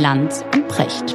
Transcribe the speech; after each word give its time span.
Lanz 0.00 0.42
und 0.54 0.66
Precht. 0.66 1.14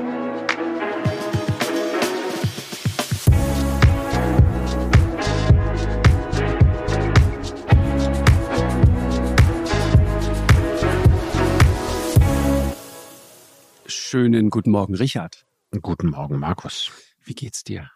Schönen 13.87 14.51
guten 14.51 14.69
Morgen, 14.69 14.93
Richard. 14.93 15.47
Guten 15.81 16.11
Morgen, 16.11 16.37
Markus. 16.37 16.91
Wie 17.23 17.33
geht's 17.33 17.63
dir? 17.63 17.89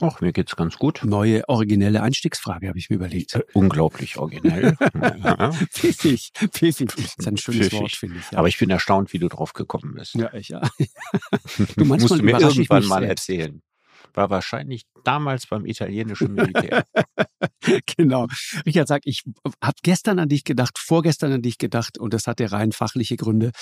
Ach, 0.00 0.20
mir 0.20 0.32
geht's 0.32 0.56
ganz 0.56 0.76
gut. 0.76 1.02
Neue 1.04 1.48
originelle 1.48 2.02
Einstiegsfrage 2.02 2.68
habe 2.68 2.78
ich 2.78 2.90
mir 2.90 2.96
überlegt. 2.96 3.34
Äh, 3.34 3.42
unglaublich 3.52 4.16
originell. 4.16 4.76
Pfiffig, 5.70 6.32
pfiffig. 6.52 6.88
Das 6.96 7.16
ist 7.18 7.28
ein 7.28 7.36
schönes 7.36 7.68
pfiffig. 7.68 7.80
Wort, 7.80 7.92
finde 7.92 8.18
ich. 8.18 8.30
Ja. 8.30 8.38
Aber 8.38 8.48
ich 8.48 8.58
bin 8.58 8.70
erstaunt, 8.70 9.12
wie 9.12 9.18
du 9.18 9.28
drauf 9.28 9.52
gekommen 9.52 9.94
bist. 9.94 10.14
Ja, 10.14 10.32
ich 10.32 10.48
ja. 10.48 10.60
du 11.76 11.84
manchmal 11.84 11.98
musst 11.98 12.18
du 12.18 12.22
mir 12.22 12.40
irgendwann 12.40 12.86
mal 12.86 13.02
selbst. 13.02 13.28
erzählen 13.28 13.62
war 14.14 14.30
wahrscheinlich 14.30 14.84
damals 15.04 15.46
beim 15.46 15.66
italienischen 15.66 16.34
Militär. 16.34 16.84
genau. 17.96 18.26
Richard 18.66 18.88
sagt, 18.88 19.06
ich 19.06 19.22
habe 19.62 19.76
gestern 19.82 20.18
an 20.18 20.28
dich 20.28 20.44
gedacht, 20.44 20.78
vorgestern 20.78 21.32
an 21.32 21.42
dich 21.42 21.58
gedacht 21.58 21.98
und 21.98 22.14
das 22.14 22.26
hatte 22.26 22.50
rein 22.52 22.72
fachliche 22.72 23.16
Gründe. 23.16 23.52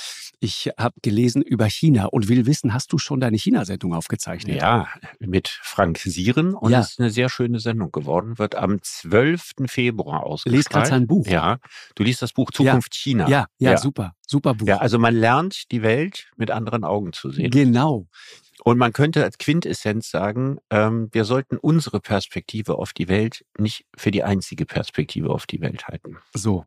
Ich 0.40 0.70
habe 0.78 0.94
gelesen 1.02 1.42
über 1.42 1.66
China 1.66 2.06
und 2.06 2.28
will 2.28 2.46
wissen, 2.46 2.72
hast 2.72 2.92
du 2.92 2.98
schon 2.98 3.20
deine 3.20 3.36
China-Sendung 3.36 3.94
aufgezeichnet? 3.94 4.56
Ja, 4.56 4.88
mit 5.18 5.48
Frank 5.62 5.98
Sieren 5.98 6.54
und 6.54 6.70
ja. 6.70 6.80
es 6.80 6.92
ist 6.92 7.00
eine 7.00 7.10
sehr 7.10 7.28
schöne 7.28 7.60
Sendung 7.60 7.90
geworden, 7.92 8.38
wird 8.38 8.54
am 8.54 8.80
12. 8.82 9.52
Februar 9.66 10.24
ausgestrahlt. 10.24 10.56
Lies 10.56 10.68
gerade 10.68 10.88
sein 10.88 11.06
Buch. 11.06 11.26
Ja, 11.26 11.58
du 11.94 12.02
liest 12.02 12.22
das 12.22 12.32
Buch 12.32 12.50
Zukunft 12.50 12.94
ja. 12.94 13.00
China. 13.00 13.28
Ja, 13.28 13.46
ja, 13.58 13.72
ja, 13.72 13.78
super, 13.78 14.14
super 14.26 14.54
Buch. 14.54 14.66
Ja, 14.66 14.78
also 14.78 14.98
man 14.98 15.14
lernt 15.14 15.70
die 15.72 15.82
Welt 15.82 16.30
mit 16.36 16.50
anderen 16.50 16.84
Augen 16.84 17.12
zu 17.12 17.30
sehen. 17.30 17.50
Genau. 17.50 18.06
Und 18.64 18.78
man 18.78 18.92
könnte 18.92 19.24
als 19.24 19.38
Quintessenz 19.38 20.10
sagen, 20.10 20.58
ähm, 20.70 21.08
wir 21.12 21.24
sollten 21.24 21.56
unsere 21.56 22.00
Perspektive 22.00 22.76
auf 22.76 22.92
die 22.92 23.08
Welt 23.08 23.44
nicht 23.58 23.86
für 23.96 24.10
die 24.10 24.24
einzige 24.24 24.66
Perspektive 24.66 25.30
auf 25.30 25.46
die 25.46 25.60
Welt 25.60 25.88
halten. 25.88 26.18
So. 26.34 26.64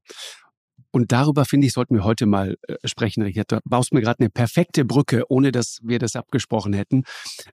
Und 0.92 1.12
darüber, 1.14 1.46
finde 1.46 1.68
ich, 1.68 1.74
sollten 1.74 1.96
wir 1.96 2.04
heute 2.04 2.26
mal 2.26 2.58
äh, 2.68 2.76
sprechen, 2.86 3.24
Richard. 3.24 3.52
Du 3.52 3.60
baust 3.64 3.94
mir 3.94 4.02
gerade 4.02 4.20
eine 4.20 4.30
perfekte 4.30 4.84
Brücke, 4.84 5.24
ohne 5.30 5.52
dass 5.52 5.80
wir 5.82 6.00
das 6.00 6.16
abgesprochen 6.16 6.74
hätten. 6.74 7.04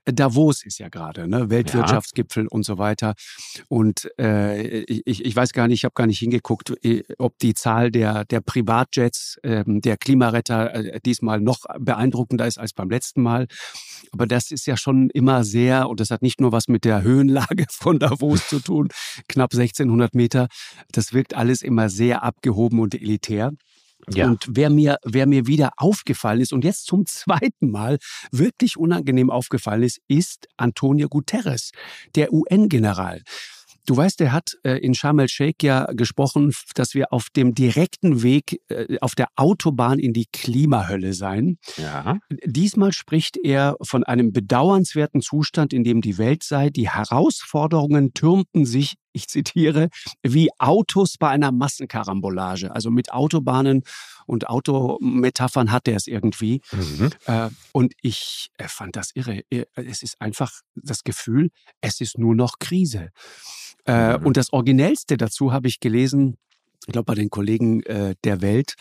Davos 0.05 0.65
ist 0.65 0.79
ja 0.79 0.89
gerade, 0.89 1.29
ne? 1.29 1.49
Weltwirtschaftsgipfel 1.49 2.45
ja. 2.45 2.49
und 2.51 2.65
so 2.65 2.79
weiter. 2.79 3.15
Und 3.69 4.11
äh, 4.19 4.81
ich, 4.81 5.25
ich 5.25 5.37
weiß 5.37 5.53
gar 5.53 5.69
nicht, 5.69 5.81
ich 5.81 5.85
habe 5.85 5.95
gar 5.95 6.07
nicht 6.07 6.19
hingeguckt, 6.19 6.73
äh, 6.85 7.05
ob 7.19 7.39
die 7.39 7.55
Zahl 7.55 7.93
der, 7.93 8.25
der 8.25 8.41
Privatjets, 8.41 9.39
äh, 9.43 9.63
der 9.67 9.97
Klimaretter 9.97 10.75
äh, 10.75 11.01
diesmal 11.01 11.41
noch 11.41 11.61
beeindruckender 11.79 12.47
ist 12.47 12.59
als 12.59 12.73
beim 12.73 12.91
letzten 12.91 13.23
Mal. 13.23 13.47
Aber 14.11 14.27
das 14.27 14.51
ist 14.51 14.67
ja 14.67 14.77
schon 14.77 15.11
immer 15.11 15.45
sehr, 15.45 15.89
und 15.89 16.01
das 16.01 16.11
hat 16.11 16.23
nicht 16.23 16.41
nur 16.41 16.51
was 16.51 16.67
mit 16.67 16.85
der 16.85 17.03
Höhenlage 17.03 17.67
von 17.71 18.01
Davos 18.01 18.49
zu 18.49 18.59
tun, 18.59 18.89
knapp 19.29 19.53
1600 19.53 20.15
Meter. 20.15 20.49
Das 20.91 21.13
wirkt 21.13 21.35
alles 21.35 21.63
immer 21.63 21.89
sehr 21.89 22.25
abgehoben 22.25 22.81
und 22.81 22.95
elitär 22.95 23.28
her. 23.29 23.53
Ja. 24.15 24.27
Und 24.27 24.47
wer 24.49 24.71
mir, 24.71 24.97
wer 25.05 25.27
mir 25.27 25.47
wieder 25.47 25.73
aufgefallen 25.77 26.41
ist 26.41 26.53
und 26.53 26.65
jetzt 26.65 26.87
zum 26.87 27.05
zweiten 27.07 27.71
Mal 27.71 27.99
wirklich 28.31 28.77
unangenehm 28.77 29.31
aufgefallen 29.31 29.83
ist, 29.83 30.01
ist 30.09 30.49
Antonio 30.57 31.09
Guterres, 31.09 31.73
der 32.15 32.33
UN-General. 32.33 33.23
Du 33.89 33.97
weißt, 33.97 34.21
er 34.21 34.33
hat 34.33 34.53
äh, 34.65 34.77
in 34.81 34.93
Sharm 34.93 35.19
el-Sheikh 35.19 35.67
ja 35.67 35.87
gesprochen, 35.87 36.53
dass 36.75 36.93
wir 36.93 37.11
auf 37.11 37.29
dem 37.35 37.55
direkten 37.55 38.23
Weg 38.23 38.61
äh, 38.69 38.99
auf 39.01 39.15
der 39.15 39.29
Autobahn 39.35 39.99
in 39.99 40.13
die 40.13 40.27
Klimahölle 40.31 41.15
seien. 41.15 41.59
Ja. 41.79 42.19
Diesmal 42.45 42.93
spricht 42.93 43.39
er 43.39 43.77
von 43.81 44.05
einem 44.05 44.31
bedauernswerten 44.31 45.23
Zustand, 45.23 45.73
in 45.73 45.85
dem 45.85 46.03
die 46.03 46.19
Welt 46.19 46.43
sei. 46.43 46.69
Die 46.69 46.91
Herausforderungen 46.91 48.13
türmten 48.13 48.67
sich, 48.67 48.97
ich 49.19 49.29
zitiere, 49.29 49.89
wie 50.23 50.49
Autos 50.59 51.17
bei 51.19 51.29
einer 51.29 51.53
Massenkarambolage. 51.53 52.75
Also 52.75 52.91
mit 52.91 53.13
Autobahnen 53.13 53.83
und 54.27 54.49
Autometaphern 54.49 55.71
hat 55.73 55.89
er 55.89 55.97
es 55.97 56.07
irgendwie. 56.07 56.61
Mhm. 56.73 57.11
Äh, 57.27 57.51
und 57.73 57.95
ich 58.01 58.51
fand 58.67 58.97
das 58.97 59.11
irre. 59.15 59.43
Es 59.75 60.03
ist 60.03 60.21
einfach 60.21 60.53
das 60.75 61.05
Gefühl, 61.05 61.51
es 61.81 62.01
ist 62.01 62.19
nur 62.19 62.35
noch 62.35 62.59
Krise. 62.59 63.11
Äh, 63.87 64.19
mhm. 64.19 64.27
Und 64.27 64.37
das 64.37 64.53
Originellste 64.53 65.17
dazu 65.17 65.53
habe 65.53 65.69
ich 65.69 65.81
gelesen, 65.81 66.37
ich 66.89 66.93
glaube, 66.93 67.05
bei 67.05 67.15
den 67.15 67.29
Kollegen 67.29 67.83
äh, 67.83 68.15
der 68.25 68.41
Welt, 68.41 68.75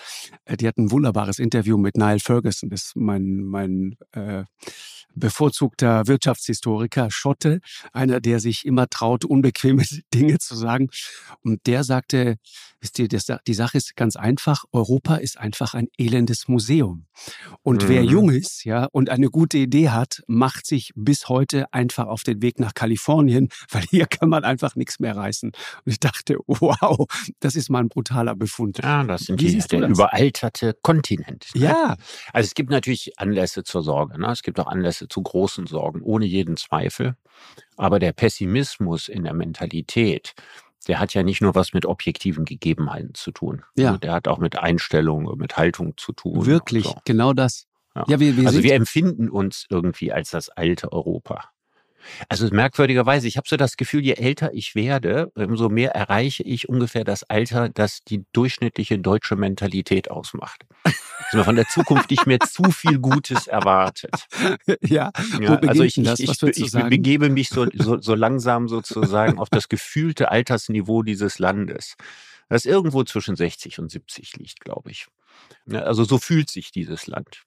äh, 0.46 0.56
die 0.56 0.66
hatten 0.66 0.86
ein 0.86 0.92
wunderbares 0.92 1.40
Interview 1.40 1.78
mit 1.78 1.98
Niall 1.98 2.20
Ferguson, 2.20 2.70
das 2.70 2.86
ist 2.86 2.96
mein, 2.96 3.42
mein 3.44 3.98
äh, 4.14 4.46
bevorzugter 5.14 6.08
Wirtschaftshistoriker, 6.08 7.10
Schotte, 7.12 7.60
einer, 7.92 8.22
der 8.22 8.40
sich 8.40 8.66
immer 8.66 8.88
traut, 8.88 9.26
unbequeme 9.26 9.84
Dinge 10.14 10.38
zu 10.40 10.56
sagen. 10.56 10.90
Und 11.44 11.68
der 11.68 11.84
sagte, 11.84 12.38
wisst 12.80 13.00
ihr, 13.00 13.08
das, 13.08 13.26
die 13.46 13.54
Sache 13.54 13.78
ist 13.78 13.96
ganz 13.96 14.16
einfach, 14.16 14.66
Europa 14.72 15.16
ist 15.16 15.38
einfach 15.38 15.74
ein 15.74 15.88
elendes 15.98 16.48
Museum. 16.48 17.06
Und 17.64 17.84
mhm. 17.84 17.90
wer 17.90 18.04
jung 18.04 18.30
ist, 18.30 18.64
ja, 18.66 18.88
und 18.92 19.10
eine 19.10 19.30
gute 19.30 19.58
Idee 19.58 19.90
hat, 19.90 20.22
macht 20.28 20.66
sich 20.66 20.92
bis 20.96 21.30
heute 21.30 21.72
einfach 21.74 22.08
auf 22.08 22.24
den 22.24 22.42
Weg 22.42 22.60
nach 22.60 22.74
Kalifornien, 22.74 23.50
weil 23.72 23.84
hier 23.90 24.06
kann 24.06 24.30
man 24.30 24.44
einfach 24.44 24.76
nichts 24.76 25.00
mehr 25.00 25.16
reißen. 25.16 25.52
Und 25.86 25.92
ich 25.92 26.00
dachte, 26.00 26.38
wow, 26.48 27.08
das 27.40 27.56
ist 27.56 27.70
mal 27.70 27.80
ein 27.80 27.90
brutaler 27.98 28.36
Befund. 28.36 28.78
Ja, 28.84 29.04
das 29.04 29.22
sind 29.22 29.42
Wie 29.42 29.48
die, 29.48 29.58
der 29.58 29.82
das? 29.82 29.90
überalterte 29.90 30.78
Kontinent. 30.84 31.48
Ne? 31.56 31.62
Ja. 31.64 31.98
Also 32.32 32.46
es 32.46 32.54
gibt 32.54 32.70
natürlich 32.70 33.18
Anlässe 33.18 33.64
zur 33.64 33.82
Sorge. 33.82 34.22
Ne? 34.22 34.32
Es 34.32 34.44
gibt 34.44 34.60
auch 34.60 34.68
Anlässe 34.68 35.08
zu 35.08 35.24
großen 35.24 35.66
Sorgen, 35.66 36.04
ohne 36.04 36.28
jeden 36.28 36.58
Zweifel. 36.58 37.16
Aber 37.76 37.98
der 37.98 38.14
Pessimismus 38.14 39.08
in 39.08 39.24
der 39.24 39.34
Mentalität, 39.34 40.36
der 40.88 41.00
hat 41.00 41.16
ja 41.16 41.24
nicht 41.24 41.42
nur 41.42 41.56
was 41.56 41.74
mit 41.74 41.88
objektiven 41.88 42.46
Gegebenheiten 42.46 43.16
zu 43.16 43.32
tun. 43.32 43.64
Ja. 43.76 43.88
Also 43.88 43.98
der 43.98 44.14
hat 44.14 44.28
auch 44.28 44.38
mit 44.38 44.60
Einstellung, 44.60 45.36
mit 45.40 45.58
Haltung 45.58 45.98
zu 45.98 46.12
tun. 46.12 46.46
Wirklich, 46.46 46.84
so. 46.84 46.98
genau 47.04 47.34
das. 47.34 47.66
Ja. 47.96 48.06
ja 48.08 48.20
wir, 48.20 48.38
wir 48.38 48.46
also 48.46 48.62
wir 48.62 48.76
empfinden 48.76 49.28
uns 49.28 49.66
irgendwie 49.72 50.12
als 50.12 50.30
das 50.30 50.50
alte 50.50 50.92
Europa. 50.92 51.50
Also 52.30 52.48
merkwürdigerweise, 52.52 53.28
ich 53.28 53.38
habe 53.38 53.48
so 53.48 53.58
das 53.58 53.78
Gefühl, 53.78 54.02
je 54.04 54.14
älter 54.14 54.54
ich 54.54 54.76
werde, 54.76 55.32
umso 55.36 55.70
mehr 55.70 55.92
erreiche 55.92 56.44
ich 56.44 56.70
ungefähr 56.70 57.04
das 57.04 57.24
Alter, 57.24 57.70
das 57.70 58.04
die 58.04 58.26
durchschnittliche 58.34 59.00
deutsche 59.00 59.36
Mentalität 59.36 60.10
ausmacht. 60.12 60.66
Dass 60.84 61.34
man 61.34 61.44
von 61.44 61.56
der 61.56 61.68
Zukunft 61.68 62.10
nicht 62.10 62.26
mehr 62.26 62.40
zu 62.40 62.72
viel 62.72 63.00
Gutes 63.00 63.48
erwartet. 63.48 64.28
Ja, 64.82 65.12
ja 65.40 65.56
also 65.56 65.84
ich, 65.84 65.98
ich, 65.98 66.20
ich, 66.20 66.58
ich 66.58 66.72
begebe 66.72 67.30
mich 67.30 67.50
so, 67.50 67.68
so, 67.74 68.00
so 68.00 68.16
langsam 68.16 68.68
sozusagen 68.68 69.40
auf 69.40 69.50
das 69.50 69.70
gefühlte 69.70 70.32
Altersniveau 70.32 71.04
dieses 71.04 71.40
Landes 71.40 71.96
das 72.50 72.66
irgendwo 72.66 73.04
zwischen 73.04 73.36
60 73.36 73.80
und 73.80 73.92
70 73.92 74.38
liegt, 74.38 74.62
glaube 74.62 74.92
ich. 74.92 75.08
Also 75.70 76.04
so 76.04 76.18
fühlt 76.18 76.50
sich 76.50 76.72
dieses 76.72 77.08
Land. 77.08 77.44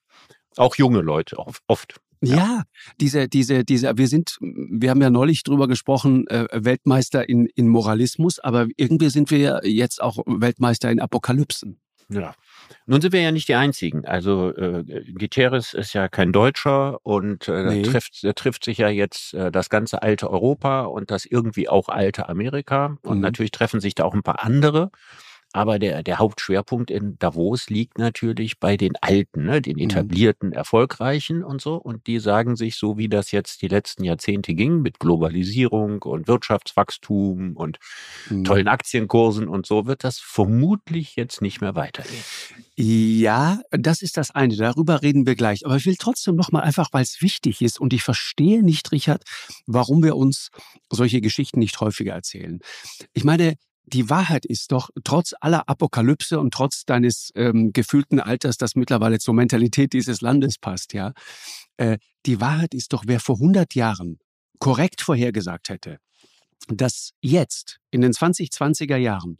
Auch 0.57 0.77
junge 0.77 1.01
Leute 1.01 1.39
oft. 1.39 2.01
Ja. 2.23 2.37
ja, 2.37 2.63
diese, 3.01 3.29
diese, 3.29 3.65
diese, 3.65 3.97
wir 3.97 4.09
sind, 4.09 4.37
wir 4.41 4.91
haben 4.91 5.01
ja 5.01 5.11
neulich 5.11 5.43
drüber 5.43 5.69
gesprochen, 5.69 6.27
äh, 6.29 6.47
Weltmeister 6.53 7.29
in, 7.29 7.47
in 7.47 7.67
Moralismus, 7.69 8.39
aber 8.39 8.67
irgendwie 8.77 9.09
sind 9.09 9.31
wir 9.31 9.63
jetzt 9.65 10.03
auch 10.03 10.19
Weltmeister 10.27 10.91
in 10.91 11.01
Apokalypsen. 11.01 11.81
Ja. 12.11 12.35
Nun 12.87 13.01
sind 13.01 13.13
wir 13.13 13.21
ja 13.21 13.31
nicht 13.31 13.49
die 13.49 13.55
Einzigen. 13.55 14.05
Also 14.05 14.55
äh, 14.55 14.85
Guterres 15.13 15.75
ist 15.75 15.93
ja 15.93 16.09
kein 16.09 16.33
Deutscher 16.33 16.99
und 17.05 17.49
äh, 17.49 17.65
nee. 17.67 17.83
trifft, 17.83 18.27
trifft 18.37 18.65
sich 18.65 18.79
ja 18.79 18.89
jetzt 18.89 19.33
äh, 19.35 19.53
das 19.53 19.71
ganze 19.71 20.03
alte 20.03 20.29
Europa 20.29 20.83
und 20.83 21.11
das 21.11 21.25
irgendwie 21.25 21.69
auch 21.69 21.89
alte 21.89 22.29
Amerika. 22.29 22.97
Und 23.03 23.19
mhm. 23.19 23.23
natürlich 23.23 23.53
treffen 23.53 23.81
sich 23.81 23.95
da 23.95 24.05
auch 24.05 24.15
ein 24.15 24.23
paar 24.23 24.43
andere. 24.43 24.91
Aber 25.53 25.81
der, 25.81 26.05
der 26.05 26.19
Hauptschwerpunkt 26.19 26.91
in 26.93 27.19
Davos 27.19 27.71
liegt 27.71 27.99
natürlich 27.99 28.61
bei 28.61 28.77
den 28.77 28.93
Alten, 29.01 29.47
ne, 29.47 29.61
den 29.61 29.77
mhm. 29.77 29.83
etablierten, 29.83 30.53
erfolgreichen 30.53 31.43
und 31.43 31.61
so. 31.61 31.75
Und 31.75 32.07
die 32.07 32.21
sagen 32.21 32.55
sich, 32.55 32.77
so 32.77 32.99
wie 32.99 33.09
das 33.09 33.33
jetzt 33.33 33.63
die 33.63 33.69
letzten 33.69 34.05
Jahrzehnte 34.05 34.55
ging, 34.55 34.81
mit 34.81 35.01
Globalisierung 35.01 36.03
und 36.03 36.29
Wirtschaftswachstum 36.29 37.57
und 37.57 37.79
mhm. 38.29 38.45
tollen 38.45 38.69
Aktienkursen 38.69 39.49
und 39.49 39.67
so, 39.67 39.87
wird 39.87 40.05
das 40.05 40.21
vermutlich 40.21 41.17
jetzt 41.17 41.43
nicht 41.43 41.61
mehr 41.61 41.75
weitergehen. 41.75 42.25
Ja, 42.77 43.61
das 43.73 44.03
ist 44.03 44.17
das 44.17 44.31
eine. 44.31 44.57
Darüber 44.57 45.03
reden 45.03 45.27
wir 45.27 45.35
gleich. 45.35 45.67
Aber 45.67 45.77
ich 45.77 45.85
will 45.85 45.97
trotzdem 45.97 46.37
nochmal 46.37 46.63
einfach, 46.63 46.91
weil 46.93 47.03
es 47.03 47.21
wichtig 47.21 47.61
ist. 47.61 47.81
Und 47.81 47.93
ich 47.93 48.03
verstehe 48.03 48.63
nicht, 48.63 48.93
Richard, 48.93 49.25
warum 49.67 50.03
wir 50.05 50.17
uns 50.17 50.51
solche 50.91 51.21
Geschichten 51.21 51.59
nicht 51.59 51.81
häufiger 51.81 52.15
erzählen. 52.15 52.61
Ich 53.13 53.25
meine, 53.25 53.57
die 53.93 54.09
Wahrheit 54.09 54.47
ist 54.47 54.73
doch, 54.73 54.91
trotz 55.05 55.35
aller 55.41 55.69
Apokalypse 55.69 56.39
und 56.39 56.55
trotz 56.55 56.85
deines 56.85 57.31
ähm, 57.35 57.73
gefühlten 57.73 58.21
Alters, 58.21 58.57
das 58.57 58.75
mittlerweile 58.75 59.19
zur 59.19 59.35
Mentalität 59.35 59.93
dieses 59.93 60.21
Landes 60.21 60.59
passt, 60.59 60.93
ja, 60.93 61.13
äh, 61.77 61.99
die 62.27 62.41
Wahrheit 62.41 62.75
ist 62.75 62.93
doch, 62.93 63.05
wer 63.07 63.21
vor 63.21 63.37
100 63.37 63.75
Jahren 63.75 64.19
korrekt 64.59 65.01
vorhergesagt 65.01 65.71
hätte, 65.71 65.99
dass 66.69 67.13
jetzt 67.21 67.79
in 67.91 68.03
den 68.03 68.13
2020er 68.13 68.97
Jahren 68.97 69.39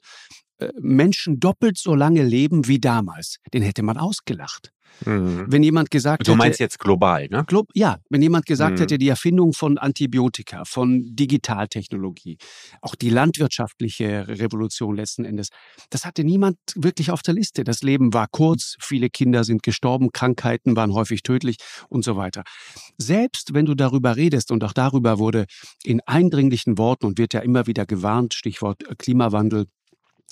Menschen 0.81 1.41
doppelt 1.41 1.79
so 1.79 1.95
lange 1.95 2.23
leben 2.23 2.67
wie 2.67 2.79
damals, 2.79 3.37
den 3.53 3.63
hätte 3.63 3.83
man 3.83 3.97
ausgelacht. 3.97 4.73
Mhm. 5.05 5.47
Wenn 5.49 5.63
jemand 5.63 5.91
gesagt 5.91 6.21
hätte. 6.21 6.31
Du 6.33 6.37
meinst 6.37 6.61
jetzt 6.61 6.79
global, 6.79 7.27
ne? 7.29 7.45
Glo 7.47 7.65
ja, 7.75 7.99
wenn 8.11 8.21
jemand 8.21 8.47
gesagt 8.47 8.77
mhm. 8.77 8.81
hätte, 8.81 8.99
die 8.99 9.09
Erfindung 9.09 9.53
von 9.53 9.79
Antibiotika, 9.79 10.65
von 10.65 11.05
Digitaltechnologie, 11.15 12.39
auch 12.83 12.95
die 12.95 13.11
landwirtschaftliche 13.11 14.29
Revolution 14.29 14.97
letzten 14.97 15.25
Endes, 15.25 15.49
das 15.89 16.05
hatte 16.05 16.25
niemand 16.25 16.59
wirklich 16.75 17.11
auf 17.11 17.23
der 17.23 17.35
Liste. 17.35 17.65
Das 17.65 17.83
Leben 17.83 18.13
war 18.13 18.27
kurz, 18.31 18.77
viele 18.81 19.09
Kinder 19.09 19.45
sind 19.45 19.63
gestorben, 19.63 20.11
Krankheiten 20.13 20.77
waren 20.77 20.93
häufig 20.93 21.23
tödlich 21.23 21.57
und 21.89 22.05
so 22.05 22.17
weiter. 22.17 22.43
Selbst 22.99 23.55
wenn 23.55 23.67
du 23.67 23.75
darüber 23.75 24.17
redest, 24.17 24.51
und 24.51 24.65
auch 24.65 24.73
darüber 24.73 25.19
wurde 25.19 25.47
in 25.85 26.01
eindringlichen 26.07 26.77
Worten 26.77 27.07
und 27.07 27.19
wird 27.19 27.35
ja 27.35 27.41
immer 27.41 27.67
wieder 27.67 27.87
gewarnt, 27.87 28.35
Stichwort 28.35 28.83
Klimawandel, 28.99 29.67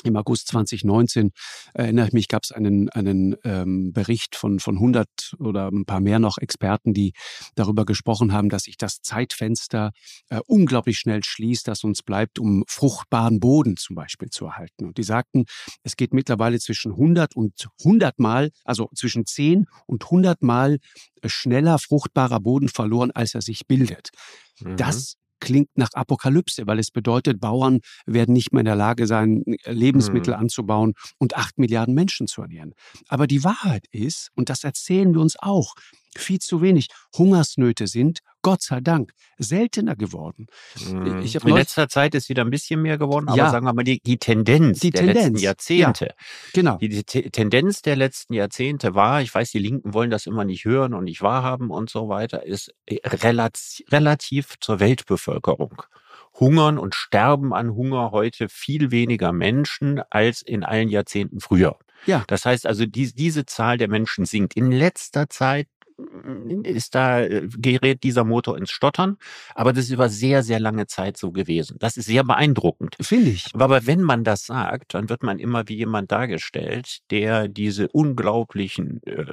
im 0.05 0.17
August 0.17 0.49
2019, 0.49 1.31
erinnere 1.75 2.09
ich 2.09 2.13
mich, 2.13 2.29
gab 2.29 2.45
es 2.45 2.53
einen, 2.53 2.89
einen 2.91 3.37
ähm, 3.45 3.93
Bericht 3.93 4.37
von, 4.37 4.61
von 4.61 4.77
100 4.77 5.09
oder 5.39 5.69
ein 5.69 5.85
paar 5.85 6.01
mehr 6.01 6.19
noch 6.19 6.39
Experten, 6.39 6.95
die 6.95 7.13
darüber 7.55 7.85
gesprochen 7.85 8.33
haben, 8.33 8.49
dass 8.49 8.65
sich 8.65 8.77
das 8.77 9.01
Zeitfenster 9.03 9.93
äh, 10.31 10.41
unglaublich 10.47 10.99
schnell 10.99 11.23
schließt, 11.25 11.69
das 11.69 11.85
uns 11.85 12.03
bleibt, 12.03 12.39
um 12.39 12.65
fruchtbaren 12.69 13.41
Boden 13.41 13.77
zum 13.77 13.97
Beispiel 13.97 14.29
zu 14.31 14.47
erhalten. 14.47 14.87
Und 14.87 14.99
die 14.99 15.03
sagten, 15.03 15.45
es 15.83 15.97
geht 15.97 16.13
mittlerweile 16.13 16.59
zwischen 16.59 16.93
100 16.93 17.37
und 17.37 17.69
100 17.81 18.19
Mal, 18.19 18.51
also 18.65 18.91
zwischen 18.95 19.27
10 19.27 19.67
und 19.87 20.05
100 20.05 20.43
Mal 20.43 20.79
schneller 21.25 21.79
fruchtbarer 21.79 22.41
Boden 22.41 22.69
verloren, 22.69 23.11
als 23.11 23.35
er 23.35 23.43
sich 23.43 23.67
bildet. 23.67 24.11
Mhm. 24.61 24.77
Das 24.77 25.17
klingt 25.41 25.71
nach 25.77 25.91
Apokalypse, 25.95 26.67
weil 26.67 26.79
es 26.79 26.91
bedeutet, 26.91 27.41
Bauern 27.41 27.81
werden 28.07 28.33
nicht 28.33 28.53
mehr 28.53 28.61
in 28.61 28.67
der 28.67 28.77
Lage 28.77 29.07
sein, 29.07 29.43
Lebensmittel 29.65 30.35
mhm. 30.35 30.41
anzubauen 30.41 30.95
und 31.19 31.37
acht 31.37 31.59
Milliarden 31.59 31.95
Menschen 31.95 32.27
zu 32.27 32.43
ernähren. 32.43 32.75
Aber 33.09 33.27
die 33.27 33.45
Wahrheit 33.45 33.87
ist, 33.91 34.31
und 34.35 34.49
das 34.51 34.65
erzählen 34.65 35.15
wir 35.15 35.21
uns 35.21 35.37
auch, 35.39 35.75
viel 36.19 36.39
zu 36.39 36.63
wenig. 36.63 36.89
Hungersnöte 37.17 37.87
sind, 37.87 38.21
Gott 38.43 38.63
sei 38.63 38.81
Dank, 38.81 39.13
seltener 39.39 39.97
geworden. 39.97 40.47
Mhm. 40.89 41.23
In 41.23 41.55
letzter 41.55 41.89
Zeit 41.89 42.15
ist 42.15 42.29
wieder 42.29 42.45
ein 42.45 42.51
bisschen 42.51 42.81
mehr 42.83 42.99
geworden, 42.99 43.29
aber 43.29 43.37
ja, 43.37 43.51
sagen 43.51 43.67
wir 43.67 43.73
mal, 43.73 43.83
die, 43.83 44.01
die 44.01 44.19
Tendenz 44.19 44.81
die 44.81 44.91
der 44.91 45.03
Tendenz, 45.03 45.27
letzten 45.27 45.45
Jahrzehnte. 45.45 46.05
Ja, 46.07 46.15
genau. 46.55 46.77
Die, 46.79 46.89
die 46.89 47.03
Tendenz 47.03 47.83
der 47.83 47.97
letzten 47.97 48.35
Jahrzehnte 48.35 48.95
war, 48.95 49.23
ich 49.23 49.35
weiß, 49.35 49.51
die 49.51 49.59
Linken 49.59 49.93
wollen 49.93 50.11
das 50.11 50.27
immer 50.27 50.45
nicht 50.45 50.65
hören 50.65 50.95
und 50.95 51.05
nicht 51.05 51.23
wahrhaben 51.23 51.71
und 51.71 51.91
so 51.91 52.09
weiter, 52.09 52.45
ist 52.45 52.73
äh, 52.87 52.99
relativ, 53.07 53.85
relativ 53.91 54.55
zur 54.61 54.81
Weltbevölkerung 54.81 55.83
hungern 56.39 56.79
und 56.79 56.95
sterben 56.95 57.53
an 57.53 57.75
Hunger 57.75 58.13
heute 58.13 58.49
viel 58.49 58.91
weniger 58.91 59.33
Menschen 59.33 60.01
als 60.11 60.43
in 60.43 60.63
allen 60.65 60.89
Jahrzehnten 60.89 61.41
früher. 61.41 61.77
Ja. 62.07 62.25
Das 62.29 62.45
heißt 62.45 62.67
also, 62.67 62.87
die, 62.87 63.13
diese 63.13 63.45
Zahl 63.47 63.77
der 63.77 63.89
Menschen 63.89 64.25
sinkt. 64.25 64.55
In 64.55 64.71
letzter 64.71 65.29
Zeit 65.29 65.67
ist 66.63 66.95
da, 66.95 67.21
äh, 67.21 67.49
gerät 67.57 68.03
dieser 68.03 68.25
Motor 68.25 68.57
ins 68.57 68.71
Stottern. 68.71 69.17
Aber 69.55 69.73
das 69.73 69.87
ist 69.87 69.91
über 69.91 70.09
sehr, 70.09 70.43
sehr 70.43 70.61
lange 70.61 70.87
Zeit 70.87 71.17
so 71.17 71.33
gewesen. 71.33 71.77
Das 71.81 71.97
ist 71.97 72.07
sehr 72.07 72.25
beeindruckend. 72.25 72.97
Finde 73.01 73.31
ich. 73.31 73.47
Aber 73.55 73.87
wenn 73.87 74.03
man 74.03 74.25
das 74.25 74.47
sagt, 74.47 74.95
dann 74.95 75.09
wird 75.09 75.23
man 75.23 75.39
immer 75.39 75.69
wie 75.69 75.77
jemand 75.77 76.13
dargestellt, 76.13 76.99
der 77.11 77.49
diese 77.49 77.89
unglaublichen 77.89 79.01
äh, 79.05 79.25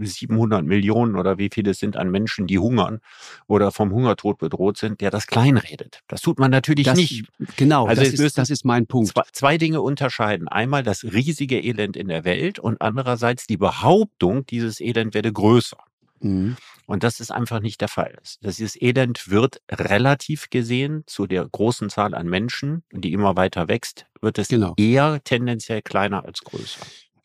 700 0.00 0.64
Millionen 0.64 1.16
oder 1.16 1.38
wie 1.38 1.48
viele 1.52 1.70
es 1.70 1.78
sind 1.78 1.96
an 1.96 2.10
Menschen, 2.10 2.46
die 2.46 2.58
hungern 2.58 3.00
oder 3.46 3.72
vom 3.72 3.92
Hungertod 3.92 4.38
bedroht 4.38 4.76
sind, 4.76 5.00
der 5.00 5.10
das 5.10 5.26
kleinredet. 5.26 6.00
Das 6.08 6.20
tut 6.20 6.38
man 6.38 6.50
natürlich 6.50 6.86
das, 6.86 6.98
nicht. 6.98 7.24
Genau, 7.56 7.86
also 7.86 8.02
das, 8.02 8.12
ist, 8.12 8.38
das 8.38 8.50
ist 8.50 8.64
mein 8.64 8.86
Punkt. 8.86 9.12
Zwei, 9.12 9.22
zwei 9.32 9.58
Dinge 9.58 9.80
unterscheiden. 9.80 10.48
Einmal 10.48 10.82
das 10.82 11.04
riesige 11.04 11.58
Elend 11.60 11.96
in 11.96 12.08
der 12.08 12.24
Welt 12.24 12.58
und 12.58 12.80
andererseits 12.82 13.46
die 13.46 13.56
Behauptung, 13.56 14.44
dieses 14.46 14.80
Elend 14.80 15.14
werde 15.14 15.32
größer. 15.32 15.78
Mhm. 16.22 16.56
Und 16.86 17.04
das 17.04 17.20
ist 17.20 17.30
einfach 17.30 17.60
nicht 17.60 17.80
der 17.80 17.88
Fall. 17.88 18.18
Dieses 18.42 18.80
Elend 18.80 19.30
wird 19.30 19.62
relativ 19.70 20.50
gesehen 20.50 21.04
zu 21.06 21.26
der 21.26 21.48
großen 21.48 21.90
Zahl 21.90 22.14
an 22.14 22.28
Menschen, 22.28 22.82
die 22.92 23.12
immer 23.12 23.36
weiter 23.36 23.68
wächst, 23.68 24.06
wird 24.20 24.38
es 24.38 24.48
genau. 24.48 24.74
eher 24.76 25.22
tendenziell 25.24 25.82
kleiner 25.82 26.24
als 26.24 26.40
größer. 26.40 26.84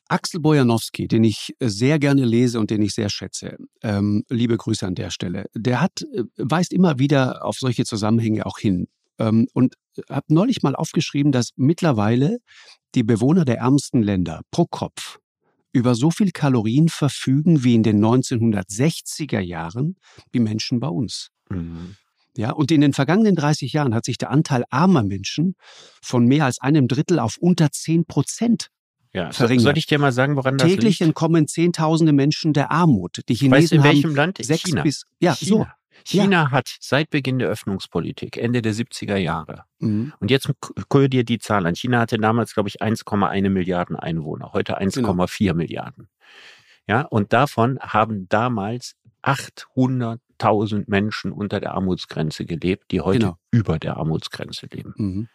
Axel 0.09 0.39
Bojanowski, 0.39 1.07
den 1.07 1.23
ich 1.23 1.55
sehr 1.59 1.99
gerne 1.99 2.23
lese 2.23 2.59
und 2.59 2.71
den 2.71 2.81
ich 2.81 2.93
sehr 2.93 3.09
schätze, 3.09 3.57
ähm, 3.83 4.23
liebe 4.29 4.55
Grüße 4.55 4.85
an 4.85 4.95
der 4.95 5.09
Stelle, 5.09 5.47
der 5.53 5.81
hat, 5.81 6.01
äh, 6.13 6.23
weist 6.37 6.71
immer 6.71 6.97
wieder 6.97 7.43
auf 7.43 7.57
solche 7.57 7.83
Zusammenhänge 7.83 8.45
auch 8.45 8.57
hin. 8.57 8.87
Ähm, 9.19 9.47
und 9.53 9.75
habe 10.09 10.25
neulich 10.29 10.61
mal 10.61 10.75
aufgeschrieben, 10.75 11.31
dass 11.31 11.51
mittlerweile 11.55 12.37
die 12.95 13.03
Bewohner 13.03 13.45
der 13.45 13.57
ärmsten 13.57 14.01
Länder 14.01 14.41
pro 14.51 14.65
Kopf 14.65 15.19
über 15.73 15.95
so 15.95 16.11
viel 16.11 16.31
Kalorien 16.31 16.89
verfügen 16.89 17.63
wie 17.63 17.75
in 17.75 17.83
den 17.83 18.03
1960er 18.03 19.39
Jahren 19.39 19.95
die 20.33 20.39
Menschen 20.39 20.79
bei 20.79 20.87
uns. 20.87 21.29
Mhm. 21.49 21.95
Ja, 22.35 22.51
und 22.51 22.71
in 22.71 22.81
den 22.81 22.93
vergangenen 22.93 23.35
30 23.35 23.73
Jahren 23.73 23.95
hat 23.95 24.05
sich 24.05 24.17
der 24.19 24.29
Anteil 24.29 24.63
armer 24.69 25.03
Menschen 25.03 25.55
von 26.03 26.25
mehr 26.27 26.45
als 26.45 26.59
einem 26.59 26.87
Drittel 26.87 27.19
auf 27.19 27.37
unter 27.37 27.71
10 27.71 28.05
Prozent 28.05 28.69
ja, 29.13 29.31
verringert. 29.31 29.63
Soll 29.63 29.77
ich 29.77 29.87
dir 29.87 29.97
mal 29.97 30.11
sagen, 30.11 30.35
woran 30.35 30.57
das 30.57 30.67
Täglich 30.67 30.99
liegt? 30.99 31.09
entkommen 31.09 31.47
Zehntausende 31.47 32.13
Menschen 32.13 32.53
der 32.53 32.71
Armut. 32.71 33.21
Die 33.27 33.33
Chinesen 33.33 33.51
weißt 33.51 33.71
in 33.71 33.83
welchem 33.83 34.09
haben 34.11 34.15
Land? 34.15 34.37
Sechs 34.39 34.63
China. 34.63 34.83
Bis, 34.83 35.05
ja, 35.19 35.33
China. 35.33 35.49
so. 35.49 35.67
China 36.03 36.43
ja. 36.43 36.51
hat 36.51 36.75
seit 36.79 37.09
Beginn 37.09 37.39
der 37.39 37.49
Öffnungspolitik, 37.49 38.37
Ende 38.37 38.61
der 38.61 38.73
70er 38.73 39.17
Jahre, 39.17 39.63
mhm. 39.79 40.13
und 40.19 40.31
jetzt 40.31 40.49
gucke 40.89 41.09
dir 41.09 41.23
die 41.23 41.39
Zahl 41.39 41.65
an. 41.65 41.75
China 41.75 41.99
hatte 41.99 42.17
damals, 42.17 42.53
glaube 42.53 42.69
ich, 42.69 42.81
1,1 42.81 43.49
Milliarden 43.49 43.95
Einwohner, 43.95 44.53
heute 44.53 44.79
1,4 44.79 45.37
genau. 45.37 45.53
Milliarden. 45.55 46.09
Ja, 46.87 47.01
und 47.01 47.33
davon 47.33 47.79
haben 47.79 48.29
damals 48.29 48.95
800.000 49.23 50.85
Menschen 50.87 51.33
unter 51.33 51.59
der 51.59 51.73
Armutsgrenze 51.73 52.45
gelebt, 52.45 52.91
die 52.91 53.01
heute 53.01 53.19
genau. 53.19 53.37
über 53.51 53.77
der 53.77 53.97
Armutsgrenze 53.97 54.67
leben. 54.71 54.93
Mhm. 54.95 55.27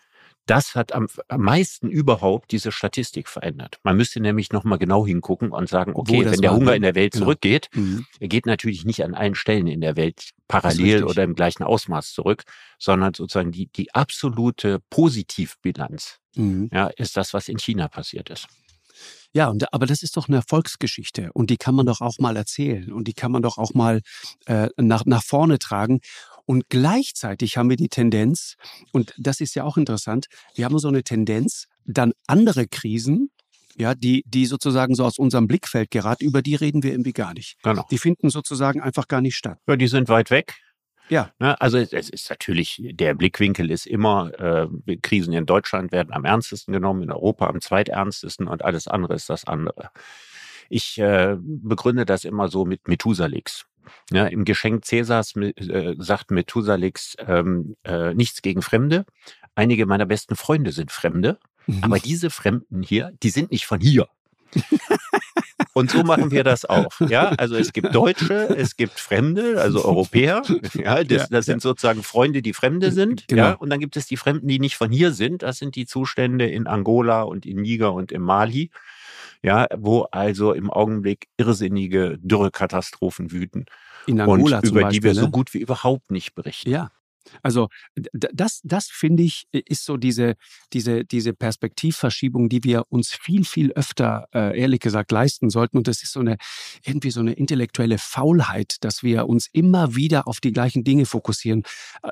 Das 0.46 0.74
hat 0.74 0.92
am, 0.92 1.06
am, 1.28 1.40
meisten 1.40 1.88
überhaupt 1.88 2.50
diese 2.50 2.72
Statistik 2.72 3.28
verändert. 3.28 3.78
Man 3.84 3.96
müsste 3.96 4.20
nämlich 4.20 4.52
nochmal 4.52 4.78
genau 4.78 5.06
hingucken 5.06 5.52
und 5.52 5.68
sagen, 5.68 5.92
okay, 5.94 6.24
wenn 6.24 6.40
der 6.40 6.54
Hunger 6.54 6.74
in 6.74 6.82
der 6.82 6.94
Welt 6.94 7.12
genau. 7.12 7.26
zurückgeht, 7.26 7.68
mhm. 7.74 8.06
er 8.18 8.28
geht 8.28 8.46
natürlich 8.46 8.84
nicht 8.84 9.04
an 9.04 9.14
allen 9.14 9.34
Stellen 9.34 9.66
in 9.66 9.80
der 9.80 9.96
Welt 9.96 10.30
parallel 10.48 11.04
oder 11.04 11.22
im 11.22 11.34
gleichen 11.34 11.62
Ausmaß 11.62 12.12
zurück, 12.12 12.42
sondern 12.78 13.14
sozusagen 13.14 13.52
die, 13.52 13.68
die 13.68 13.94
absolute 13.94 14.80
Positivbilanz 14.90 16.18
mhm. 16.34 16.68
ja, 16.72 16.88
ist 16.88 17.16
das, 17.16 17.32
was 17.32 17.48
in 17.48 17.58
China 17.58 17.88
passiert 17.88 18.28
ist. 18.28 18.48
Ja, 19.34 19.48
und, 19.48 19.72
aber 19.72 19.86
das 19.86 20.02
ist 20.02 20.16
doch 20.16 20.28
eine 20.28 20.38
Erfolgsgeschichte 20.38 21.32
und 21.32 21.49
die 21.49 21.56
kann 21.56 21.75
man 21.75 21.87
doch 21.87 22.02
auch 22.02 22.18
mal 22.18 22.37
erzählen 22.37 22.92
und 22.92 23.08
die 23.08 23.14
kann 23.14 23.32
man 23.32 23.42
doch 23.42 23.56
auch 23.56 23.72
mal 23.72 24.02
äh, 24.46 24.68
nach, 24.76 25.06
nach 25.06 25.22
vorne 25.22 25.58
tragen. 25.58 26.00
Und 26.52 26.68
gleichzeitig 26.68 27.56
haben 27.56 27.71
wir 27.71 27.78
die 27.78 27.88
Tendenz, 27.88 28.56
und 28.92 29.14
das 29.16 29.40
ist 29.40 29.54
ja 29.54 29.64
auch 29.64 29.78
interessant, 29.78 30.26
wir 30.54 30.66
haben 30.66 30.78
so 30.78 30.88
eine 30.88 31.02
Tendenz, 31.02 31.64
dann 31.87 32.12
andere 32.26 32.66
Krisen, 32.66 33.30
ja, 33.78 33.94
die, 33.94 34.23
die 34.26 34.44
sozusagen 34.44 34.94
so 34.94 35.06
aus 35.06 35.16
unserem 35.16 35.47
Blickfeld 35.47 35.90
geraten, 35.90 36.26
über 36.26 36.42
die 36.42 36.54
reden 36.54 36.82
wir 36.82 36.90
irgendwie 36.90 37.14
gar 37.14 37.32
nicht. 37.32 37.56
Genau. 37.62 37.87
Die 37.90 37.97
finden 37.97 38.28
sozusagen 38.28 38.82
einfach 38.82 39.09
gar 39.09 39.23
nicht 39.23 39.35
statt. 39.35 39.61
Ja, 39.66 39.76
die 39.76 39.87
sind 39.87 40.11
weit 40.11 40.30
weg. 40.30 40.59
Ja. 41.09 41.32
Ne, 41.38 41.59
also 41.59 41.78
es 41.78 42.11
ist 42.11 42.28
natürlich, 42.28 42.82
der 42.85 43.14
Blickwinkel 43.14 43.71
ist 43.71 43.87
immer, 43.87 44.38
äh, 44.38 44.97
Krisen 44.99 45.32
in 45.32 45.47
Deutschland 45.47 45.90
werden 45.90 46.12
am 46.12 46.26
ernstesten 46.26 46.75
genommen, 46.75 47.04
in 47.04 47.12
Europa 47.12 47.47
am 47.47 47.62
zweiternstesten 47.62 48.47
und 48.47 48.62
alles 48.62 48.88
andere 48.88 49.14
ist 49.14 49.30
das 49.30 49.47
andere. 49.47 49.88
Ich 50.68 50.99
äh, 50.99 51.37
begründe 51.40 52.04
das 52.04 52.25
immer 52.25 52.49
so 52.49 52.66
mit 52.66 52.88
Methusalix. 52.88 53.64
Ja, 54.10 54.26
Im 54.26 54.44
Geschenk 54.44 54.84
Cäsars 54.84 55.34
äh, 55.36 55.94
sagt 55.98 56.30
Methusalix 56.30 57.16
ähm, 57.18 57.76
äh, 57.84 58.14
nichts 58.14 58.42
gegen 58.42 58.62
Fremde. 58.62 59.04
Einige 59.54 59.86
meiner 59.86 60.06
besten 60.06 60.36
Freunde 60.36 60.72
sind 60.72 60.90
Fremde, 60.90 61.38
mhm. 61.66 61.84
aber 61.84 61.98
diese 61.98 62.30
Fremden 62.30 62.82
hier, 62.82 63.12
die 63.22 63.30
sind 63.30 63.50
nicht 63.50 63.66
von 63.66 63.80
hier. 63.80 64.08
Und 65.74 65.90
so 65.90 66.02
machen 66.02 66.30
wir 66.30 66.44
das 66.44 66.64
auch. 66.64 67.00
Ja, 67.00 67.30
also 67.30 67.56
es 67.56 67.72
gibt 67.72 67.94
Deutsche, 67.94 68.54
es 68.56 68.76
gibt 68.76 68.98
Fremde, 69.00 69.60
also 69.60 69.84
Europäer. 69.84 70.42
Ja, 70.74 71.02
das, 71.04 71.28
das 71.30 71.46
sind 71.46 71.62
sozusagen 71.62 72.02
Freunde, 72.02 72.42
die 72.42 72.52
Fremde 72.52 72.92
sind. 72.92 73.26
Genau. 73.28 73.42
Ja, 73.42 73.52
und 73.54 73.70
dann 73.70 73.80
gibt 73.80 73.96
es 73.96 74.06
die 74.06 74.16
Fremden, 74.16 74.48
die 74.48 74.58
nicht 74.58 74.76
von 74.76 74.90
hier 74.90 75.12
sind. 75.12 75.42
Das 75.42 75.58
sind 75.58 75.74
die 75.74 75.86
Zustände 75.86 76.46
in 76.46 76.66
Angola 76.66 77.22
und 77.22 77.46
in 77.46 77.62
Niger 77.62 77.94
und 77.94 78.12
in 78.12 78.20
Mali 78.20 78.70
ja, 79.42 79.66
wo 79.76 80.02
also 80.11 80.52
im 80.52 80.70
Augenblick 80.70 81.28
irrsinnige 81.37 82.18
Dürrekatastrophen 82.20 83.32
wüten. 83.32 83.64
In 84.06 84.20
Angola 84.20 84.58
und 84.58 84.64
über 84.64 84.82
Beispiel, 84.82 85.00
die 85.00 85.04
wir 85.04 85.14
ne? 85.14 85.20
so 85.20 85.30
gut 85.30 85.52
wie 85.54 85.58
überhaupt 85.58 86.11
nicht 86.11 86.34
berichten. 86.34 86.70
Ja. 86.70 86.90
Also 87.43 87.69
das, 88.12 88.61
das 88.64 88.87
finde 88.87 89.23
ich, 89.23 89.45
ist 89.52 89.85
so 89.85 89.97
diese, 89.97 90.35
diese, 90.73 91.05
diese 91.05 91.33
Perspektivverschiebung, 91.33 92.49
die 92.49 92.64
wir 92.64 92.85
uns 92.88 93.12
viel, 93.12 93.45
viel 93.45 93.73
öfter, 93.73 94.29
äh, 94.35 94.59
ehrlich 94.59 94.81
gesagt, 94.81 95.12
leisten 95.12 95.50
sollten. 95.50 95.79
Und 95.79 95.88
das 95.88 96.02
ist 96.02 96.12
so 96.12 96.21
eine, 96.21 96.37
irgendwie 96.85 97.11
so 97.11 97.21
eine 97.21 97.33
intellektuelle 97.33 97.99
Faulheit, 97.99 98.76
dass 98.81 99.02
wir 99.02 99.29
uns 99.29 99.49
immer 99.52 99.95
wieder 99.95 100.26
auf 100.26 100.41
die 100.41 100.52
gleichen 100.52 100.85
Dinge 100.85 101.07
fokussieren. 101.07 101.62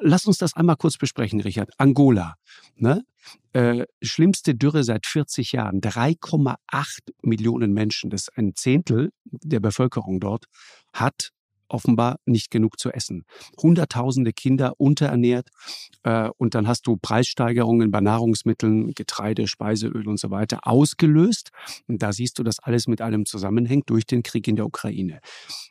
Lass 0.00 0.26
uns 0.26 0.38
das 0.38 0.54
einmal 0.54 0.76
kurz 0.76 0.96
besprechen, 0.96 1.40
Richard. 1.40 1.70
Angola, 1.78 2.36
ne? 2.76 3.04
Äh, 3.52 3.84
schlimmste 4.00 4.54
Dürre 4.54 4.84
seit 4.84 5.06
40 5.06 5.52
Jahren. 5.52 5.80
3,8 5.80 7.00
Millionen 7.22 7.72
Menschen, 7.72 8.10
das 8.10 8.22
ist 8.22 8.38
ein 8.38 8.54
Zehntel 8.54 9.10
der 9.24 9.60
Bevölkerung 9.60 10.20
dort, 10.20 10.46
hat 10.92 11.32
offenbar 11.70 12.16
nicht 12.26 12.50
genug 12.50 12.78
zu 12.78 12.90
essen. 12.90 13.24
Hunderttausende 13.60 14.32
Kinder 14.32 14.74
unterernährt 14.78 15.48
äh, 16.02 16.28
und 16.36 16.54
dann 16.54 16.68
hast 16.68 16.86
du 16.86 16.96
Preissteigerungen 16.96 17.90
bei 17.90 18.00
Nahrungsmitteln, 18.00 18.92
Getreide, 18.94 19.46
Speiseöl 19.46 20.08
und 20.08 20.18
so 20.18 20.30
weiter 20.30 20.60
ausgelöst. 20.62 21.50
Und 21.86 22.02
da 22.02 22.12
siehst 22.12 22.38
du, 22.38 22.42
dass 22.42 22.58
alles 22.58 22.86
mit 22.86 23.00
allem 23.00 23.26
zusammenhängt 23.26 23.88
durch 23.90 24.06
den 24.06 24.22
Krieg 24.22 24.46
in 24.48 24.56
der 24.56 24.66
Ukraine. 24.66 25.20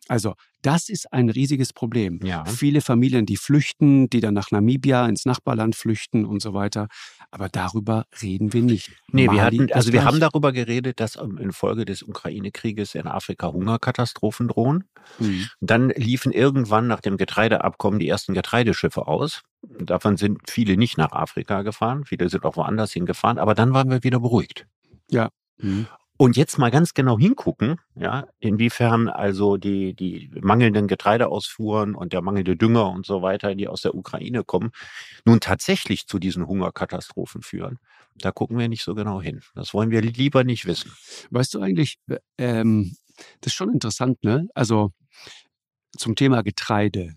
Also 0.08 0.34
das 0.62 0.90
ist 0.90 1.12
ein 1.14 1.30
riesiges 1.30 1.74
Problem. 1.74 2.20
Ja. 2.24 2.46
Viele 2.46 2.82
Familien, 2.82 3.26
die 3.26 3.38
flüchten, 3.38 4.10
die 4.10 4.20
dann 4.20 4.34
nach 4.34 4.52
Namibia 4.52 5.06
ins 5.08 5.26
Nachbarland 5.26 5.76
flüchten 5.76 6.26
und 6.26 6.42
so 6.42 6.54
weiter. 6.54 6.88
Aber 7.32 7.50
darüber 7.50 8.06
reden 8.22 8.54
wir 8.54 8.62
nicht. 8.62 8.92
Nee, 9.12 9.28
Mali, 9.28 9.38
wir 9.38 9.44
hatten, 9.44 9.74
also 9.74 9.94
wir 9.94 10.04
haben 10.04 10.20
darüber 10.20 10.52
geredet, 10.52 11.00
dass 11.00 11.16
infolge 11.16 11.86
des 11.86 12.04
Ukraine-Krieges 12.04 12.96
in 12.96 13.08
Afrika 13.08 13.52
Hungerkatastrophen 13.52 14.48
drohen. 14.48 14.86
Mhm. 15.20 15.48
Dann 15.62 15.90
liefen 15.90 16.32
irgendwann 16.32 16.88
nach 16.88 17.02
dem 17.02 17.18
Getreideabkommen 17.18 18.00
die 18.00 18.08
ersten 18.08 18.34
Getreideschiffe 18.34 19.08
aus. 19.08 19.44
Davon 19.62 20.18
sind 20.18 20.40
viele 20.50 20.78
nicht 20.78 20.98
nach 20.98 21.12
Afrika 21.12 21.62
gefahren, 21.62 22.06
viele 22.06 22.30
sind 22.30 22.46
auch 22.46 22.56
woanders 22.56 22.94
hingefahren, 22.94 23.38
aber 23.38 23.56
dann 23.56 23.74
waren 23.74 23.90
wir 23.90 24.04
wieder 24.04 24.20
beruhigt. 24.20 24.66
Ja. 25.10 25.30
Mhm. 25.58 25.88
Und 26.22 26.36
jetzt 26.36 26.58
mal 26.58 26.70
ganz 26.70 26.94
genau 26.94 27.18
hingucken, 27.18 27.80
ja, 27.96 28.28
inwiefern 28.42 29.08
also 29.08 29.56
die, 29.56 29.94
die 29.94 30.30
mangelnden 30.42 30.86
Getreideausfuhren 30.90 31.96
und 31.96 32.12
der 32.12 32.22
mangelnde 32.22 32.58
Dünger 32.58 32.90
und 32.90 33.06
so 33.06 33.22
weiter, 33.22 33.56
die 33.56 33.70
aus 33.70 33.84
der 33.84 33.96
Ukraine 33.96 34.44
kommen, 34.44 34.72
nun 35.24 35.40
tatsächlich 35.40 36.08
zu 36.08 36.20
diesen 36.20 36.46
Hungerkatastrophen 36.46 37.42
führen. 37.42 37.80
Da 38.16 38.34
gucken 38.34 38.58
wir 38.58 38.68
nicht 38.68 38.84
so 38.84 38.96
genau 38.96 39.22
hin. 39.22 39.40
Das 39.56 39.74
wollen 39.74 39.92
wir 39.92 40.02
lieber 40.02 40.44
nicht 40.44 40.66
wissen. 40.66 40.92
Weißt 41.30 41.54
du 41.54 41.62
eigentlich, 41.62 42.00
äh, 42.10 42.18
ähm, 42.38 42.98
das 43.40 43.54
ist 43.54 43.56
schon 43.56 43.72
interessant, 43.72 44.22
ne? 44.22 44.50
Also 44.54 44.92
zum 45.98 46.16
Thema 46.16 46.44
Getreide 46.44 47.16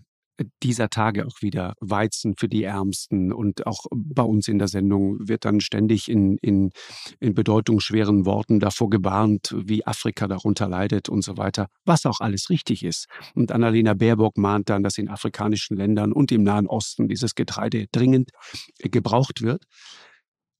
dieser 0.61 0.89
Tage 0.89 1.25
auch 1.25 1.41
wieder 1.41 1.73
Weizen 1.79 2.35
für 2.37 2.47
die 2.47 2.63
Ärmsten. 2.63 3.31
Und 3.31 3.67
auch 3.67 3.85
bei 3.91 4.23
uns 4.23 4.47
in 4.47 4.59
der 4.59 4.67
Sendung 4.67 5.17
wird 5.27 5.45
dann 5.45 5.61
ständig 5.61 6.09
in, 6.09 6.37
in, 6.37 6.71
in 7.19 7.33
bedeutungsschweren 7.33 8.25
Worten 8.25 8.59
davor 8.59 8.89
gewarnt, 8.89 9.55
wie 9.57 9.85
Afrika 9.85 10.27
darunter 10.27 10.67
leidet 10.67 11.09
und 11.09 11.23
so 11.23 11.37
weiter, 11.37 11.67
was 11.85 12.05
auch 12.05 12.19
alles 12.19 12.49
richtig 12.49 12.83
ist. 12.83 13.07
Und 13.35 13.51
Annalena 13.51 13.93
Baerbock 13.93 14.37
mahnt 14.37 14.69
dann, 14.69 14.83
dass 14.83 14.97
in 14.97 15.09
afrikanischen 15.09 15.77
Ländern 15.77 16.11
und 16.11 16.31
im 16.31 16.43
Nahen 16.43 16.67
Osten 16.67 17.07
dieses 17.07 17.35
Getreide 17.35 17.87
dringend 17.91 18.31
gebraucht 18.79 19.41
wird. 19.41 19.65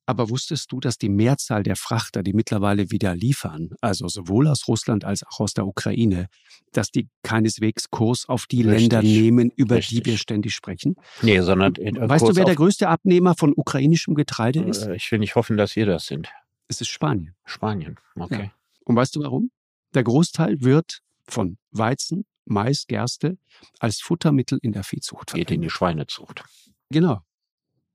Aber 0.05 0.29
wusstest 0.29 0.72
du, 0.72 0.79
dass 0.79 0.98
die 0.98 1.10
Mehrzahl 1.10 1.63
der 1.63 1.77
Frachter, 1.77 2.24
die 2.24 2.33
mittlerweile 2.33 2.91
wieder 2.91 3.15
liefern, 3.15 3.69
also 3.79 4.07
sowohl 4.07 4.48
aus 4.48 4.67
Russland 4.67 5.05
als 5.05 5.24
auch 5.24 5.39
aus 5.39 5.53
der 5.53 5.65
Ukraine, 5.65 6.27
dass 6.74 6.91
die 6.91 7.07
keineswegs 7.24 7.89
Kurs 7.89 8.27
auf 8.27 8.45
die 8.45 8.63
Richtig. 8.63 8.91
Länder 8.91 9.01
nehmen, 9.01 9.50
über 9.55 9.75
Richtig. 9.75 10.03
die 10.03 10.05
wir 10.05 10.17
ständig 10.17 10.53
sprechen? 10.53 10.95
Nee, 11.22 11.39
sondern. 11.39 11.75
Äh, 11.75 11.93
weißt 11.95 12.25
Kurs 12.25 12.36
du, 12.36 12.36
wer 12.36 12.45
der 12.45 12.55
größte 12.55 12.89
Abnehmer 12.89 13.36
von 13.36 13.53
ukrainischem 13.55 14.15
Getreide 14.15 14.60
äh, 14.60 14.69
ist? 14.69 14.88
Ich 14.88 15.10
will 15.12 15.19
nicht 15.19 15.36
hoffen, 15.36 15.55
dass 15.55 15.75
wir 15.75 15.86
das 15.86 16.05
sind. 16.05 16.27
Es 16.67 16.81
ist 16.81 16.89
Spanien. 16.89 17.36
Spanien, 17.45 17.98
okay. 18.15 18.43
Ja. 18.45 18.51
Und 18.86 18.95
weißt 18.98 19.15
du 19.15 19.22
warum? 19.22 19.51
Der 19.93 20.03
Großteil 20.03 20.62
wird 20.62 21.00
von 21.27 21.57
Weizen, 21.72 22.25
Mais, 22.45 22.88
Gerste 22.88 23.38
als 23.79 24.01
Futtermittel 24.01 24.60
in 24.62 24.74
der 24.74 24.83
Viehzucht 24.83 25.29
verwendet. 25.29 25.48
Geht 25.48 25.55
in 25.55 25.62
die 25.62 25.69
Schweinezucht. 25.69 26.43
Genau 26.89 27.22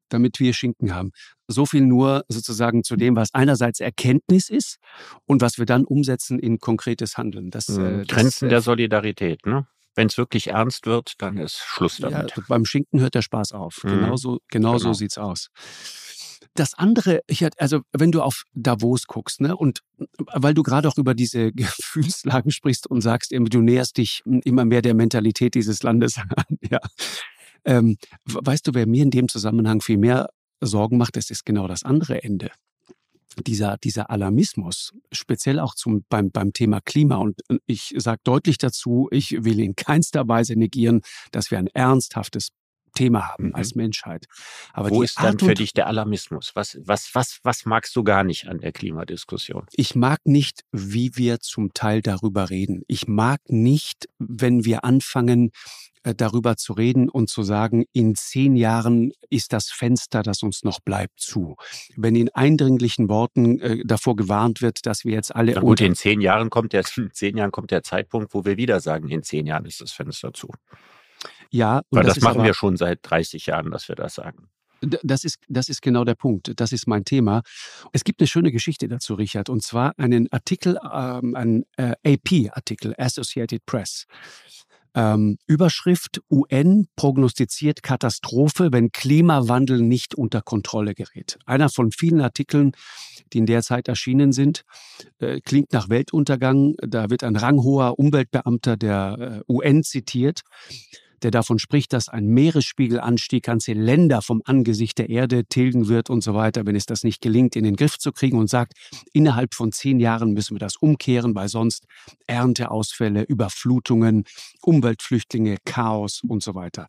damit 0.08 0.40
wir 0.40 0.52
Schinken 0.52 0.94
haben. 0.94 1.12
So 1.46 1.66
viel 1.66 1.82
nur 1.82 2.24
sozusagen 2.28 2.84
zu 2.84 2.96
dem, 2.96 3.16
was 3.16 3.32
einerseits 3.34 3.80
Erkenntnis 3.80 4.50
ist 4.50 4.76
und 5.24 5.40
was 5.40 5.58
wir 5.58 5.66
dann 5.66 5.84
umsetzen 5.84 6.38
in 6.38 6.58
konkretes 6.58 7.16
Handeln. 7.16 7.50
Das, 7.50 7.68
mhm. 7.68 7.98
das 7.98 8.08
Grenzen 8.08 8.46
äh, 8.46 8.50
der 8.50 8.60
Solidarität, 8.60 9.46
ne? 9.46 9.66
Wenn 9.94 10.06
es 10.06 10.16
wirklich 10.16 10.48
ernst 10.48 10.86
wird, 10.86 11.14
dann 11.18 11.38
ist 11.38 11.56
Schluss 11.58 11.96
damit. 11.96 12.36
Ja, 12.36 12.42
beim 12.46 12.64
Schinken 12.64 13.00
hört 13.00 13.16
der 13.16 13.22
Spaß 13.22 13.50
auf. 13.50 13.82
Mhm. 13.82 13.88
Genauso, 13.88 14.38
genau, 14.48 14.74
genau 14.74 14.78
so 14.78 14.92
sieht's 14.92 15.18
aus. 15.18 15.48
Das 16.54 16.74
andere, 16.74 17.20
ich, 17.26 17.44
also 17.60 17.80
wenn 17.92 18.12
du 18.12 18.22
auf 18.22 18.44
Davos 18.52 19.06
guckst, 19.06 19.40
ne, 19.40 19.56
und 19.56 19.80
weil 20.34 20.54
du 20.54 20.62
gerade 20.62 20.88
auch 20.88 20.98
über 20.98 21.14
diese 21.14 21.52
Gefühlslagen 21.54 22.50
sprichst 22.50 22.86
und 22.86 23.00
sagst, 23.00 23.32
du 23.32 23.60
näherst 23.60 23.96
dich 23.96 24.22
immer 24.24 24.64
mehr 24.64 24.82
der 24.82 24.94
Mentalität 24.94 25.54
dieses 25.54 25.82
Landes 25.82 26.16
an, 26.18 26.28
ja, 26.70 26.78
ähm, 27.68 27.98
weißt 28.24 28.66
du, 28.66 28.74
wer 28.74 28.86
mir 28.86 29.02
in 29.02 29.10
dem 29.10 29.28
Zusammenhang 29.28 29.82
viel 29.82 29.98
mehr 29.98 30.30
Sorgen 30.60 30.96
macht, 30.96 31.16
das 31.16 31.30
ist 31.30 31.44
genau 31.44 31.68
das 31.68 31.84
andere 31.84 32.24
Ende. 32.24 32.50
Dieser, 33.46 33.76
dieser 33.76 34.10
Alarmismus, 34.10 34.92
speziell 35.12 35.60
auch 35.60 35.74
zum, 35.74 36.04
beim, 36.08 36.30
beim 36.30 36.52
Thema 36.52 36.80
Klima. 36.80 37.16
Und 37.16 37.40
ich 37.66 37.94
sage 37.96 38.20
deutlich 38.24 38.58
dazu, 38.58 39.08
ich 39.12 39.44
will 39.44 39.60
in 39.60 39.76
keinster 39.76 40.26
Weise 40.26 40.56
negieren, 40.56 41.02
dass 41.30 41.50
wir 41.50 41.58
ein 41.58 41.68
ernsthaftes 41.68 42.48
Thema 42.98 43.28
haben 43.28 43.48
mhm. 43.48 43.54
als 43.54 43.74
Menschheit. 43.74 44.26
Aber 44.72 44.90
Wo 44.90 45.02
ist 45.02 45.20
dann 45.20 45.38
für 45.38 45.54
dich 45.54 45.72
der 45.72 45.86
Alarmismus? 45.86 46.50
Was, 46.54 46.78
was, 46.84 47.10
was, 47.14 47.38
was 47.44 47.64
magst 47.64 47.94
du 47.94 48.02
gar 48.02 48.24
nicht 48.24 48.48
an 48.48 48.58
der 48.58 48.72
Klimadiskussion? 48.72 49.66
Ich 49.72 49.94
mag 49.94 50.18
nicht, 50.24 50.64
wie 50.72 51.12
wir 51.14 51.38
zum 51.38 51.72
Teil 51.74 52.02
darüber 52.02 52.50
reden. 52.50 52.82
Ich 52.88 53.06
mag 53.06 53.40
nicht, 53.46 54.08
wenn 54.18 54.64
wir 54.64 54.84
anfangen, 54.84 55.52
äh, 56.02 56.14
darüber 56.14 56.56
zu 56.56 56.72
reden 56.72 57.08
und 57.08 57.28
zu 57.28 57.42
sagen, 57.42 57.84
in 57.92 58.16
zehn 58.16 58.56
Jahren 58.56 59.12
ist 59.30 59.52
das 59.52 59.70
Fenster, 59.70 60.22
das 60.22 60.42
uns 60.42 60.64
noch 60.64 60.80
bleibt, 60.80 61.20
zu. 61.20 61.56
Wenn 61.96 62.16
in 62.16 62.30
eindringlichen 62.30 63.08
Worten 63.08 63.60
äh, 63.60 63.78
davor 63.84 64.16
gewarnt 64.16 64.60
wird, 64.60 64.86
dass 64.86 65.04
wir 65.04 65.12
jetzt 65.12 65.34
alle. 65.34 65.52
Na 65.52 65.60
gut, 65.60 65.80
in 65.80 65.94
zehn 65.94 66.20
Jahren 66.20 66.50
kommt 66.50 66.72
der, 66.72 66.84
in 66.96 67.12
zehn 67.12 67.36
Jahren 67.36 67.52
kommt 67.52 67.70
der 67.70 67.84
Zeitpunkt, 67.84 68.34
wo 68.34 68.44
wir 68.44 68.56
wieder 68.56 68.80
sagen, 68.80 69.08
in 69.08 69.22
zehn 69.22 69.46
Jahren 69.46 69.66
ist 69.66 69.80
das 69.80 69.92
Fenster 69.92 70.32
zu. 70.32 70.48
Ja, 71.50 71.82
Weil 71.90 72.04
das, 72.04 72.14
das 72.14 72.24
machen 72.24 72.38
aber, 72.38 72.46
wir 72.46 72.54
schon 72.54 72.76
seit 72.76 73.00
30 73.02 73.46
Jahren, 73.46 73.70
dass 73.70 73.88
wir 73.88 73.96
das 73.96 74.14
sagen. 74.14 74.48
Das 74.80 75.24
ist, 75.24 75.38
das 75.48 75.68
ist 75.68 75.82
genau 75.82 76.04
der 76.04 76.14
Punkt. 76.14 76.52
Das 76.56 76.72
ist 76.72 76.86
mein 76.86 77.04
Thema. 77.04 77.42
Es 77.92 78.04
gibt 78.04 78.20
eine 78.20 78.28
schöne 78.28 78.52
Geschichte 78.52 78.86
dazu, 78.88 79.14
Richard, 79.14 79.48
und 79.48 79.62
zwar 79.62 79.98
einen 79.98 80.30
Artikel, 80.32 80.78
ähm, 80.92 81.34
ein 81.34 81.64
äh, 81.76 81.94
AP-Artikel, 82.04 82.94
Associated 82.96 83.66
Press. 83.66 84.06
Ähm, 84.94 85.36
Überschrift 85.46 86.20
UN 86.30 86.88
prognostiziert 86.96 87.82
Katastrophe, 87.82 88.68
wenn 88.72 88.90
Klimawandel 88.90 89.80
nicht 89.80 90.14
unter 90.14 90.42
Kontrolle 90.42 90.94
gerät. 90.94 91.38
Einer 91.44 91.68
von 91.68 91.90
vielen 91.92 92.20
Artikeln, 92.20 92.72
die 93.32 93.38
in 93.38 93.46
der 93.46 93.62
Zeit 93.62 93.88
erschienen 93.88 94.32
sind, 94.32 94.62
äh, 95.18 95.40
klingt 95.40 95.72
nach 95.72 95.88
Weltuntergang. 95.88 96.74
Da 96.80 97.10
wird 97.10 97.22
ein 97.22 97.36
ranghoher 97.36 97.98
Umweltbeamter 97.98 98.76
der 98.76 99.44
äh, 99.48 99.52
UN 99.52 99.82
zitiert 99.82 100.42
der 101.22 101.30
davon 101.30 101.58
spricht, 101.58 101.92
dass 101.92 102.08
ein 102.08 102.26
Meeresspiegelanstieg 102.26 103.44
ganze 103.44 103.72
Länder 103.72 104.22
vom 104.22 104.42
Angesicht 104.44 104.98
der 104.98 105.10
Erde 105.10 105.44
tilgen 105.44 105.88
wird 105.88 106.10
und 106.10 106.22
so 106.22 106.34
weiter, 106.34 106.66
wenn 106.66 106.76
es 106.76 106.86
das 106.86 107.04
nicht 107.04 107.20
gelingt, 107.20 107.56
in 107.56 107.64
den 107.64 107.76
Griff 107.76 107.98
zu 107.98 108.12
kriegen 108.12 108.38
und 108.38 108.48
sagt, 108.48 108.74
innerhalb 109.12 109.54
von 109.54 109.72
zehn 109.72 110.00
Jahren 110.00 110.32
müssen 110.32 110.54
wir 110.54 110.60
das 110.60 110.76
umkehren, 110.76 111.34
weil 111.34 111.48
sonst 111.48 111.84
Ernteausfälle, 112.26 113.22
Überflutungen, 113.22 114.24
Umweltflüchtlinge, 114.62 115.56
Chaos 115.64 116.22
und 116.26 116.42
so 116.42 116.54
weiter. 116.54 116.88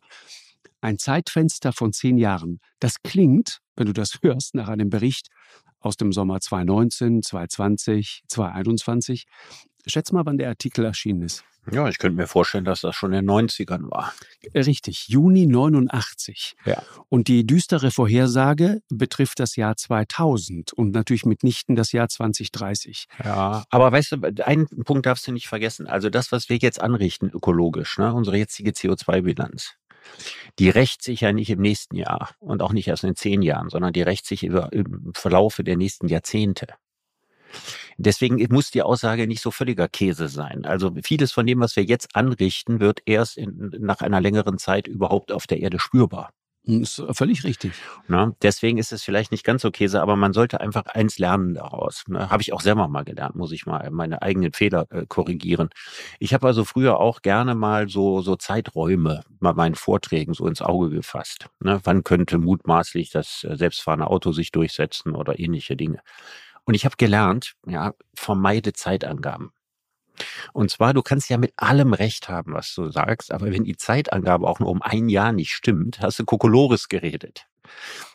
Ein 0.80 0.98
Zeitfenster 0.98 1.72
von 1.72 1.92
zehn 1.92 2.16
Jahren. 2.16 2.60
Das 2.78 3.02
klingt, 3.02 3.58
wenn 3.76 3.86
du 3.86 3.92
das 3.92 4.18
hörst, 4.22 4.54
nach 4.54 4.68
einem 4.68 4.90
Bericht 4.90 5.28
aus 5.80 5.96
dem 5.96 6.12
Sommer 6.12 6.40
2019, 6.40 7.22
2020, 7.22 8.22
2021. 8.28 9.24
Schätz 9.86 10.12
mal, 10.12 10.26
wann 10.26 10.38
der 10.38 10.48
Artikel 10.48 10.84
erschienen 10.84 11.22
ist. 11.22 11.44
Ja, 11.70 11.88
ich 11.88 11.98
könnte 11.98 12.16
mir 12.16 12.26
vorstellen, 12.26 12.64
dass 12.64 12.80
das 12.80 12.96
schon 12.96 13.12
in 13.12 13.26
den 13.26 13.30
90ern 13.30 13.90
war. 13.90 14.14
Richtig, 14.54 15.08
Juni 15.08 15.46
89. 15.46 16.56
Ja. 16.64 16.82
Und 17.08 17.28
die 17.28 17.46
düstere 17.46 17.90
Vorhersage 17.90 18.80
betrifft 18.88 19.40
das 19.40 19.56
Jahr 19.56 19.76
2000 19.76 20.72
und 20.72 20.92
natürlich 20.92 21.26
mitnichten 21.26 21.76
das 21.76 21.92
Jahr 21.92 22.08
2030. 22.08 23.06
Ja, 23.22 23.64
aber 23.68 23.92
weißt 23.92 24.12
du, 24.12 24.44
einen 24.44 24.66
Punkt 24.84 25.06
darfst 25.06 25.26
du 25.26 25.32
nicht 25.32 25.48
vergessen. 25.48 25.86
Also 25.86 26.08
das, 26.08 26.32
was 26.32 26.48
wir 26.48 26.56
jetzt 26.56 26.80
anrichten 26.80 27.30
ökologisch, 27.30 27.98
ne, 27.98 28.12
unsere 28.14 28.38
jetzige 28.38 28.70
CO2-Bilanz, 28.70 29.74
die 30.58 30.70
rächt 30.70 31.02
sich 31.02 31.20
ja 31.20 31.32
nicht 31.32 31.50
im 31.50 31.60
nächsten 31.60 31.94
Jahr 31.94 32.30
und 32.40 32.62
auch 32.62 32.72
nicht 32.72 32.88
erst 32.88 33.04
in 33.04 33.16
zehn 33.16 33.42
Jahren, 33.42 33.68
sondern 33.68 33.92
die 33.92 34.02
rächt 34.02 34.26
sich 34.26 34.42
über, 34.44 34.72
im 34.72 35.12
Verlaufe 35.14 35.62
der 35.62 35.76
nächsten 35.76 36.08
Jahrzehnte. 36.08 36.68
Deswegen 38.02 38.42
muss 38.50 38.70
die 38.70 38.82
Aussage 38.82 39.26
nicht 39.26 39.42
so 39.42 39.50
völliger 39.50 39.86
Käse 39.86 40.28
sein. 40.28 40.64
Also 40.64 40.92
vieles 41.02 41.32
von 41.32 41.46
dem, 41.46 41.60
was 41.60 41.76
wir 41.76 41.84
jetzt 41.84 42.16
anrichten, 42.16 42.80
wird 42.80 43.02
erst 43.04 43.36
in, 43.36 43.74
nach 43.78 44.00
einer 44.00 44.22
längeren 44.22 44.56
Zeit 44.56 44.88
überhaupt 44.88 45.32
auf 45.32 45.46
der 45.46 45.60
Erde 45.60 45.78
spürbar. 45.78 46.30
Hm, 46.64 46.82
ist 46.82 47.02
völlig 47.12 47.44
richtig. 47.44 47.72
Ne? 48.08 48.34
Deswegen 48.42 48.78
ist 48.78 48.92
es 48.92 49.02
vielleicht 49.02 49.32
nicht 49.32 49.44
ganz 49.44 49.60
so 49.60 49.70
Käse, 49.70 50.00
aber 50.00 50.16
man 50.16 50.32
sollte 50.32 50.60
einfach 50.60 50.86
eins 50.86 51.18
lernen 51.18 51.54
daraus. 51.54 52.04
Ne? 52.06 52.30
Habe 52.30 52.42
ich 52.42 52.54
auch 52.54 52.62
selber 52.62 52.88
mal 52.88 53.04
gelernt, 53.04 53.34
muss 53.34 53.52
ich 53.52 53.66
mal 53.66 53.90
meine 53.90 54.22
eigenen 54.22 54.52
Fehler 54.52 54.86
äh, 54.90 55.04
korrigieren. 55.06 55.68
Ich 56.18 56.32
habe 56.32 56.46
also 56.46 56.64
früher 56.64 57.00
auch 57.00 57.20
gerne 57.20 57.54
mal 57.54 57.90
so, 57.90 58.22
so 58.22 58.36
Zeiträume 58.36 59.24
bei 59.40 59.52
meinen 59.52 59.74
Vorträgen 59.74 60.32
so 60.32 60.46
ins 60.46 60.62
Auge 60.62 60.88
gefasst. 60.88 61.50
Ne? 61.60 61.80
Wann 61.84 62.02
könnte 62.02 62.38
mutmaßlich 62.38 63.10
das 63.10 63.44
äh, 63.44 63.56
selbstfahrende 63.56 64.06
Auto 64.06 64.32
sich 64.32 64.52
durchsetzen 64.52 65.14
oder 65.14 65.38
ähnliche 65.38 65.76
Dinge. 65.76 66.00
Und 66.70 66.74
ich 66.74 66.84
habe 66.84 66.94
gelernt, 66.96 67.54
ja, 67.66 67.94
vermeide 68.14 68.72
Zeitangaben. 68.72 69.50
Und 70.52 70.70
zwar, 70.70 70.94
du 70.94 71.02
kannst 71.02 71.28
ja 71.28 71.36
mit 71.36 71.52
allem 71.56 71.94
Recht 71.94 72.28
haben, 72.28 72.54
was 72.54 72.72
du 72.76 72.92
sagst, 72.92 73.32
aber 73.32 73.50
wenn 73.50 73.64
die 73.64 73.76
Zeitangabe 73.76 74.46
auch 74.46 74.60
nur 74.60 74.68
um 74.68 74.80
ein 74.80 75.08
Jahr 75.08 75.32
nicht 75.32 75.50
stimmt, 75.50 75.98
hast 75.98 76.20
du 76.20 76.24
Kokolores 76.24 76.88
geredet. 76.88 77.48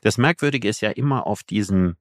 Das 0.03 0.17
Merkwürdige 0.17 0.69
ist 0.69 0.79
ja 0.79 0.91
immer 0.91 1.27
auf 1.27 1.43
diesen 1.43 1.97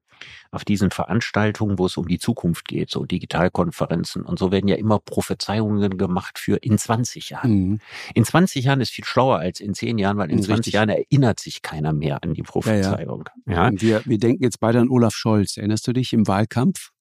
auf 0.51 0.65
diesen 0.65 0.91
Veranstaltungen, 0.91 1.77
wo 1.77 1.85
es 1.85 1.97
um 1.97 2.07
die 2.07 2.19
Zukunft 2.19 2.67
geht, 2.67 2.89
so 2.89 3.05
Digitalkonferenzen 3.05 4.23
und 4.23 4.39
so 4.39 4.51
werden 4.51 4.67
ja 4.67 4.75
immer 4.75 4.99
Prophezeiungen 4.99 5.97
gemacht 5.97 6.39
für 6.39 6.57
in 6.57 6.77
20 6.77 7.29
Jahren. 7.29 7.51
Mhm. 7.51 7.79
In 8.13 8.25
20 8.25 8.65
Jahren 8.65 8.81
ist 8.81 8.91
viel 8.91 9.05
schlauer 9.05 9.39
als 9.39 9.59
in 9.59 9.73
10 9.73 9.97
Jahren, 9.97 10.17
weil 10.17 10.29
in 10.29 10.37
Richtig. 10.37 10.55
20 10.55 10.73
Jahren 10.73 10.89
erinnert 10.89 11.39
sich 11.39 11.61
keiner 11.61 11.93
mehr 11.93 12.23
an 12.23 12.33
die 12.33 12.43
Prophezeiung. 12.43 13.25
Ja, 13.45 13.53
ja. 13.53 13.71
ja. 13.71 13.81
Wir, 13.81 14.01
wir 14.05 14.17
denken 14.17 14.43
jetzt 14.43 14.59
beide 14.59 14.79
an 14.79 14.89
Olaf 14.89 15.13
Scholz. 15.13 15.57
Erinnerst 15.57 15.87
du 15.87 15.93
dich 15.93 16.13
im 16.13 16.27
Wahlkampf? 16.27 16.91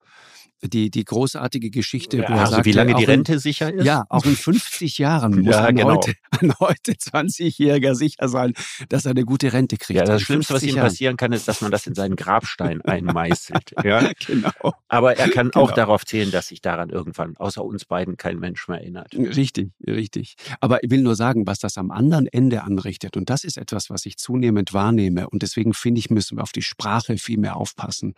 Die, 0.69 0.91
die 0.91 1.05
großartige 1.05 1.71
Geschichte. 1.71 2.19
Ja, 2.19 2.29
also 2.29 2.53
sagte, 2.53 2.65
wie 2.67 2.73
lange 2.73 2.95
die 2.95 3.05
Rente 3.05 3.35
in, 3.35 3.39
sicher 3.39 3.73
ist? 3.73 3.85
Ja, 3.85 4.05
auch 4.09 4.25
in 4.25 4.37
50 4.37 4.99
Jahren 4.99 5.41
muss 5.43 5.55
ja, 5.55 5.65
ein, 5.65 5.77
genau. 5.77 5.97
heute, 5.97 6.15
ein 6.41 6.53
heute 6.61 6.93
20-Jähriger 6.93 7.95
sicher 7.95 8.29
sein, 8.29 8.55
dass 8.89 9.05
er 9.05 9.13
eine 9.13 9.25
gute 9.25 9.53
Rente 9.53 9.77
kriegt. 9.77 9.99
Ja, 9.99 10.05
das 10.05 10.23
Schlimmste, 10.23 10.55
was 10.55 10.63
ihm 10.63 10.77
passieren 10.77 11.17
kann, 11.17 11.33
ist, 11.33 11.49
dass 11.49 11.61
man 11.61 11.71
das 11.71 11.87
in 11.87 11.95
seinen 11.95 12.17
Grabstein 12.17 12.81
einmeißelt. 12.83 13.75
ja, 13.85 14.11
genau. 14.27 14.73
Aber 14.89 15.17
er 15.17 15.29
kann 15.29 15.51
genau. 15.51 15.65
auch 15.65 15.73
darauf 15.73 16.05
zählen, 16.05 16.31
dass 16.31 16.49
sich 16.49 16.61
daran 16.61 16.91
irgendwann 16.91 17.37
außer 17.37 17.65
uns 17.65 17.85
beiden 17.85 18.17
kein 18.17 18.39
Mensch 18.39 18.69
mehr 18.69 18.81
erinnert. 18.81 19.15
Richtig, 19.15 19.73
richtig. 19.87 20.37
Aber 20.61 20.83
ich 20.83 20.91
will 20.91 21.03
nur 21.03 21.17
sagen, 21.17 21.47
was 21.47 21.59
das 21.59 21.79
am 21.79 21.91
anderen 21.91 22.27
Ende 22.27 22.63
anrichtet. 22.63 23.17
Und 23.17 23.31
das 23.31 23.45
ist 23.45 23.59
etwas, 23.59 23.91
was 23.91 24.07
ich 24.07 24.17
zunehmend 24.17 24.73
wahrnehme. 24.73 25.29
Und 25.29 25.43
deswegen 25.43 25.75
finde 25.75 25.99
ich, 25.99 26.11
müssen 26.11 26.39
wir 26.39 26.43
auf 26.43 26.53
die 26.53 26.63
Sprache 26.63 27.19
viel 27.19 27.39
mehr 27.39 27.57
aufpassen. 27.57 28.15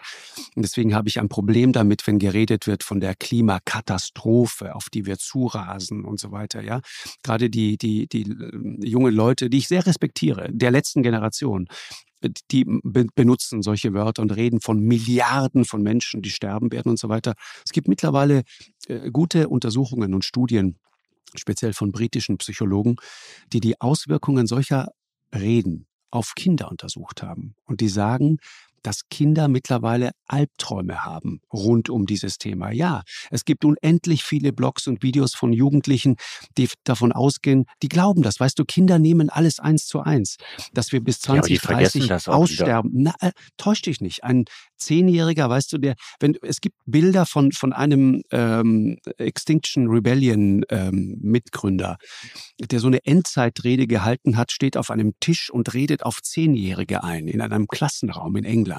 Und 0.54 0.62
deswegen 0.62 0.94
habe 0.94 1.08
ich 1.08 1.20
ein 1.20 1.28
Problem 1.28 1.72
damit, 1.72 2.06
wenn 2.06 2.18
geredet 2.36 2.66
wird 2.66 2.82
von 2.82 3.00
der 3.00 3.14
Klimakatastrophe, 3.14 4.74
auf 4.74 4.90
die 4.92 5.06
wir 5.06 5.16
zurasen 5.16 6.04
und 6.04 6.20
so 6.20 6.32
weiter, 6.32 6.62
ja. 6.62 6.80
Gerade 7.22 7.48
die, 7.48 7.78
die, 7.78 8.06
die 8.08 8.22
äh, 8.22 8.86
jungen 8.86 9.14
Leute, 9.14 9.48
die 9.48 9.58
ich 9.58 9.68
sehr 9.68 9.86
respektiere, 9.86 10.48
der 10.52 10.70
letzten 10.70 11.02
Generation, 11.02 11.66
die 12.50 12.64
benutzen 13.14 13.62
solche 13.62 13.94
Wörter 13.94 14.20
und 14.22 14.36
reden 14.36 14.60
von 14.60 14.80
Milliarden 14.80 15.64
von 15.64 15.82
Menschen, 15.82 16.22
die 16.22 16.30
sterben 16.30 16.72
werden 16.72 16.90
und 16.90 16.98
so 16.98 17.08
weiter. 17.08 17.34
Es 17.64 17.72
gibt 17.72 17.88
mittlerweile 17.88 18.42
äh, 18.86 19.10
gute 19.10 19.48
Untersuchungen 19.48 20.12
und 20.12 20.24
Studien, 20.24 20.76
speziell 21.34 21.72
von 21.72 21.90
britischen 21.90 22.36
Psychologen, 22.36 22.96
die 23.52 23.60
die 23.60 23.80
Auswirkungen 23.80 24.46
solcher 24.46 24.88
Reden 25.34 25.86
auf 26.10 26.34
Kinder 26.34 26.70
untersucht 26.70 27.22
haben. 27.22 27.54
Und 27.64 27.80
die 27.80 27.88
sagen, 27.88 28.38
dass 28.82 29.08
Kinder 29.10 29.48
mittlerweile 29.48 30.10
Albträume 30.26 31.04
haben 31.04 31.40
rund 31.52 31.90
um 31.90 32.06
dieses 32.06 32.38
Thema. 32.38 32.72
Ja, 32.72 33.02
es 33.30 33.44
gibt 33.44 33.64
unendlich 33.64 34.24
viele 34.24 34.52
Blogs 34.52 34.86
und 34.86 35.02
Videos 35.02 35.34
von 35.34 35.52
Jugendlichen, 35.52 36.16
die 36.56 36.68
davon 36.84 37.12
ausgehen, 37.12 37.64
die 37.82 37.88
glauben 37.88 38.22
das. 38.22 38.40
Weißt 38.40 38.58
du, 38.58 38.64
Kinder 38.64 38.98
nehmen 38.98 39.30
alles 39.30 39.58
eins 39.60 39.86
zu 39.86 40.00
eins, 40.00 40.36
dass 40.72 40.92
wir 40.92 41.02
bis 41.02 41.20
2030 41.20 42.06
ja, 42.06 42.18
aussterben. 42.26 42.90
Na, 42.94 43.14
äh, 43.20 43.32
täusch 43.56 43.82
dich 43.82 44.00
nicht. 44.00 44.24
Ein 44.24 44.44
Zehnjähriger, 44.76 45.48
weißt 45.48 45.72
du, 45.72 45.78
der, 45.78 45.94
wenn 46.20 46.36
es 46.42 46.60
gibt 46.60 46.76
Bilder 46.86 47.26
von 47.26 47.52
von 47.52 47.72
einem 47.72 48.22
ähm, 48.30 48.98
Extinction 49.18 49.88
Rebellion 49.88 50.64
ähm, 50.70 51.18
Mitgründer, 51.20 51.96
der 52.60 52.80
so 52.80 52.86
eine 52.86 53.04
Endzeitrede 53.04 53.86
gehalten 53.86 54.36
hat, 54.36 54.52
steht 54.52 54.76
auf 54.76 54.90
einem 54.90 55.12
Tisch 55.20 55.50
und 55.50 55.74
redet 55.74 56.02
auf 56.02 56.22
Zehnjährige 56.22 57.02
ein 57.02 57.28
in 57.28 57.40
einem 57.40 57.66
Klassenraum 57.66 58.36
in 58.36 58.44
England. 58.44 58.75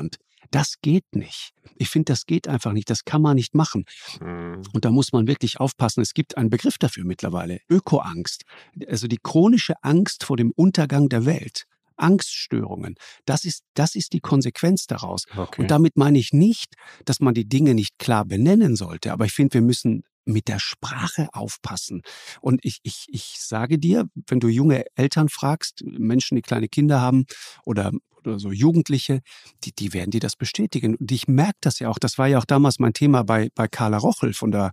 Das 0.52 0.76
geht 0.82 1.06
nicht. 1.14 1.52
Ich 1.76 1.90
finde, 1.90 2.14
das 2.14 2.26
geht 2.26 2.48
einfach 2.48 2.72
nicht. 2.72 2.90
Das 2.90 3.04
kann 3.04 3.22
man 3.22 3.36
nicht 3.36 3.54
machen. 3.54 3.86
Mhm. 4.22 4.62
Und 4.74 4.86
da 4.86 4.92
muss 4.92 5.12
man 5.12 5.28
wirklich 5.28 5.60
aufpassen. 5.60 6.02
Es 6.02 6.14
gibt 6.14 6.38
einen 6.38 6.50
Begriff 6.50 6.78
dafür 6.78 7.04
mittlerweile. 7.04 7.60
Ökoangst. 7.70 8.44
Also 8.88 9.08
die 9.08 9.20
chronische 9.22 9.74
Angst 9.82 10.24
vor 10.24 10.38
dem 10.38 10.52
Untergang 10.56 11.10
der 11.10 11.26
Welt. 11.26 11.66
Angststörungen. 11.98 12.96
Das 13.26 13.44
ist, 13.44 13.64
das 13.74 13.96
ist 13.96 14.14
die 14.14 14.20
Konsequenz 14.20 14.86
daraus. 14.86 15.24
Okay. 15.36 15.64
Und 15.64 15.72
damit 15.72 15.98
meine 15.98 16.20
ich 16.20 16.32
nicht, 16.32 16.76
dass 17.06 17.20
man 17.20 17.34
die 17.34 17.50
Dinge 17.50 17.74
nicht 17.74 17.98
klar 17.98 18.24
benennen 18.24 18.76
sollte. 18.76 19.12
Aber 19.12 19.26
ich 19.26 19.34
finde, 19.34 19.56
wir 19.56 19.62
müssen 19.62 20.04
mit 20.28 20.48
der 20.48 20.60
Sprache 20.60 21.30
aufpassen. 21.34 22.02
Und 22.42 22.64
ich, 22.64 22.80
ich, 22.84 23.08
ich 23.10 23.36
sage 23.40 23.80
dir, 23.80 24.10
wenn 24.28 24.40
du 24.40 24.48
junge 24.48 24.86
Eltern 24.96 25.30
fragst, 25.30 25.84
Menschen, 25.86 26.36
die 26.36 26.42
kleine 26.42 26.68
Kinder 26.68 27.02
haben 27.02 27.26
oder, 27.66 27.92
oder 28.24 28.40
so 28.40 28.52
Jugendliche, 28.52 29.22
die, 29.64 29.74
die 29.74 29.94
werden 29.94 30.12
dir 30.12 30.20
das 30.20 30.36
bestätigen. 30.36 30.96
Und 30.96 31.12
ich 31.12 31.28
merke 31.28 31.58
das 31.62 31.80
ja 31.80 31.90
auch. 31.90 32.00
Das 32.00 32.18
war 32.18 32.28
ja 32.28 32.40
auch 32.40 32.46
damals 32.46 32.80
mein 32.80 32.94
Thema 32.94 33.24
bei, 33.24 33.50
bei 33.56 33.68
Carla 33.68 33.98
Rochel 33.98 34.34
von 34.34 34.52
der 34.52 34.72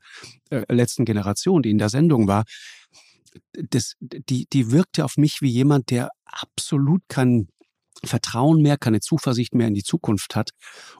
äh, 0.51 0.65
letzten 0.73 1.05
Generation, 1.05 1.63
die 1.63 1.71
in 1.71 1.79
der 1.79 1.89
Sendung 1.89 2.29
war. 2.29 2.45
Das, 3.53 3.95
die, 4.01 4.47
die 4.53 4.71
wirkte 4.71 5.05
auf 5.05 5.17
mich 5.17 5.41
wie 5.41 5.51
jemand, 5.51 5.91
der 5.91 6.11
absolut 6.25 7.03
kein 7.09 7.49
Vertrauen 8.07 8.63
mehr, 8.63 8.77
keine 8.77 9.01
Zuversicht 9.01 9.55
mehr 9.55 9.69
in 9.69 9.75
die 9.75 9.83
Zukunft 9.83 10.37
hat. 10.37 10.51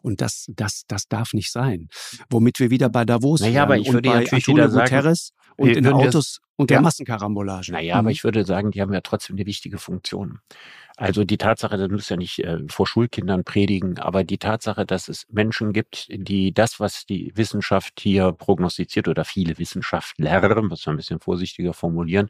Und 0.03 0.21
das, 0.21 0.47
das, 0.49 0.83
das 0.89 1.09
darf 1.09 1.33
nicht 1.33 1.53
sein. 1.53 1.89
Womit 2.31 2.61
wir 2.61 2.71
wieder 2.71 2.89
bei 2.89 3.05
Davos 3.05 3.41
naja, 3.41 3.63
aber 3.63 3.79
ich 3.79 3.93
würde 3.93 4.09
bei 4.09 4.21
natürlich 4.21 4.49
Antonio 4.49 4.73
wieder 4.73 4.83
Guterres 4.83 5.31
und 5.57 5.71
in 5.71 5.87
Autos 5.87 6.41
und 6.57 6.71
der 6.71 6.77
ja. 6.77 6.83
Massenkarambolage. 6.83 7.73
Naja, 7.73 7.97
mhm. 7.97 8.01
aber 8.01 8.11
ich 8.11 8.25
würde 8.25 8.45
sagen, 8.45 8.71
die 8.71 8.81
haben 8.81 8.93
ja 8.93 9.01
trotzdem 9.01 9.37
eine 9.37 9.47
wichtige 9.47 9.79
Funktion. 9.79 10.39
Also 10.97 11.25
die 11.25 11.39
Tatsache, 11.39 11.77
das 11.77 11.91
muss 11.91 12.09
ja 12.09 12.17
nicht 12.17 12.39
äh, 12.39 12.59
vor 12.69 12.87
Schulkindern 12.87 13.43
predigen, 13.43 13.99
aber 13.99 14.23
die 14.23 14.39
Tatsache, 14.39 14.87
dass 14.87 15.09
es 15.09 15.27
Menschen 15.29 15.73
gibt, 15.73 16.07
die 16.09 16.55
das, 16.55 16.79
was 16.79 17.05
die 17.05 17.33
Wissenschaft 17.35 17.99
hier 17.99 18.31
prognostiziert 18.31 19.09
oder 19.09 19.25
viele 19.25 19.59
Wissenschaftler, 19.59 20.63
muss 20.63 20.87
man 20.87 20.95
ein 20.95 20.99
bisschen 20.99 21.19
vorsichtiger 21.19 21.73
formulieren, 21.73 22.29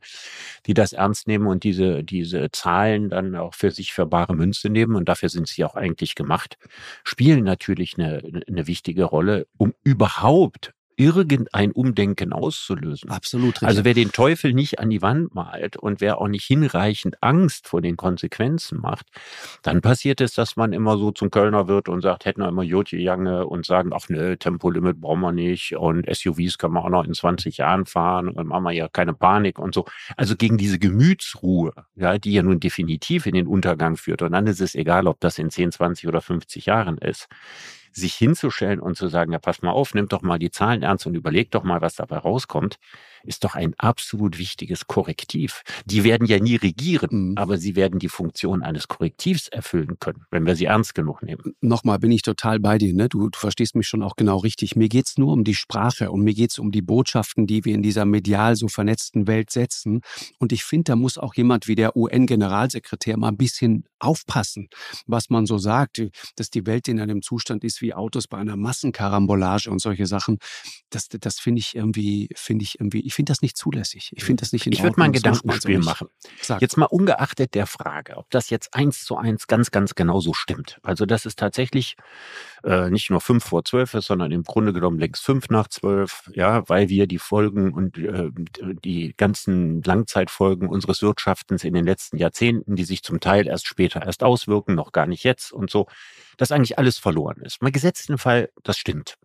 die 0.64 0.72
das 0.72 0.94
ernst 0.94 1.28
nehmen 1.28 1.46
und 1.46 1.62
diese, 1.62 2.02
diese 2.02 2.50
Zahlen 2.52 3.10
dann 3.10 3.37
auch 3.37 3.52
für 3.52 3.70
sich 3.70 3.92
für 3.92 4.06
bare 4.06 4.34
Münze 4.34 4.70
nehmen 4.70 4.96
und 4.96 5.10
dafür 5.10 5.28
sind 5.28 5.46
sie 5.46 5.62
auch 5.62 5.74
eigentlich 5.74 6.14
gemacht, 6.14 6.56
spielen 7.04 7.44
natürlich 7.44 7.98
eine, 7.98 8.22
eine 8.48 8.66
wichtige 8.66 9.04
Rolle, 9.04 9.46
um 9.58 9.74
überhaupt 9.82 10.73
irgendein 10.96 11.72
Umdenken 11.72 12.33
auszulösen. 12.33 13.11
Absolut. 13.11 13.54
Richtig. 13.54 13.68
Also 13.68 13.85
wer 13.85 13.94
den 13.94 14.12
Teufel 14.12 14.52
nicht 14.52 14.78
an 14.78 14.90
die 14.90 15.02
Wand 15.02 15.35
malt 15.35 15.76
und 15.76 16.00
wer 16.00 16.20
auch 16.20 16.28
nicht 16.28 16.44
hinreichend 16.44 17.22
Angst 17.22 17.68
vor 17.68 17.80
den 17.80 17.96
Konsequenzen 17.96 18.80
macht, 18.80 19.07
dann 19.62 19.80
passiert 19.80 20.20
es, 20.20 20.35
dass 20.35 20.57
man 20.57 20.72
immer 20.72 20.96
so 20.98 21.11
zum 21.11 21.30
Kölner 21.30 21.68
wird 21.68 21.88
und 21.88 22.00
sagt, 22.00 22.24
hätten 22.24 22.40
wir 22.40 22.48
immer 22.48 22.62
Jotje 22.62 22.98
Jange 22.98 23.46
und 23.46 23.66
sagen, 23.66 23.90
ach 23.94 24.09
ne, 24.09 24.38
Tempolimit 24.38 25.00
brauchen 25.00 25.20
wir 25.20 25.33
nicht 25.33 25.76
und 25.76 26.07
SUVs 26.12 26.59
können 26.59 26.74
wir 26.74 26.85
auch 26.85 26.90
noch 26.90 27.04
in 27.04 27.14
20 27.14 27.59
Jahren 27.59 27.87
fahren 27.87 28.28
und 28.28 28.46
machen 28.46 28.64
wir 28.64 28.72
ja 28.72 28.88
keine 28.88 29.14
Panik 29.14 29.59
und 29.59 29.74
so. 29.74 29.85
Also 30.16 30.37
gegen 30.37 30.59
diese 30.59 30.78
Gemütsruhe, 30.78 31.72
ja, 31.96 32.18
die 32.18 32.33
ja 32.33 32.42
nun 32.42 32.61
definitiv 32.61 33.26
in 33.26 33.35
den 33.35 33.46
Untergang 33.46 33.96
führt 33.96 34.22
und 34.22 34.33
dann 34.33 34.46
ist 34.46 34.61
es 34.61 34.74
egal, 34.74 35.07
ob 35.07 35.20
das 35.20 35.38
in 35.38 35.50
10, 35.50 35.72
20 35.72 36.09
oder 36.09 36.20
50 36.20 36.66
Jahren 36.66 36.98
ist 36.98 37.28
sich 37.96 38.14
hinzustellen 38.14 38.80
und 38.80 38.96
zu 38.96 39.09
sagen, 39.09 39.33
ja, 39.33 39.38
pass 39.38 39.62
mal 39.62 39.70
auf, 39.72 39.94
nimm 39.94 40.09
doch 40.09 40.22
mal 40.22 40.38
die 40.38 40.50
Zahlen 40.50 40.83
ernst 40.83 41.07
und 41.07 41.14
überleg 41.14 41.50
doch 41.50 41.64
mal, 41.64 41.80
was 41.80 41.96
dabei 41.96 42.18
rauskommt, 42.18 42.76
ist 43.24 43.44
doch 43.44 43.54
ein 43.54 43.74
absolut 43.78 44.38
wichtiges 44.38 44.87
Korrektiv. 44.87 45.62
Die 45.84 46.04
werden 46.04 46.26
ja 46.26 46.38
nie 46.38 46.56
regieren, 46.56 47.30
mhm. 47.30 47.38
aber 47.38 47.58
sie 47.58 47.76
werden 47.76 47.98
die 47.98 48.08
Funktion 48.08 48.62
eines 48.62 48.88
Korrektivs 48.88 49.48
erfüllen 49.48 49.98
können, 49.98 50.24
wenn 50.30 50.46
wir 50.46 50.56
sie 50.56 50.66
ernst 50.66 50.94
genug 50.94 51.22
nehmen. 51.22 51.54
Nochmal 51.60 51.98
bin 51.98 52.12
ich 52.12 52.22
total 52.22 52.60
bei 52.60 52.78
dir. 52.78 52.94
Ne? 52.94 53.08
Du, 53.08 53.28
du 53.28 53.38
verstehst 53.38 53.74
mich 53.74 53.88
schon 53.88 54.02
auch 54.02 54.16
genau 54.16 54.38
richtig. 54.38 54.76
Mir 54.76 54.88
geht's 54.88 55.18
nur 55.18 55.32
um 55.32 55.44
die 55.44 55.54
Sprache 55.54 56.10
und 56.10 56.22
mir 56.22 56.34
geht's 56.34 56.58
um 56.58 56.70
die 56.70 56.82
Botschaften, 56.82 57.46
die 57.46 57.64
wir 57.64 57.74
in 57.74 57.82
dieser 57.82 58.04
medial 58.04 58.56
so 58.56 58.68
vernetzten 58.68 59.26
Welt 59.26 59.50
setzen. 59.50 60.00
Und 60.38 60.52
ich 60.52 60.64
finde, 60.64 60.84
da 60.84 60.96
muss 60.96 61.18
auch 61.18 61.34
jemand 61.34 61.68
wie 61.68 61.74
der 61.74 61.96
UN-Generalsekretär 61.96 63.16
mal 63.16 63.28
ein 63.28 63.37
bisschen 63.37 63.84
aufpassen, 63.98 64.68
was 65.06 65.30
man 65.30 65.46
so 65.46 65.58
sagt, 65.58 66.02
dass 66.37 66.50
die 66.50 66.66
Welt 66.66 66.88
in 66.88 67.00
einem 67.00 67.22
Zustand 67.22 67.64
ist 67.64 67.80
wie 67.80 67.94
Autos 67.94 68.28
bei 68.28 68.38
einer 68.38 68.56
Massenkarambolage 68.56 69.70
und 69.70 69.80
solche 69.80 70.06
Sachen. 70.06 70.38
Das, 70.90 71.08
das 71.08 71.40
finde 71.40 71.60
ich 71.60 71.74
irgendwie, 71.74 72.28
finde 72.34 72.64
ich 72.64 72.78
irgendwie, 72.78 73.00
ich 73.00 73.13
ich 73.14 73.16
finde 73.16 73.31
das 73.31 73.42
nicht 73.42 73.57
zulässig. 73.57 74.11
Ich 74.16 74.24
finde 74.24 74.40
das 74.40 74.53
nicht 74.53 74.66
in 74.66 74.72
Ich 74.72 74.83
würde 74.83 74.98
mal 74.98 75.05
ein 75.05 75.12
Gedankenspiel 75.12 75.81
so 75.81 75.88
machen. 75.88 76.09
Sag. 76.42 76.61
Jetzt 76.61 76.77
mal 76.77 76.87
ungeachtet 76.87 77.55
der 77.55 77.68
Frage, 77.68 78.16
ob 78.16 78.29
das 78.31 78.50
jetzt 78.50 78.74
eins 78.74 79.05
zu 79.05 79.16
eins 79.16 79.46
ganz, 79.46 79.70
ganz 79.70 79.94
genau 79.94 80.18
so 80.18 80.35
stimmt. 80.35 80.81
Also, 80.83 81.07
dass 81.07 81.24
es 81.24 81.37
tatsächlich 81.37 81.94
äh, 82.64 82.90
nicht 82.90 83.11
nur 83.11 83.20
fünf 83.20 83.44
vor 83.44 83.64
zwölf 83.64 83.94
ist, 83.94 84.07
sondern 84.07 84.33
im 84.33 84.42
Grunde 84.42 84.72
genommen 84.72 84.98
längst 84.98 85.22
fünf 85.22 85.48
nach 85.48 85.68
zwölf, 85.68 86.29
ja, 86.35 86.68
weil 86.68 86.88
wir 86.88 87.07
die 87.07 87.20
Folgen 87.20 87.72
und 87.72 87.98
äh, 87.98 88.31
die 88.83 89.14
ganzen 89.16 89.81
Langzeitfolgen 89.83 90.68
unseres 90.68 91.00
Wirtschaftens 91.00 91.62
in 91.62 91.72
den 91.72 91.85
letzten 91.85 92.16
Jahrzehnten, 92.16 92.74
die 92.74 92.85
sich 92.85 93.05
zum 93.05 93.20
Teil 93.20 93.46
erst 93.46 93.68
später 93.68 94.05
erst 94.05 94.24
auswirken, 94.24 94.74
noch 94.74 94.90
gar 94.90 95.07
nicht 95.07 95.22
jetzt 95.22 95.53
und 95.53 95.70
so, 95.70 95.87
dass 96.37 96.50
eigentlich 96.50 96.79
alles 96.81 96.98
verloren 96.98 97.42
ist. 97.42 97.62
Mal 97.62 97.70
gesetzten 97.70 98.18
Fall, 98.18 98.50
das 98.64 98.77
stimmt. 98.77 99.18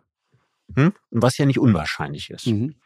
Hm? 0.76 0.92
Was 1.10 1.38
ja 1.38 1.46
nicht 1.46 1.58
unwahrscheinlich 1.58 2.30
ist. 2.30 2.46
Mhm. 2.46 2.76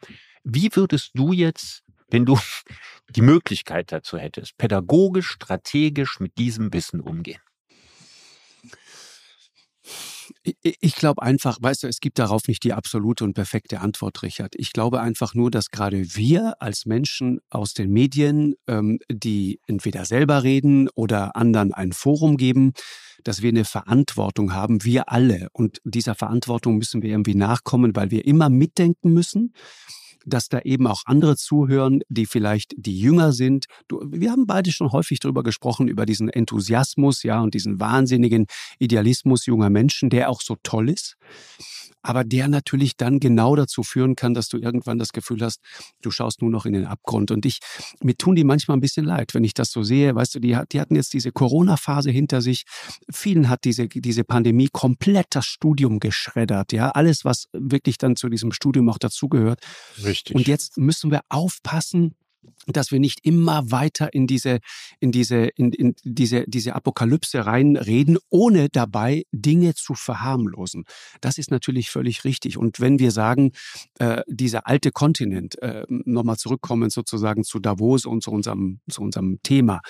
Wie 0.47 0.69
würdest 0.73 1.11
du 1.15 1.33
jetzt, 1.33 1.81
wenn 2.09 2.25
du 2.25 2.37
die 3.09 3.21
Möglichkeit 3.21 3.91
dazu 3.91 4.17
hättest, 4.17 4.57
pädagogisch, 4.57 5.31
strategisch 5.31 6.19
mit 6.19 6.37
diesem 6.37 6.71
Wissen 6.71 7.01
umgehen? 7.01 7.41
Ich 10.61 10.95
glaube 10.95 11.23
einfach, 11.23 11.57
weißt 11.59 11.83
du, 11.83 11.87
es 11.87 11.99
gibt 11.99 12.19
darauf 12.19 12.47
nicht 12.47 12.63
die 12.63 12.73
absolute 12.73 13.23
und 13.23 13.33
perfekte 13.33 13.79
Antwort, 13.81 14.21
Richard. 14.21 14.53
Ich 14.55 14.73
glaube 14.73 15.01
einfach 15.01 15.33
nur, 15.33 15.49
dass 15.49 15.71
gerade 15.71 16.15
wir 16.15 16.61
als 16.61 16.85
Menschen 16.85 17.39
aus 17.49 17.73
den 17.73 17.91
Medien, 17.91 18.55
ähm, 18.67 18.99
die 19.11 19.59
entweder 19.65 20.05
selber 20.05 20.43
reden 20.43 20.89
oder 20.89 21.35
anderen 21.35 21.73
ein 21.73 21.93
Forum 21.93 22.37
geben, 22.37 22.73
dass 23.23 23.41
wir 23.41 23.49
eine 23.49 23.65
Verantwortung 23.65 24.53
haben, 24.53 24.83
wir 24.83 25.09
alle. 25.09 25.47
Und 25.51 25.79
dieser 25.83 26.13
Verantwortung 26.13 26.77
müssen 26.77 27.01
wir 27.01 27.09
irgendwie 27.09 27.35
nachkommen, 27.35 27.95
weil 27.95 28.11
wir 28.11 28.25
immer 28.25 28.49
mitdenken 28.49 29.13
müssen 29.13 29.53
dass 30.25 30.49
da 30.49 30.59
eben 30.61 30.87
auch 30.87 31.03
andere 31.05 31.37
zuhören, 31.37 32.01
die 32.09 32.25
vielleicht 32.25 32.73
die 32.77 32.99
jünger 32.99 33.31
sind. 33.31 33.65
Du, 33.87 34.01
wir 34.05 34.31
haben 34.31 34.47
beide 34.47 34.71
schon 34.71 34.91
häufig 34.91 35.19
darüber 35.19 35.43
gesprochen, 35.43 35.87
über 35.87 36.05
diesen 36.05 36.29
Enthusiasmus, 36.29 37.23
ja, 37.23 37.41
und 37.41 37.53
diesen 37.53 37.79
wahnsinnigen 37.79 38.47
Idealismus 38.79 39.45
junger 39.45 39.69
Menschen, 39.69 40.09
der 40.09 40.29
auch 40.29 40.41
so 40.41 40.55
toll 40.63 40.89
ist 40.89 41.17
aber 42.05 42.23
der 42.23 42.47
natürlich 42.47 42.97
dann 42.97 43.19
genau 43.19 43.55
dazu 43.55 43.81
führen 43.81 44.15
kann, 44.15 44.35
dass 44.35 44.47
du 44.47 44.57
irgendwann 44.57 44.99
das 44.99 45.11
Gefühl 45.11 45.41
hast, 45.41 45.59
du 46.03 46.11
schaust 46.11 46.39
nur 46.41 46.51
noch 46.51 46.67
in 46.67 46.73
den 46.73 46.85
Abgrund. 46.85 47.31
Und 47.31 47.47
ich, 47.47 47.59
mir 48.03 48.15
tun 48.15 48.35
die 48.35 48.43
manchmal 48.43 48.77
ein 48.77 48.81
bisschen 48.81 49.05
leid, 49.05 49.33
wenn 49.33 49.43
ich 49.43 49.55
das 49.55 49.71
so 49.71 49.81
sehe. 49.81 50.13
Weißt 50.13 50.35
du, 50.35 50.39
die, 50.39 50.55
die 50.71 50.79
hatten 50.79 50.95
jetzt 50.95 51.13
diese 51.13 51.31
Corona-Phase 51.31 52.11
hinter 52.11 52.41
sich. 52.41 52.65
Vielen 53.11 53.49
hat 53.49 53.63
diese, 53.63 53.87
diese 53.87 54.23
Pandemie 54.23 54.69
komplett 54.71 55.27
das 55.31 55.45
Studium 55.45 55.99
geschreddert. 55.99 56.73
Ja, 56.73 56.91
alles, 56.91 57.25
was 57.25 57.47
wirklich 57.53 57.97
dann 57.97 58.15
zu 58.15 58.29
diesem 58.29 58.51
Studium 58.51 58.87
auch 58.89 58.99
dazugehört. 58.99 59.61
Und 60.33 60.47
jetzt 60.47 60.77
müssen 60.77 61.11
wir 61.11 61.21
aufpassen, 61.29 62.15
dass 62.67 62.91
wir 62.91 62.99
nicht 62.99 63.19
immer 63.23 63.71
weiter 63.71 64.13
in 64.13 64.27
diese, 64.27 64.59
in 64.99 65.11
diese, 65.11 65.45
in, 65.55 65.71
in 65.71 65.95
diese, 66.03 66.45
diese 66.47 66.75
Apokalypse 66.75 67.45
reinreden, 67.45 68.17
ohne 68.29 68.69
dabei 68.69 69.23
Dinge 69.31 69.75
zu 69.75 69.93
verharmlosen. 69.93 70.85
Das 71.21 71.37
ist 71.37 71.51
natürlich 71.51 71.89
völlig 71.89 72.23
richtig. 72.23 72.57
Und 72.57 72.79
wenn 72.79 72.99
wir 72.99 73.11
sagen, 73.11 73.51
äh, 73.99 74.21
dieser 74.27 74.67
alte 74.67 74.91
Kontinent, 74.91 75.61
äh, 75.61 75.85
nochmal 75.89 76.37
zurückkommen 76.37 76.89
sozusagen 76.89 77.43
zu 77.43 77.59
Davos 77.59 78.05
und 78.05 78.23
zu 78.23 78.31
unserem, 78.31 78.79
zu 78.89 79.01
unserem 79.01 79.39
Thema, 79.43 79.81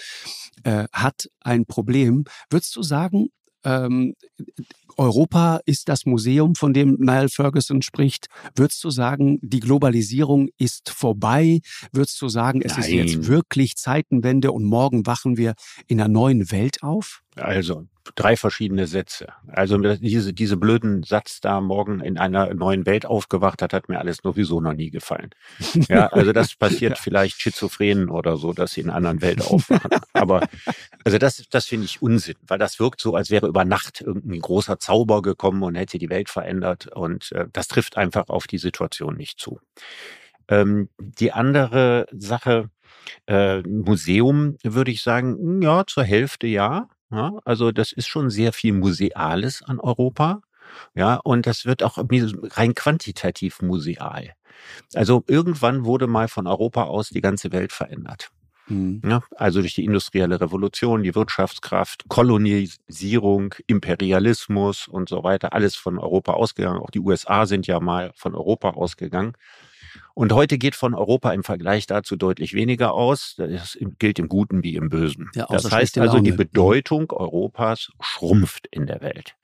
äh, 0.64 0.86
hat 0.92 1.30
ein 1.42 1.66
Problem, 1.66 2.26
würdest 2.50 2.76
du 2.76 2.84
sagen, 2.84 3.30
ähm, 3.66 4.16
Europa 4.98 5.60
ist 5.66 5.90
das 5.90 6.06
Museum, 6.06 6.56
von 6.56 6.74
dem 6.74 6.96
Niall 7.00 7.30
Ferguson 7.30 7.82
spricht. 7.82 8.28
Würdest 8.56 8.84
du 8.84 8.90
sagen, 8.90 9.40
die 9.42 9.60
Globalisierung 9.60 10.50
ist 10.58 10.90
vorbei? 10.90 11.60
Würdest 11.92 12.22
du 12.22 12.30
sagen, 12.30 12.62
es 12.64 12.74
Nein. 12.74 12.82
ist 12.82 12.90
jetzt 12.90 13.28
wirklich 13.28 13.76
Zeitenwende 13.76 14.52
und 14.52 14.64
morgen 14.64 15.06
wachen 15.06 15.38
wir 15.38 15.56
in 15.88 16.00
einer 16.00 16.08
neuen 16.08 16.52
Welt 16.52 16.82
auf? 16.82 17.22
Also 17.36 17.88
drei 18.16 18.38
verschiedene 18.38 18.88
Sätze. 18.88 19.28
Also 19.48 19.78
diese, 19.78 20.34
diese 20.34 20.58
blöden 20.58 21.04
Satz 21.04 21.42
da 21.42 21.60
morgen 21.60 22.00
in 22.00 22.18
einer 22.18 22.54
neuen 22.54 22.86
Welt 22.86 23.06
aufgewacht 23.06 23.62
hat, 23.62 23.74
hat 23.74 23.90
mir 23.90 24.00
alles 24.00 24.18
sowieso 24.24 24.62
noch 24.62 24.74
nie 24.74 24.90
gefallen. 24.90 25.32
Ja, 25.90 26.08
also 26.08 26.32
das 26.32 26.56
passiert 26.60 26.98
vielleicht 26.98 27.42
Schizophrenen 27.42 28.10
oder 28.10 28.38
so, 28.38 28.54
dass 28.54 28.74
sie 28.74 28.82
in 28.82 28.90
einer 28.90 28.98
anderen 28.98 29.22
Welt 29.22 29.42
aufwachen. 29.42 29.92
Aber 30.14 30.48
also 31.04 31.18
das, 31.18 31.44
das 31.50 31.66
finde 31.66 31.86
ich 31.86 32.02
Unsinn, 32.02 32.36
weil 32.48 32.60
das 32.60 32.80
wirkt 32.80 33.02
so, 33.02 33.16
als 33.16 33.30
wäre 33.30 33.48
über 33.48 33.66
Nacht 33.66 34.02
irgendein 34.02 34.40
großer 34.40 34.80
Zauber 34.80 35.22
gekommen 35.22 35.64
und 35.64 35.76
hätte 35.76 35.98
die 35.98 36.10
Welt 36.10 36.30
verändert. 36.30 36.88
Und 36.88 37.32
äh, 37.34 37.48
das 37.52 37.68
trifft 37.68 37.98
einfach 37.98 38.30
auf 38.30 38.48
die 38.48 38.60
Situation 38.60 39.18
nicht 39.18 39.40
zu. 39.40 39.60
Ähm, 40.48 40.90
die 41.00 41.32
andere 41.32 42.06
Sache, 42.12 42.70
äh, 43.28 43.62
Museum, 43.62 44.58
würde 44.64 44.92
ich 44.92 45.02
sagen, 45.02 45.62
ja, 45.62 45.86
zur 45.86 46.04
Hälfte 46.04 46.48
ja. 46.48 46.88
Ja, 47.16 47.40
also 47.46 47.72
das 47.72 47.92
ist 47.92 48.08
schon 48.08 48.30
sehr 48.30 48.52
viel 48.54 48.74
Museales 48.74 49.64
an 49.64 49.80
Europa. 49.80 50.42
Ja, 50.94 51.16
und 51.24 51.48
das 51.48 51.66
wird 51.66 51.84
auch 51.84 51.98
rein 51.98 52.74
quantitativ 52.76 53.62
museal. 53.62 54.34
Also 54.94 55.24
irgendwann 55.28 55.86
wurde 55.86 56.08
mal 56.08 56.28
von 56.28 56.48
Europa 56.48 56.84
aus 56.84 57.10
die 57.10 57.22
ganze 57.22 57.52
Welt 57.52 57.72
verändert. 57.72 58.32
Mhm. 58.68 59.02
Ja, 59.06 59.22
also 59.36 59.62
durch 59.62 59.76
die 59.76 59.86
industrielle 59.86 60.42
Revolution, 60.42 61.04
die 61.04 61.14
Wirtschaftskraft, 61.16 62.06
Kolonisierung, 62.10 63.54
Imperialismus 63.68 64.88
und 64.88 65.08
so 65.08 65.24
weiter, 65.24 65.54
alles 65.54 65.76
von 65.76 66.00
Europa 66.00 66.34
ausgegangen. 66.34 66.80
Auch 66.80 66.90
die 66.90 67.00
USA 67.00 67.46
sind 67.46 67.68
ja 67.68 67.80
mal 67.80 68.12
von 68.16 68.36
Europa 68.36 68.72
ausgegangen. 68.72 69.34
Und 70.16 70.32
heute 70.32 70.58
geht 70.58 70.76
von 70.76 70.94
Europa 70.94 71.34
im 71.34 71.44
Vergleich 71.44 71.88
dazu 71.88 72.16
deutlich 72.16 72.54
weniger 72.54 72.94
aus. 72.94 73.36
Das 73.38 73.78
gilt 74.00 74.18
im 74.18 74.30
Guten 74.30 74.64
wie 74.64 74.76
im 74.76 74.90
Bösen. 74.90 75.30
Ja, 75.36 75.46
das 75.48 75.70
heißt 75.70 75.98
also, 75.98 76.20
die 76.20 76.32
Bedeutung 76.32 77.12
Europas 77.12 77.92
schrumpft 78.00 78.66
in 78.72 78.88
der 78.88 79.02
Welt. 79.02 79.36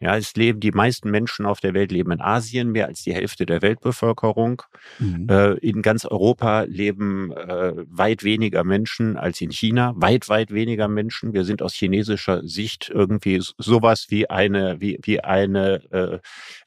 Ja, 0.00 0.16
es 0.16 0.34
leben 0.36 0.60
die 0.60 0.70
meisten 0.70 1.10
Menschen 1.10 1.44
auf 1.44 1.58
der 1.58 1.74
Welt 1.74 1.90
leben 1.90 2.12
in 2.12 2.20
Asien, 2.20 2.70
mehr 2.70 2.86
als 2.86 3.02
die 3.02 3.12
Hälfte 3.12 3.46
der 3.46 3.62
Weltbevölkerung. 3.62 4.62
Mhm. 5.00 5.26
Äh, 5.28 5.54
in 5.54 5.82
ganz 5.82 6.04
Europa 6.04 6.62
leben 6.62 7.32
äh, 7.32 7.72
weit 7.88 8.22
weniger 8.22 8.62
Menschen 8.62 9.16
als 9.16 9.40
in 9.40 9.50
China, 9.50 9.94
weit 9.96 10.28
weit 10.28 10.52
weniger 10.52 10.86
Menschen. 10.86 11.32
Wir 11.32 11.44
sind 11.44 11.62
aus 11.62 11.74
chinesischer 11.74 12.46
Sicht 12.46 12.90
irgendwie 12.94 13.42
sowas 13.58 14.06
wie 14.08 14.30
eine 14.30 14.80
wie 14.80 15.00
wie 15.02 15.20
eine 15.20 15.82
äh, 15.90 16.18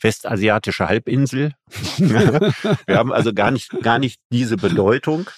westasiatische 0.01 0.89
Halbinsel. 0.89 1.53
Wir 1.97 2.97
haben 2.97 3.13
also 3.13 3.33
gar 3.33 3.51
nicht 3.51 3.71
gar 3.81 3.97
nicht 3.97 4.19
diese 4.33 4.57
Bedeutung 4.57 5.29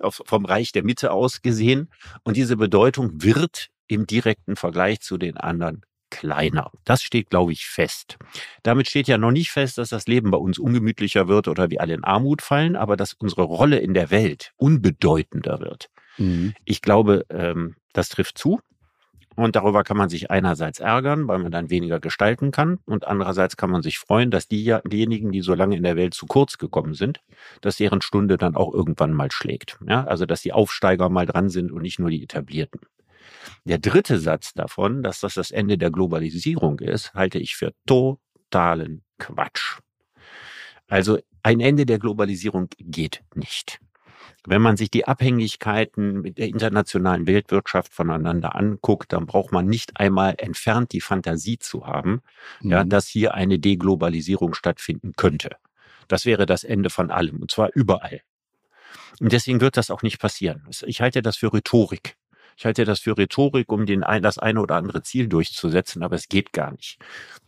auf, 0.00 0.22
vom 0.24 0.46
Reich 0.46 0.72
der 0.72 0.84
Mitte 0.84 1.10
aus 1.10 1.42
gesehen 1.42 1.90
und 2.22 2.38
diese 2.38 2.56
Bedeutung 2.56 3.22
wird 3.22 3.68
im 3.88 4.06
direkten 4.06 4.56
Vergleich 4.56 5.00
zu 5.00 5.18
den 5.18 5.36
anderen 5.36 5.82
kleiner. 6.12 6.70
Das 6.84 7.02
steht, 7.02 7.30
glaube 7.30 7.52
ich, 7.52 7.66
fest. 7.66 8.18
Damit 8.62 8.86
steht 8.86 9.08
ja 9.08 9.16
noch 9.16 9.30
nicht 9.30 9.50
fest, 9.50 9.78
dass 9.78 9.88
das 9.88 10.06
Leben 10.06 10.30
bei 10.30 10.36
uns 10.36 10.58
ungemütlicher 10.58 11.26
wird 11.26 11.48
oder 11.48 11.70
wir 11.70 11.80
alle 11.80 11.94
in 11.94 12.04
Armut 12.04 12.42
fallen, 12.42 12.76
aber 12.76 12.96
dass 12.96 13.14
unsere 13.14 13.42
Rolle 13.42 13.78
in 13.78 13.94
der 13.94 14.10
Welt 14.10 14.52
unbedeutender 14.56 15.60
wird. 15.60 15.88
Mhm. 16.18 16.52
Ich 16.66 16.82
glaube, 16.82 17.24
ähm, 17.30 17.76
das 17.94 18.10
trifft 18.10 18.36
zu. 18.36 18.60
Und 19.34 19.56
darüber 19.56 19.82
kann 19.82 19.96
man 19.96 20.10
sich 20.10 20.30
einerseits 20.30 20.78
ärgern, 20.78 21.26
weil 21.26 21.38
man 21.38 21.50
dann 21.50 21.70
weniger 21.70 21.98
gestalten 21.98 22.50
kann. 22.50 22.78
Und 22.84 23.06
andererseits 23.06 23.56
kann 23.56 23.70
man 23.70 23.80
sich 23.80 23.98
freuen, 23.98 24.30
dass 24.30 24.46
die, 24.46 24.76
diejenigen, 24.84 25.32
die 25.32 25.40
so 25.40 25.54
lange 25.54 25.74
in 25.74 25.82
der 25.82 25.96
Welt 25.96 26.12
zu 26.12 26.26
kurz 26.26 26.58
gekommen 26.58 26.92
sind, 26.92 27.20
dass 27.62 27.76
deren 27.76 28.02
Stunde 28.02 28.36
dann 28.36 28.54
auch 28.54 28.74
irgendwann 28.74 29.14
mal 29.14 29.32
schlägt. 29.32 29.78
Ja, 29.88 30.04
also, 30.04 30.26
dass 30.26 30.42
die 30.42 30.52
Aufsteiger 30.52 31.08
mal 31.08 31.24
dran 31.24 31.48
sind 31.48 31.72
und 31.72 31.80
nicht 31.80 31.98
nur 31.98 32.10
die 32.10 32.22
Etablierten. 32.22 32.80
Der 33.64 33.78
dritte 33.78 34.18
Satz 34.18 34.54
davon, 34.54 35.02
dass 35.02 35.20
das 35.20 35.34
das 35.34 35.50
Ende 35.50 35.78
der 35.78 35.90
Globalisierung 35.90 36.80
ist, 36.80 37.14
halte 37.14 37.38
ich 37.38 37.56
für 37.56 37.72
totalen 37.86 39.02
Quatsch. 39.18 39.78
Also 40.88 41.18
ein 41.42 41.60
Ende 41.60 41.86
der 41.86 41.98
Globalisierung 41.98 42.68
geht 42.78 43.22
nicht. 43.34 43.80
Wenn 44.44 44.62
man 44.62 44.76
sich 44.76 44.90
die 44.90 45.06
Abhängigkeiten 45.06 46.20
mit 46.20 46.38
der 46.38 46.48
internationalen 46.48 47.26
Weltwirtschaft 47.26 47.94
voneinander 47.94 48.56
anguckt, 48.56 49.12
dann 49.12 49.26
braucht 49.26 49.52
man 49.52 49.66
nicht 49.66 50.00
einmal 50.00 50.34
entfernt 50.38 50.92
die 50.92 51.00
Fantasie 51.00 51.58
zu 51.58 51.86
haben, 51.86 52.22
mhm. 52.60 52.70
ja, 52.70 52.84
dass 52.84 53.06
hier 53.06 53.34
eine 53.34 53.58
Deglobalisierung 53.60 54.54
stattfinden 54.54 55.12
könnte. 55.16 55.56
Das 56.08 56.24
wäre 56.24 56.46
das 56.46 56.64
Ende 56.64 56.90
von 56.90 57.10
allem, 57.10 57.40
und 57.40 57.50
zwar 57.52 57.70
überall. 57.74 58.20
Und 59.20 59.32
deswegen 59.32 59.60
wird 59.60 59.76
das 59.76 59.90
auch 59.90 60.02
nicht 60.02 60.18
passieren. 60.18 60.66
Ich 60.86 61.00
halte 61.00 61.22
das 61.22 61.36
für 61.36 61.52
Rhetorik. 61.52 62.16
Ich 62.56 62.64
halte 62.64 62.84
das 62.84 63.00
für 63.00 63.16
Rhetorik, 63.16 63.72
um 63.72 63.86
den, 63.86 64.00
das 64.00 64.38
eine 64.38 64.60
oder 64.60 64.76
andere 64.76 65.02
Ziel 65.02 65.28
durchzusetzen, 65.28 66.02
aber 66.02 66.16
es 66.16 66.28
geht 66.28 66.52
gar 66.52 66.72
nicht. 66.72 66.98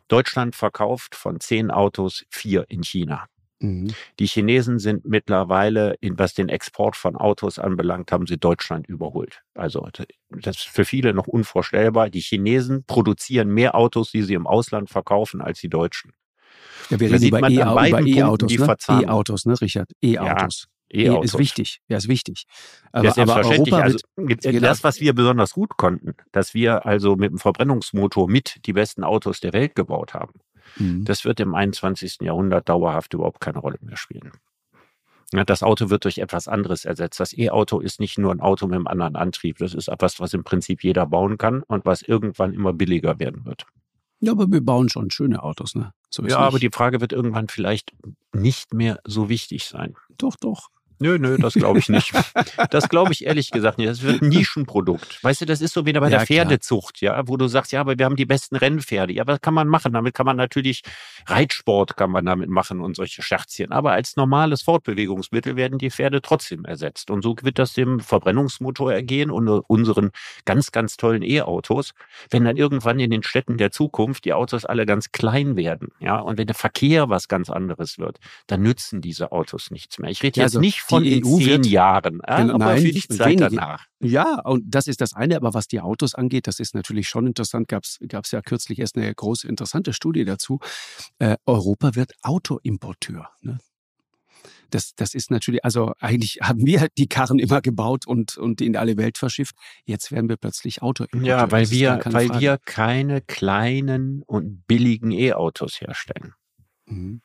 Deutschland 0.08 0.54
verkauft 0.54 1.14
von 1.14 1.40
zehn 1.40 1.70
Autos 1.70 2.24
vier 2.30 2.66
in 2.68 2.82
China. 2.82 3.26
Mhm. 3.60 3.94
Die 4.18 4.26
Chinesen 4.26 4.78
sind 4.78 5.06
mittlerweile, 5.06 5.96
was 6.02 6.34
den 6.34 6.48
Export 6.48 6.96
von 6.96 7.16
Autos 7.16 7.58
anbelangt, 7.58 8.12
haben 8.12 8.26
sie 8.26 8.36
Deutschland 8.36 8.86
überholt. 8.88 9.42
Also 9.54 9.88
das 10.30 10.56
ist 10.56 10.68
für 10.68 10.84
viele 10.84 11.14
noch 11.14 11.26
unvorstellbar. 11.26 12.10
Die 12.10 12.20
Chinesen 12.20 12.84
produzieren 12.84 13.48
mehr 13.48 13.74
Autos, 13.74 14.10
die 14.10 14.22
sie 14.22 14.34
im 14.34 14.46
Ausland 14.46 14.90
verkaufen, 14.90 15.40
als 15.40 15.60
die 15.60 15.70
Deutschen. 15.70 16.12
Ja, 16.90 17.00
wir 17.00 17.10
reden 17.10 17.28
über 17.28 17.48
E-Autos, 17.48 18.52
ne? 18.58 18.76
E-Autos, 19.04 19.46
ne, 19.46 19.60
Richard? 19.60 19.90
E-Autos. 20.02 20.68
E-Autos. 20.94 21.32
Ist 21.32 21.38
wichtig, 21.38 21.80
ja, 21.88 21.96
ist 21.96 22.08
wichtig. 22.08 22.44
Aber, 22.92 23.04
ja, 23.06 23.12
selbstverständlich. 23.12 23.74
Aber 23.74 23.82
also, 23.84 23.98
genau. 24.16 24.60
das, 24.60 24.84
was 24.84 25.00
wir 25.00 25.14
besonders 25.14 25.52
gut 25.52 25.76
konnten, 25.76 26.14
dass 26.32 26.54
wir 26.54 26.86
also 26.86 27.16
mit 27.16 27.30
dem 27.30 27.38
Verbrennungsmotor 27.38 28.28
mit 28.28 28.60
die 28.66 28.72
besten 28.72 29.04
Autos 29.04 29.40
der 29.40 29.52
Welt 29.52 29.74
gebaut 29.74 30.14
haben, 30.14 30.34
mhm. 30.76 31.04
das 31.04 31.24
wird 31.24 31.40
im 31.40 31.54
21. 31.54 32.18
Jahrhundert 32.22 32.68
dauerhaft 32.68 33.14
überhaupt 33.14 33.40
keine 33.40 33.58
Rolle 33.58 33.78
mehr 33.80 33.96
spielen. 33.96 34.32
Das 35.46 35.62
Auto 35.64 35.90
wird 35.90 36.04
durch 36.04 36.18
etwas 36.18 36.46
anderes 36.46 36.84
ersetzt. 36.84 37.18
Das 37.18 37.36
E-Auto 37.36 37.80
ist 37.80 37.98
nicht 37.98 38.18
nur 38.18 38.30
ein 38.30 38.40
Auto 38.40 38.66
mit 38.66 38.76
einem 38.76 38.86
anderen 38.86 39.16
Antrieb. 39.16 39.58
Das 39.58 39.74
ist 39.74 39.88
etwas, 39.88 40.20
was 40.20 40.32
im 40.32 40.44
Prinzip 40.44 40.84
jeder 40.84 41.06
bauen 41.06 41.38
kann 41.38 41.62
und 41.62 41.84
was 41.84 42.02
irgendwann 42.02 42.52
immer 42.52 42.72
billiger 42.72 43.18
werden 43.18 43.44
wird. 43.44 43.66
Ja, 44.20 44.32
aber 44.32 44.50
wir 44.50 44.64
bauen 44.64 44.88
schon 44.88 45.10
schöne 45.10 45.42
Autos, 45.42 45.74
ne? 45.74 45.92
So 46.08 46.22
ja, 46.22 46.28
nicht. 46.28 46.36
aber 46.36 46.58
die 46.58 46.70
Frage 46.70 47.00
wird 47.00 47.12
irgendwann 47.12 47.48
vielleicht 47.48 47.92
nicht 48.32 48.72
mehr 48.72 49.00
so 49.04 49.28
wichtig 49.28 49.64
sein. 49.64 49.96
Doch, 50.16 50.36
doch. 50.36 50.70
Nö, 50.98 51.18
nö, 51.18 51.36
das 51.38 51.54
glaube 51.54 51.78
ich 51.78 51.88
nicht. 51.88 52.12
Das 52.70 52.88
glaube 52.88 53.12
ich 53.12 53.26
ehrlich 53.26 53.50
gesagt 53.50 53.78
nicht. 53.78 53.90
Das 53.90 54.02
wird 54.02 54.22
ein 54.22 54.28
Nischenprodukt. 54.28 55.22
Weißt 55.22 55.40
du, 55.40 55.46
das 55.46 55.60
ist 55.60 55.74
so 55.74 55.86
wie 55.86 55.92
bei 55.92 56.08
ja, 56.08 56.18
der 56.18 56.26
Pferdezucht, 56.26 57.00
ja, 57.00 57.26
wo 57.26 57.36
du 57.36 57.48
sagst, 57.48 57.72
ja, 57.72 57.80
aber 57.80 57.98
wir 57.98 58.04
haben 58.04 58.16
die 58.16 58.26
besten 58.26 58.56
Rennpferde. 58.56 59.12
Ja, 59.12 59.26
was 59.26 59.40
kann 59.40 59.54
man 59.54 59.68
machen? 59.68 59.92
Damit 59.92 60.14
kann 60.14 60.26
man 60.26 60.36
natürlich 60.36 60.82
Reitsport 61.26 61.96
kann 61.96 62.10
man 62.10 62.24
damit 62.24 62.48
machen 62.48 62.80
und 62.80 62.96
solche 62.96 63.22
Scherzchen. 63.22 63.72
Aber 63.72 63.92
als 63.92 64.16
normales 64.16 64.62
Fortbewegungsmittel 64.62 65.56
werden 65.56 65.78
die 65.78 65.90
Pferde 65.90 66.22
trotzdem 66.22 66.64
ersetzt. 66.64 67.10
Und 67.10 67.22
so 67.22 67.36
wird 67.42 67.58
das 67.58 67.72
dem 67.72 68.00
Verbrennungsmotor 68.00 68.92
ergehen 68.92 69.30
und 69.30 69.48
unseren 69.48 70.10
ganz, 70.44 70.72
ganz 70.72 70.96
tollen 70.96 71.22
E-Autos. 71.22 71.92
Wenn 72.30 72.44
dann 72.44 72.56
irgendwann 72.56 73.00
in 73.00 73.10
den 73.10 73.22
Städten 73.22 73.56
der 73.56 73.70
Zukunft 73.70 74.24
die 74.24 74.32
Autos 74.32 74.64
alle 74.64 74.86
ganz 74.86 75.12
klein 75.12 75.56
werden, 75.56 75.88
ja, 75.98 76.18
und 76.18 76.38
wenn 76.38 76.46
der 76.46 76.54
Verkehr 76.54 77.08
was 77.08 77.28
ganz 77.28 77.50
anderes 77.50 77.98
wird, 77.98 78.18
dann 78.46 78.62
nützen 78.62 79.00
diese 79.00 79.32
Autos 79.32 79.70
nichts 79.70 79.98
mehr. 79.98 80.10
Ich 80.10 80.22
rede 80.22 80.40
jetzt 80.40 80.54
also, 80.54 80.60
nicht 80.60 80.83
von 80.86 81.02
die 81.02 81.18
in 81.18 81.24
EU 81.24 81.38
zehn 81.38 81.46
wird, 81.46 81.66
Jahren, 81.66 82.20
äh, 82.20 82.32
aber 82.32 82.58
nein, 82.58 82.84
die 82.84 83.00
Zeit 83.00 83.26
wenige, 83.26 83.50
danach. 83.50 83.86
Ja, 84.00 84.40
und 84.40 84.64
das 84.66 84.86
ist 84.86 85.00
das 85.00 85.14
eine, 85.14 85.36
aber 85.36 85.54
was 85.54 85.66
die 85.66 85.80
Autos 85.80 86.14
angeht, 86.14 86.46
das 86.46 86.60
ist 86.60 86.74
natürlich 86.74 87.08
schon 87.08 87.26
interessant. 87.26 87.68
Gab 87.68 87.84
es 87.84 88.30
ja 88.30 88.42
kürzlich 88.42 88.78
erst 88.78 88.96
eine 88.96 89.14
große 89.14 89.48
interessante 89.48 89.92
Studie 89.92 90.24
dazu. 90.24 90.60
Äh, 91.18 91.36
Europa 91.46 91.94
wird 91.94 92.12
Autoimporteur. 92.22 93.30
Ne? 93.40 93.58
Das, 94.70 94.94
das 94.94 95.14
ist 95.14 95.30
natürlich, 95.30 95.64
also 95.64 95.92
eigentlich 96.00 96.38
haben 96.42 96.66
wir 96.66 96.88
die 96.98 97.06
Karren 97.06 97.38
immer 97.38 97.60
gebaut 97.60 98.06
und, 98.06 98.36
und 98.36 98.60
in 98.60 98.76
alle 98.76 98.96
Welt 98.96 99.18
verschifft. 99.18 99.54
Jetzt 99.84 100.12
werden 100.12 100.28
wir 100.28 100.36
plötzlich 100.36 100.82
Autoimporteur. 100.82 101.26
Ja, 101.26 101.50
weil 101.50 101.70
wir, 101.70 102.00
weil 102.04 102.40
wir 102.40 102.58
keine 102.64 103.20
kleinen 103.20 104.22
und 104.22 104.66
billigen 104.66 105.12
E-Autos 105.12 105.80
herstellen. 105.80 106.34
Mhm 106.86 107.22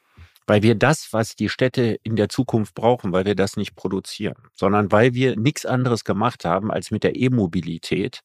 weil 0.49 0.63
wir 0.63 0.73
das, 0.73 1.13
was 1.13 1.35
die 1.35 1.47
Städte 1.47 1.99
in 2.01 2.15
der 2.15 2.27
Zukunft 2.27 2.73
brauchen, 2.73 3.11
weil 3.13 3.23
wir 3.23 3.35
das 3.35 3.55
nicht 3.55 3.75
produzieren, 3.75 4.35
sondern 4.55 4.91
weil 4.91 5.13
wir 5.13 5.35
nichts 5.35 5.63
anderes 5.63 6.03
gemacht 6.03 6.43
haben, 6.43 6.71
als 6.71 6.89
mit 6.89 7.03
der 7.03 7.15
E-Mobilität, 7.15 8.21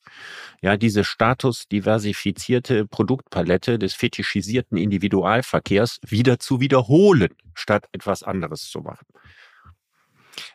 ja, 0.63 0.79
diese 0.79 1.05
statusdiversifizierte 1.05 2.87
Produktpalette 2.87 3.79
des 3.79 3.93
fetischisierten 3.93 4.79
Individualverkehrs 4.79 6.01
wieder 6.07 6.39
zu 6.39 6.61
wiederholen, 6.61 7.29
statt 7.53 7.89
etwas 7.93 8.23
anderes 8.23 8.71
zu 8.71 8.81
machen. 8.81 9.07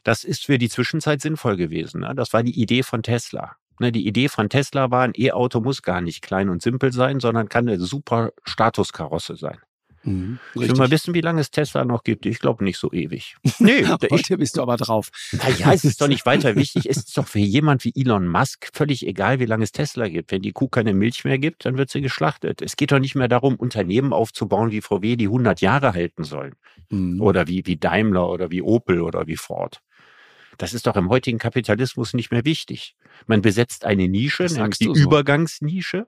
Das 0.04 0.24
ist 0.24 0.46
für 0.46 0.58
die 0.58 0.70
Zwischenzeit 0.70 1.22
sinnvoll 1.22 1.56
gewesen. 1.56 2.02
Ne? 2.02 2.16
Das 2.16 2.34
war 2.34 2.42
die 2.42 2.60
Idee 2.60 2.82
von 2.82 3.04
Tesla. 3.04 3.58
Ne? 3.80 3.92
Die 3.92 4.08
Idee 4.08 4.28
von 4.28 4.50
Tesla 4.50 4.90
war, 4.90 5.04
ein 5.04 5.14
E-Auto 5.16 5.62
muss 5.62 5.84
gar 5.84 6.02
nicht 6.02 6.24
klein 6.24 6.50
und 6.50 6.64
simpel 6.64 6.92
sein, 6.92 7.20
sondern 7.20 7.48
kann 7.48 7.70
eine 7.70 7.80
super 7.80 8.32
Statuskarosse 8.44 9.36
sein. 9.36 9.60
Mhm, 10.04 10.40
ich 10.56 10.62
will 10.62 10.74
mal 10.76 10.92
wissen, 10.92 11.14
wie 11.14 11.22
lange 11.22 11.42
es 11.42 11.52
Tesla 11.52 11.84
noch 11.86 12.04
gibt. 12.04 12.26
Ich 12.26 12.40
glaube 12.40 12.64
nicht 12.64 12.78
so 12.78 12.92
ewig. 12.92 13.36
Nee, 13.60 13.86
heute 13.86 14.38
bist 14.38 14.58
du 14.58 14.62
aber 14.62 14.78
drauf. 14.78 15.10
Naja, 15.32 15.74
es 15.74 15.84
ist 15.84 16.00
doch 16.02 16.08
nicht 16.08 16.26
weiter 16.26 16.56
wichtig. 16.56 16.90
Es 16.90 16.98
ist 16.98 17.18
doch 17.18 17.28
für 17.28 17.40
jemand 17.40 17.84
wie 17.84 17.94
Elon 17.96 18.28
Musk 18.28 18.70
völlig 18.74 19.06
egal, 19.06 19.40
wie 19.40 19.46
lange 19.46 19.64
es 19.64 19.72
Tesla 19.72 20.08
gibt. 20.08 20.32
Wenn 20.32 20.42
die 20.42 20.54
Kuh 20.54 20.70
keine 20.70 20.94
Milch 20.94 21.26
mehr 21.26 21.38
gibt, 21.38 21.66
dann 21.66 21.78
wird 21.78 21.90
sie 21.90 22.02
geschlachtet. 22.02 22.62
Es 22.62 22.78
geht 22.78 22.92
doch 22.92 23.00
nicht 23.00 23.16
mehr 23.16 23.28
darum, 23.28 23.56
Unternehmen 23.56 24.14
aufzubauen 24.14 24.72
wie 24.72 24.82
VW, 24.82 25.18
die 25.18 25.26
100 25.26 25.60
Jahre 25.62 25.94
halten 25.94 26.24
sollen. 26.24 26.56
Mhm. 26.90 27.22
Oder 27.22 27.48
wie, 27.48 27.66
wie 27.66 27.78
Daimler 27.78 28.30
oder 28.30 28.50
wie 28.52 28.62
Opel 28.62 29.02
oder 29.02 29.28
wie 29.28 29.38
Ford. 29.38 29.82
Das 30.60 30.74
ist 30.74 30.86
doch 30.86 30.98
im 30.98 31.10
heutigen 31.10 31.40
Kapitalismus 31.40 32.14
nicht 32.14 32.32
mehr 32.32 32.46
wichtig. 32.46 32.96
Man 33.28 33.42
besetzt 33.42 33.86
eine 33.86 34.08
Nische, 34.08 34.44
nämlich 34.44 34.78
die 34.78 34.86
so. 34.86 34.94
Übergangsnische 34.94 36.06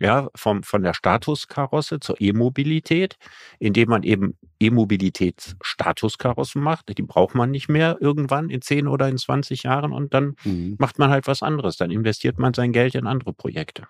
ja, 0.00 0.28
vom, 0.34 0.62
von 0.62 0.82
der 0.82 0.94
Statuskarosse 0.94 2.00
zur 2.00 2.18
E-Mobilität, 2.20 3.16
indem 3.58 3.90
man 3.90 4.02
eben 4.02 4.38
E-Mobilitätsstatuskarossen 4.58 6.62
macht. 6.62 6.96
Die 6.96 7.02
braucht 7.02 7.34
man 7.34 7.50
nicht 7.50 7.68
mehr 7.68 7.98
irgendwann 8.00 8.48
in 8.48 8.62
10 8.62 8.88
oder 8.88 9.06
in 9.08 9.18
20 9.18 9.64
Jahren 9.64 9.92
und 9.92 10.14
dann 10.14 10.36
mhm. 10.44 10.76
macht 10.78 10.98
man 10.98 11.10
halt 11.10 11.26
was 11.26 11.42
anderes. 11.42 11.76
Dann 11.76 11.90
investiert 11.90 12.38
man 12.38 12.54
sein 12.54 12.72
Geld 12.72 12.94
in 12.94 13.06
andere 13.06 13.34
Projekte. 13.34 13.86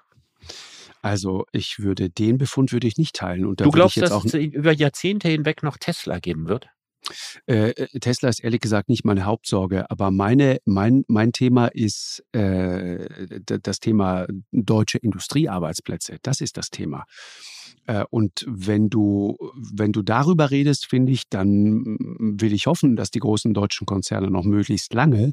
Also 1.00 1.46
ich 1.52 1.78
würde 1.78 2.10
den 2.10 2.36
Befund 2.36 2.72
würde 2.72 2.88
ich 2.88 2.98
nicht 2.98 3.14
teilen. 3.14 3.46
Und 3.46 3.60
du 3.60 3.70
glaubst, 3.70 3.96
dass 3.96 4.24
es 4.24 4.34
über 4.34 4.72
Jahrzehnte 4.72 5.28
hinweg 5.28 5.62
noch 5.62 5.76
Tesla 5.78 6.18
geben 6.18 6.48
wird? 6.48 6.68
Äh, 7.46 7.70
äh, 7.70 7.98
Tesla 8.00 8.28
ist 8.28 8.42
ehrlich 8.44 8.60
gesagt 8.60 8.88
nicht 8.88 9.04
meine 9.04 9.24
Hauptsorge, 9.24 9.90
aber 9.90 10.10
meine, 10.10 10.60
mein, 10.64 11.04
mein 11.08 11.32
Thema 11.32 11.66
ist 11.66 12.24
äh, 12.32 13.08
das 13.44 13.80
Thema 13.80 14.26
deutsche 14.52 14.98
Industriearbeitsplätze. 14.98 16.18
Das 16.22 16.40
ist 16.40 16.56
das 16.56 16.70
Thema. 16.70 17.04
Äh, 17.90 18.04
und 18.10 18.44
wenn 18.46 18.88
du, 18.88 19.36
wenn 19.56 19.90
du 19.90 20.02
darüber 20.02 20.52
redest, 20.52 20.86
finde 20.86 21.10
ich, 21.10 21.28
dann 21.28 21.96
will 22.20 22.52
ich 22.52 22.66
hoffen, 22.66 22.94
dass 22.94 23.10
die 23.10 23.18
großen 23.18 23.52
deutschen 23.52 23.84
Konzerne 23.84 24.30
noch 24.30 24.44
möglichst 24.44 24.94
lange 24.94 25.32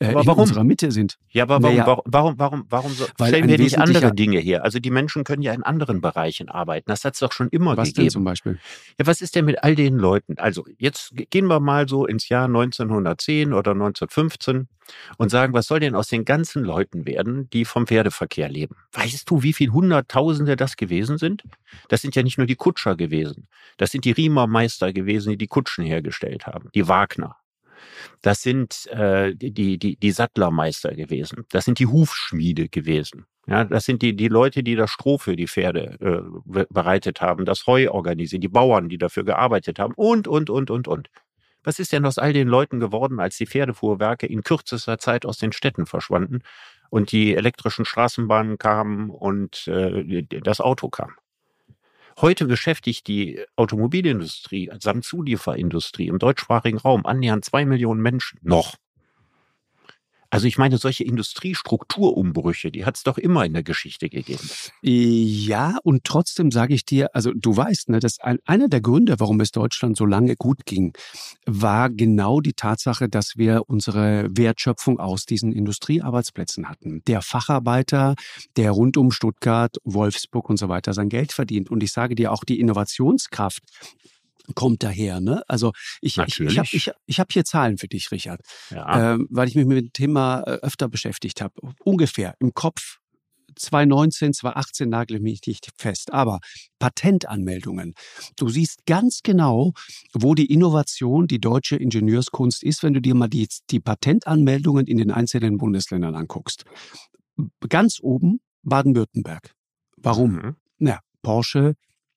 äh, 0.00 0.06
aber 0.06 0.20
in 0.22 0.26
warum? 0.26 0.40
unserer 0.40 0.64
Mitte 0.64 0.90
sind. 0.90 1.18
Ja, 1.28 1.42
aber 1.42 1.62
warum, 1.62 1.76
naja, 1.76 1.86
warum, 1.86 2.04
warum, 2.06 2.34
warum, 2.38 2.64
warum 2.70 2.92
so 2.92 3.04
stellen 3.04 3.46
wir 3.46 3.58
nicht 3.58 3.78
andere 3.78 4.14
Dinge 4.14 4.38
her? 4.38 4.64
Also 4.64 4.78
die 4.78 4.90
Menschen 4.90 5.22
können 5.24 5.42
ja 5.42 5.52
in 5.52 5.62
anderen 5.62 6.00
Bereichen 6.00 6.48
arbeiten. 6.48 6.88
Das 6.88 7.04
hat 7.04 7.12
es 7.12 7.20
doch 7.20 7.32
schon 7.32 7.48
immer 7.50 7.76
was 7.76 7.88
gegeben. 7.88 7.98
Was 7.98 8.04
denn 8.04 8.10
zum 8.10 8.24
Beispiel? 8.24 8.58
Ja, 8.98 9.06
was 9.06 9.20
ist 9.20 9.34
denn 9.34 9.44
mit 9.44 9.62
all 9.62 9.74
den 9.74 9.98
Leuten? 9.98 10.38
Also 10.38 10.64
jetzt 10.78 11.12
gehen 11.30 11.46
wir 11.46 11.60
mal 11.60 11.88
so 11.88 12.06
ins 12.06 12.30
Jahr 12.30 12.46
1910 12.46 13.52
oder 13.52 13.72
1915 13.72 14.68
und 15.16 15.30
sagen, 15.30 15.52
was 15.52 15.66
soll 15.66 15.80
denn 15.80 15.94
aus 15.94 16.08
den 16.08 16.24
ganzen 16.24 16.64
Leuten 16.64 17.06
werden, 17.06 17.48
die 17.50 17.64
vom 17.64 17.86
Pferdeverkehr 17.86 18.48
leben? 18.48 18.76
Weißt 18.92 19.28
du, 19.30 19.42
wie 19.42 19.52
viele 19.52 19.72
Hunderttausende 19.72 20.56
das 20.56 20.76
gewesen 20.76 21.18
sind? 21.18 21.42
Das 21.88 22.02
sind 22.02 22.16
ja 22.16 22.22
nicht 22.22 22.38
nur 22.38 22.46
die 22.46 22.56
Kutscher 22.56 22.96
gewesen. 22.96 23.48
Das 23.76 23.90
sind 23.90 24.04
die 24.04 24.12
Riemermeister 24.12 24.92
gewesen, 24.92 25.30
die 25.30 25.38
die 25.38 25.46
Kutschen 25.46 25.84
hergestellt 25.84 26.46
haben, 26.46 26.70
die 26.74 26.88
Wagner. 26.88 27.36
Das 28.22 28.42
sind 28.42 28.86
äh, 28.88 29.34
die, 29.34 29.78
die, 29.78 29.96
die 29.96 30.10
Sattlermeister 30.10 30.94
gewesen. 30.94 31.44
Das 31.50 31.64
sind 31.64 31.78
die 31.78 31.86
Hufschmiede 31.86 32.68
gewesen. 32.68 33.26
Ja, 33.46 33.64
das 33.64 33.84
sind 33.84 34.02
die, 34.02 34.14
die 34.14 34.28
Leute, 34.28 34.62
die 34.62 34.76
das 34.76 34.90
Stroh 34.90 35.16
für 35.16 35.34
die 35.34 35.46
Pferde 35.46 35.96
äh, 36.00 36.64
bereitet 36.68 37.22
haben, 37.22 37.46
das 37.46 37.66
Heu 37.66 37.90
organisieren, 37.90 38.42
die 38.42 38.48
Bauern, 38.48 38.90
die 38.90 38.98
dafür 38.98 39.24
gearbeitet 39.24 39.78
haben 39.78 39.94
und, 39.94 40.28
und, 40.28 40.50
und, 40.50 40.70
und, 40.70 40.86
und. 40.86 41.08
Was 41.64 41.78
ist 41.78 41.92
denn 41.92 42.06
aus 42.06 42.18
all 42.18 42.32
den 42.32 42.48
Leuten 42.48 42.80
geworden, 42.80 43.20
als 43.20 43.36
die 43.36 43.46
Pferdefuhrwerke 43.46 44.26
in 44.26 44.42
kürzester 44.42 44.98
Zeit 44.98 45.26
aus 45.26 45.38
den 45.38 45.52
Städten 45.52 45.86
verschwanden 45.86 46.42
und 46.90 47.12
die 47.12 47.34
elektrischen 47.34 47.84
Straßenbahnen 47.84 48.58
kamen 48.58 49.10
und 49.10 49.66
äh, 49.68 50.22
das 50.22 50.60
Auto 50.60 50.88
kam? 50.88 51.14
Heute 52.20 52.46
beschäftigt 52.46 53.06
die 53.06 53.44
Automobilindustrie 53.54 54.70
samt 54.80 55.04
Zulieferindustrie 55.04 56.08
im 56.08 56.18
deutschsprachigen 56.18 56.78
Raum 56.78 57.06
annähernd 57.06 57.44
zwei 57.44 57.64
Millionen 57.64 58.00
Menschen 58.00 58.40
noch. 58.42 58.74
Also 60.30 60.46
ich 60.46 60.58
meine, 60.58 60.76
solche 60.76 61.04
Industriestrukturumbrüche, 61.04 62.70
die 62.70 62.84
hat 62.84 62.96
es 62.96 63.02
doch 63.02 63.16
immer 63.16 63.46
in 63.46 63.54
der 63.54 63.62
Geschichte 63.62 64.10
gegeben. 64.10 64.46
Ja, 64.82 65.78
und 65.82 66.04
trotzdem 66.04 66.50
sage 66.50 66.74
ich 66.74 66.84
dir, 66.84 67.14
also 67.14 67.32
du 67.34 67.56
weißt, 67.56 67.88
ne, 67.88 67.98
dass 67.98 68.20
ein, 68.20 68.38
einer 68.44 68.68
der 68.68 68.82
Gründe, 68.82 69.20
warum 69.20 69.40
es 69.40 69.52
Deutschland 69.52 69.96
so 69.96 70.04
lange 70.04 70.36
gut 70.36 70.66
ging, 70.66 70.92
war 71.46 71.88
genau 71.88 72.40
die 72.40 72.52
Tatsache, 72.52 73.08
dass 73.08 73.36
wir 73.36 73.62
unsere 73.68 74.28
Wertschöpfung 74.30 75.00
aus 75.00 75.24
diesen 75.24 75.52
Industriearbeitsplätzen 75.52 76.68
hatten. 76.68 77.02
Der 77.06 77.22
Facharbeiter, 77.22 78.14
der 78.56 78.72
rund 78.72 78.98
um 78.98 79.10
Stuttgart, 79.10 79.76
Wolfsburg 79.84 80.50
und 80.50 80.58
so 80.58 80.68
weiter 80.68 80.92
sein 80.92 81.08
Geld 81.08 81.32
verdient. 81.32 81.70
Und 81.70 81.82
ich 81.82 81.92
sage 81.92 82.14
dir 82.14 82.32
auch, 82.32 82.44
die 82.44 82.60
Innovationskraft 82.60 83.62
kommt 84.54 84.82
daher. 84.82 85.20
Ne? 85.20 85.42
Also 85.48 85.72
ich, 86.00 86.16
Natürlich. 86.16 86.52
ich, 86.52 86.52
ich 86.52 86.58
habe 86.58 86.68
ich, 86.72 86.90
ich 87.06 87.20
hab 87.20 87.32
hier 87.32 87.44
Zahlen 87.44 87.78
für 87.78 87.88
dich, 87.88 88.10
Richard, 88.10 88.40
ja. 88.70 89.14
ähm, 89.14 89.26
weil 89.30 89.48
ich 89.48 89.54
mich 89.54 89.66
mit 89.66 89.78
dem 89.78 89.92
Thema 89.92 90.40
äh, 90.40 90.50
öfter 90.62 90.88
beschäftigt 90.88 91.40
habe. 91.40 91.54
Ungefähr 91.84 92.34
im 92.40 92.54
Kopf 92.54 92.98
2019, 93.58 94.34
2018 94.34 94.88
nagel 94.88 95.16
ich 95.16 95.22
mich 95.22 95.40
nicht 95.46 95.70
fest, 95.76 96.12
aber 96.12 96.38
Patentanmeldungen. 96.78 97.94
Du 98.36 98.48
siehst 98.48 98.86
ganz 98.86 99.20
genau, 99.22 99.72
wo 100.12 100.34
die 100.34 100.52
Innovation, 100.52 101.26
die 101.26 101.40
deutsche 101.40 101.76
Ingenieurskunst 101.76 102.62
ist, 102.62 102.82
wenn 102.82 102.94
du 102.94 103.00
dir 103.00 103.14
mal 103.14 103.28
die, 103.28 103.48
die 103.70 103.80
Patentanmeldungen 103.80 104.86
in 104.86 104.98
den 104.98 105.10
einzelnen 105.10 105.58
Bundesländern 105.58 106.14
anguckst. 106.14 106.64
Ganz 107.68 107.98
oben 108.00 108.40
Baden-Württemberg. 108.62 109.54
Warum? 109.96 110.32
Mhm. 110.32 110.56
Na, 110.78 111.00
Porsche, 111.22 111.74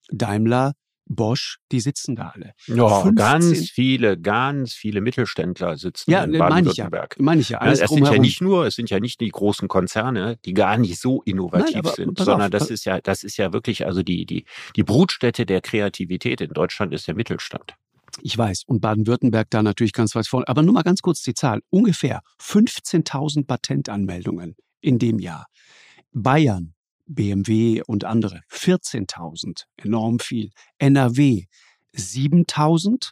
Daimler, 0.10 0.74
Bosch, 1.16 1.58
die 1.72 1.80
sitzen 1.80 2.16
da 2.16 2.32
alle. 2.34 2.54
Ja, 2.68 3.02
15, 3.02 3.16
ganz 3.16 3.70
viele, 3.70 4.20
ganz 4.20 4.74
viele 4.74 5.02
Mittelständler 5.02 5.78
sitzen 5.78 6.12
ja, 6.12 6.24
in 6.24 6.38
Baden-Württemberg. 6.38 7.16
Ja, 7.18 7.24
meine 7.24 7.42
ich 7.42 7.50
ja. 7.50 7.58
Alles 7.60 7.80
ja, 7.80 7.86
es 7.86 7.92
sind 7.92 8.06
ja 8.06 8.18
nicht 8.18 8.42
nur, 8.42 8.66
es 8.66 8.76
sind 8.76 8.90
ja 8.90 9.00
nicht 9.00 9.20
die 9.20 9.30
großen 9.30 9.68
Konzerne, 9.68 10.38
die 10.46 10.54
gar 10.54 10.78
nicht 10.78 11.00
so 11.00 11.22
innovativ 11.24 11.84
Nein, 11.84 11.94
sind, 11.96 12.18
sondern 12.18 12.54
auf, 12.54 12.60
das 12.60 12.70
ist 12.70 12.86
ja, 12.86 13.02
das 13.02 13.24
ist 13.24 13.38
ja 13.38 13.54
wirklich, 13.54 13.86
also 13.86 14.04
die, 14.04 14.26
die, 14.26 14.46
die 14.76 14.84
Brutstätte 14.84 15.46
der 15.46 15.62
Kreativität 15.62 16.42
in 16.42 16.52
Deutschland 16.52 16.94
ist 16.94 17.08
der 17.08 17.16
Mittelstand. 17.16 17.76
Ich 18.22 18.38
weiß, 18.38 18.64
und 18.66 18.82
Baden-Württemberg 18.82 19.50
da 19.50 19.64
natürlich 19.64 19.94
ganz 19.94 20.16
weit 20.16 20.28
vorne. 20.28 20.48
Aber 20.48 20.64
nur 20.64 20.74
mal 20.74 20.84
ganz 20.84 21.02
kurz 21.02 21.22
die 21.22 21.34
Zahl. 21.34 21.62
Ungefähr 21.70 22.22
15.000 22.42 23.46
Patentanmeldungen 23.46 24.56
in 24.82 25.00
dem 25.00 25.20
Jahr. 25.20 25.48
Bayern, 26.12 26.74
BMW 27.14 27.82
und 27.86 28.06
andere 28.06 28.42
14.000, 28.52 29.66
enorm 29.78 30.20
viel. 30.20 30.52
NRW 30.78 31.46
7.000, 31.96 33.12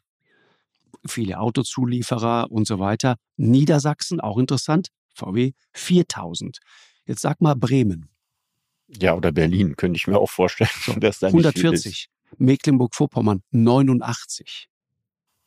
viele 1.05 1.39
Autozulieferer 1.39 2.51
und 2.51 2.65
so 2.65 2.79
weiter. 2.79 3.17
Niedersachsen, 3.37 4.19
auch 4.19 4.37
interessant, 4.37 4.89
VW 5.13 5.51
4.000. 5.75 6.57
Jetzt 7.05 7.21
sag 7.21 7.41
mal 7.41 7.55
Bremen. 7.55 8.09
Ja, 8.87 9.15
oder 9.15 9.31
Berlin, 9.31 9.75
könnte 9.75 9.97
ich 9.97 10.07
mir 10.07 10.17
auch 10.17 10.29
vorstellen. 10.29 10.69
Dass 10.97 11.19
da 11.19 11.27
140. 11.27 12.09
Mecklenburg-Vorpommern 12.37 13.41
89. 13.51 14.69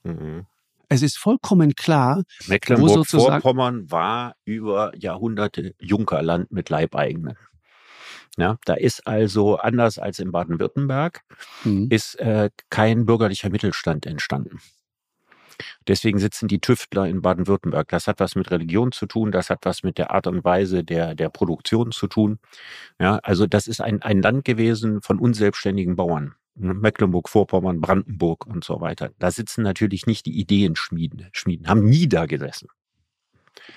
Mhm. 0.05 0.47
Es 0.89 1.01
ist 1.01 1.17
vollkommen 1.17 1.75
klar, 1.75 2.23
Mecklenburg-Vorpommern 2.49 3.91
war 3.91 4.37
über 4.45 4.93
Jahrhunderte 4.99 5.75
Junkerland 5.81 6.53
mit 6.53 6.69
Leibeigenen. 6.69 7.35
Ja, 8.39 8.59
da 8.65 8.75
ist 8.75 9.07
also 9.07 9.57
anders 9.57 9.99
als 9.99 10.19
in 10.19 10.33
Baden-Württemberg 10.33 11.21
mhm. 11.65 11.89
ist 11.91 12.19
äh, 12.19 12.51
kein 12.71 13.05
bürgerlicher 13.05 13.51
Mittelstand 13.51 14.07
entstanden. 14.07 14.59
Deswegen 15.87 16.19
sitzen 16.19 16.49
die 16.49 16.61
Tüftler 16.61 17.07
in 17.07 17.21
Baden-Württemberg. 17.21 17.89
Das 17.89 18.07
hat 18.07 18.21
was 18.21 18.35
mit 18.35 18.51
Religion 18.51 18.91
zu 18.91 19.07
tun, 19.07 19.33
das 19.33 19.51
hat 19.51 19.61
was 19.65 19.83
mit 19.83 19.99
der 19.99 20.11
Art 20.11 20.27
und 20.27 20.45
Weise 20.45 20.83
der, 20.83 21.15
der 21.15 21.29
Produktion 21.29 21.93
zu 21.93 22.07
tun. 22.07 22.39
Ja, 22.99 23.17
also 23.23 23.47
das 23.47 23.67
ist 23.67 23.81
ein, 23.81 24.03
ein 24.03 24.23
Land 24.23 24.45
gewesen 24.45 25.03
von 25.03 25.19
unselbstständigen 25.19 25.97
Bauern. 25.97 26.35
Mecklenburg-Vorpommern, 26.55 27.81
Brandenburg 27.81 28.47
und 28.47 28.63
so 28.63 28.81
weiter. 28.81 29.11
Da 29.19 29.31
sitzen 29.31 29.63
natürlich 29.63 30.07
nicht 30.07 30.27
die 30.27 30.39
Ideenschmieden, 30.39 31.29
Schmieden, 31.33 31.67
haben 31.67 31.85
nie 31.85 32.09
da 32.09 32.27
gesessen. 32.27 32.69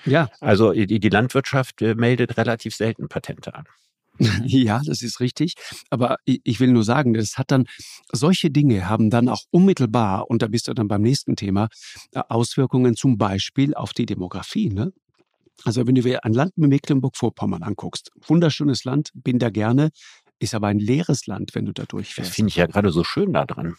Ja. 0.04 0.28
Also 0.40 0.72
die, 0.72 1.00
die 1.00 1.08
Landwirtschaft 1.08 1.80
äh, 1.82 1.94
meldet 1.94 2.36
relativ 2.36 2.74
selten 2.74 3.08
Patente 3.08 3.54
an. 3.54 3.64
Ja, 4.44 4.80
das 4.84 5.02
ist 5.02 5.20
richtig. 5.20 5.54
Aber 5.90 6.16
ich 6.24 6.60
will 6.60 6.72
nur 6.72 6.84
sagen, 6.84 7.14
das 7.14 7.36
hat 7.38 7.50
dann, 7.50 7.66
solche 8.12 8.50
Dinge 8.50 8.88
haben 8.88 9.10
dann 9.10 9.28
auch 9.28 9.42
unmittelbar, 9.50 10.30
und 10.30 10.42
da 10.42 10.48
bist 10.48 10.68
du 10.68 10.74
dann 10.74 10.88
beim 10.88 11.02
nächsten 11.02 11.36
Thema, 11.36 11.68
äh, 12.12 12.22
Auswirkungen 12.28 12.96
zum 12.96 13.18
Beispiel 13.18 13.74
auf 13.74 13.92
die 13.92 14.06
Demografie. 14.06 14.70
Ne? 14.70 14.92
Also 15.64 15.86
wenn 15.86 15.94
du 15.94 16.02
dir 16.02 16.24
ein 16.24 16.32
Land 16.32 16.52
wie 16.56 16.66
Mecklenburg-Vorpommern 16.66 17.62
anguckst, 17.62 18.10
wunderschönes 18.26 18.84
Land, 18.84 19.10
bin 19.14 19.38
da 19.38 19.50
gerne, 19.50 19.90
ist 20.38 20.54
aber 20.54 20.68
ein 20.68 20.78
leeres 20.78 21.26
Land, 21.26 21.54
wenn 21.54 21.64
du 21.64 21.72
da 21.72 21.84
durchfährst. 21.84 22.30
Das 22.30 22.36
finde 22.36 22.50
ich 22.50 22.56
ja 22.56 22.66
gerade 22.66 22.90
so 22.90 23.04
schön 23.04 23.32
da 23.32 23.44
dran. 23.44 23.76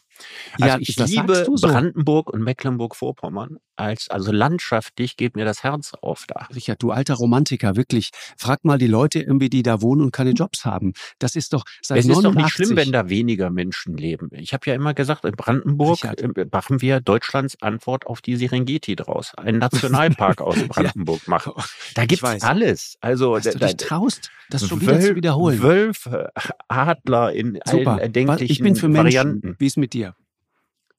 Also 0.60 0.78
ja, 0.78 0.78
ich 0.80 0.96
liebe 0.98 1.46
so. 1.56 1.68
Brandenburg 1.68 2.32
und 2.32 2.44
Mecklenburg-Vorpommern. 2.44 3.58
Als, 3.76 4.10
also 4.10 4.32
landschaftlich 4.32 5.18
geht 5.18 5.36
mir 5.36 5.46
das 5.46 5.62
Herz 5.64 5.94
auf 6.02 6.26
da. 6.28 6.48
Richard, 6.56 6.82
du 6.82 6.90
alter 6.90 7.14
Romantiker, 7.14 7.76
wirklich. 7.76 8.10
Frag 8.36 8.66
mal 8.66 8.80
die 8.80 8.88
Leute 8.88 9.20
irgendwie, 9.20 9.50
die 9.50 9.62
da 9.62 9.84
wohnen 9.84 10.02
und 10.02 10.12
keine 10.12 10.32
Jobs 10.32 10.66
haben. 10.66 10.94
Das 11.20 11.36
ist 11.36 11.54
doch 11.54 11.64
seit 11.84 12.00
Es 12.00 12.06
ist 12.06 12.10
89. 12.10 12.34
doch 12.34 12.44
nicht 12.44 12.54
schlimm, 12.54 12.76
wenn 12.76 12.92
da 12.92 13.10
weniger 13.10 13.52
Menschen 13.52 13.96
leben. 13.96 14.30
Ich 14.32 14.54
habe 14.54 14.68
ja 14.68 14.74
immer 14.74 14.96
gesagt, 14.96 15.26
in 15.26 15.34
Brandenburg 15.34 16.04
Richard. 16.04 16.22
Äh, 16.22 16.48
machen 16.52 16.82
wir 16.82 17.02
Deutschlands 17.02 17.62
Antwort 17.62 18.08
auf 18.08 18.22
die 18.22 18.36
Serengeti 18.36 18.96
draus. 18.96 19.36
Einen 19.36 19.60
Nationalpark 19.60 20.42
aus 20.42 20.56
Brandenburg 20.68 21.22
ja. 21.28 21.30
machen. 21.30 21.54
Da 21.94 22.06
gibt's 22.06 22.24
alles. 22.24 22.98
Also, 23.02 23.36
dass 23.36 23.54
du 23.54 23.60
dich 23.60 23.78
traust, 23.78 24.32
das 24.50 24.68
schon 24.68 24.82
wieder 24.82 25.00
zu 25.00 25.16
wiederholen. 25.16 25.62
Wölfe, 25.62 26.32
Adler 26.68 27.32
in 27.34 27.60
Super. 27.66 27.92
allen 27.92 28.00
erdenklichen 28.00 28.52
ich 28.52 28.60
bin 28.60 28.76
für 28.76 28.92
Varianten. 28.92 29.40
Menschen. 29.40 29.60
Wie 29.60 29.66
ist 29.66 29.78
mit 29.78 29.94
dir? 29.94 30.07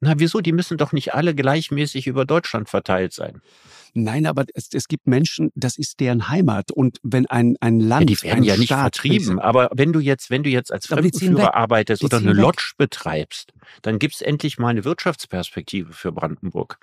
Na, 0.01 0.15
wieso? 0.17 0.41
Die 0.41 0.53
müssen 0.53 0.79
doch 0.79 0.93
nicht 0.93 1.15
alle 1.15 1.35
gleichmäßig 1.35 2.07
über 2.07 2.25
Deutschland 2.25 2.69
verteilt 2.69 3.13
sein. 3.13 3.41
Nein, 3.95 4.27
aber 4.27 4.45
es, 4.55 4.69
es 4.73 4.87
gibt 4.87 5.07
Menschen, 5.07 5.51
das 5.55 5.77
ist 5.77 5.99
deren 5.99 6.29
Heimat. 6.29 6.71
Und 6.71 6.99
wenn 7.03 7.27
ein, 7.27 7.57
ein 7.61 7.81
Land. 7.81 8.09
Ja, 8.09 8.17
die 8.17 8.23
werden 8.23 8.45
ja 8.45 8.57
nicht 8.57 8.67
Staat, 8.67 8.97
vertrieben. 8.97 9.41
Aber 9.41 9.71
wenn 9.75 9.93
du 9.93 9.99
jetzt, 9.99 10.31
wenn 10.31 10.45
du 10.45 10.51
jetzt 10.51 10.73
als 10.73 10.87
Fremdenführer 10.87 11.55
arbeitest 11.55 12.05
oder 12.05 12.19
eine 12.19 12.33
Lodge 12.33 12.73
betreibst, 12.77 13.53
dann 13.83 13.99
gibt's 13.99 14.21
endlich 14.21 14.59
mal 14.59 14.69
eine 14.69 14.85
Wirtschaftsperspektive 14.85 15.93
für 15.93 16.13
Brandenburg. 16.13 16.79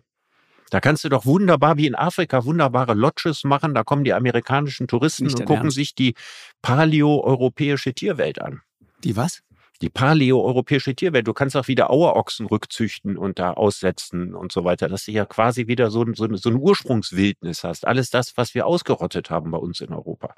Da 0.71 0.81
kannst 0.81 1.03
du 1.03 1.09
doch 1.09 1.25
wunderbar, 1.25 1.77
wie 1.77 1.87
in 1.87 1.95
Afrika, 1.95 2.43
wunderbare 2.43 2.95
Lodges 2.95 3.43
machen. 3.43 3.73
Da 3.75 3.83
kommen 3.83 4.03
die 4.03 4.13
amerikanischen 4.13 4.87
Touristen 4.87 5.27
und 5.27 5.45
gucken 5.45 5.65
Ernst. 5.65 5.75
sich 5.75 5.95
die 5.95 6.15
paleo-europäische 6.61 7.93
Tierwelt 7.93 8.41
an. 8.41 8.61
Die 9.03 9.15
was? 9.15 9.41
Die 9.81 9.89
paleo-europäische 9.89 10.95
Tierwelt. 10.95 11.27
Du 11.27 11.33
kannst 11.33 11.55
auch 11.55 11.67
wieder 11.67 11.89
Auerochsen 11.89 12.45
rückzüchten 12.45 13.17
und 13.17 13.39
da 13.39 13.51
aussetzen 13.51 14.33
und 14.33 14.51
so 14.51 14.63
weiter, 14.63 14.87
dass 14.87 15.05
du 15.05 15.11
ja 15.11 15.25
quasi 15.25 15.67
wieder 15.67 15.91
so, 15.91 16.05
so, 16.13 16.33
so 16.35 16.49
eine 16.49 16.59
Ursprungswildnis 16.59 17.63
hast. 17.63 17.85
Alles 17.85 18.09
das, 18.09 18.37
was 18.37 18.55
wir 18.55 18.65
ausgerottet 18.65 19.29
haben 19.29 19.51
bei 19.51 19.57
uns 19.57 19.81
in 19.81 19.91
Europa. 19.91 20.33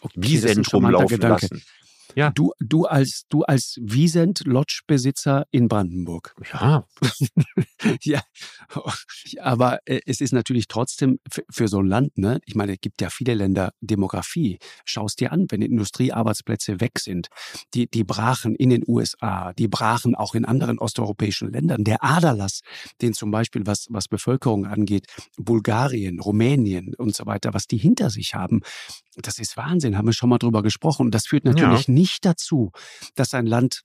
Okay, 0.00 0.14
Wiesent 0.16 0.72
rumlaufen 0.72 1.20
lassen. 1.20 1.62
Ja. 2.16 2.30
Du, 2.30 2.52
du 2.58 2.86
als, 2.86 3.26
du 3.28 3.42
als 3.42 3.78
Wiesent 3.82 4.46
Lodge-Besitzer 4.46 5.46
in 5.50 5.68
Brandenburg. 5.68 6.34
Ja. 6.50 6.84
ja. 8.02 8.22
Aber 9.40 9.80
äh, 9.84 10.00
es 10.06 10.22
ist 10.22 10.32
natürlich 10.32 10.66
trotzdem 10.66 11.18
für 11.50 11.68
so 11.68 11.78
ein 11.78 11.86
Land, 11.86 12.16
ne? 12.16 12.40
Ich 12.46 12.54
meine, 12.54 12.72
es 12.72 12.80
gibt 12.80 13.02
ja 13.02 13.10
viele 13.10 13.34
Länder 13.34 13.72
Demografie. 13.82 14.58
Schaust 14.86 15.20
dir 15.20 15.30
an, 15.30 15.44
wenn 15.50 15.60
Industriearbeitsplätze 15.60 16.80
weg 16.80 16.98
sind. 17.00 17.28
Die, 17.74 17.86
die 17.86 18.04
brachen 18.04 18.54
in 18.54 18.70
den 18.70 18.84
USA, 18.86 19.52
die 19.52 19.68
brachen 19.68 20.14
auch 20.14 20.34
in 20.34 20.46
anderen 20.46 20.78
osteuropäischen 20.78 21.52
Ländern. 21.52 21.84
Der 21.84 22.02
Aderlass, 22.02 22.62
den 23.02 23.12
zum 23.12 23.30
Beispiel, 23.30 23.66
was, 23.66 23.88
was 23.90 24.08
Bevölkerung 24.08 24.64
angeht, 24.64 25.06
Bulgarien, 25.36 26.18
Rumänien 26.20 26.94
und 26.96 27.14
so 27.14 27.26
weiter, 27.26 27.52
was 27.52 27.66
die 27.66 27.76
hinter 27.76 28.08
sich 28.08 28.34
haben, 28.34 28.62
das 29.16 29.38
ist 29.38 29.56
Wahnsinn, 29.56 29.96
haben 29.96 30.06
wir 30.06 30.12
schon 30.12 30.28
mal 30.28 30.38
drüber 30.38 30.62
gesprochen. 30.62 31.10
Das 31.10 31.26
führt 31.26 31.44
natürlich 31.44 31.86
ja. 31.88 31.94
nicht 31.94 32.24
dazu, 32.24 32.72
dass 33.14 33.34
ein 33.34 33.46
Land 33.46 33.82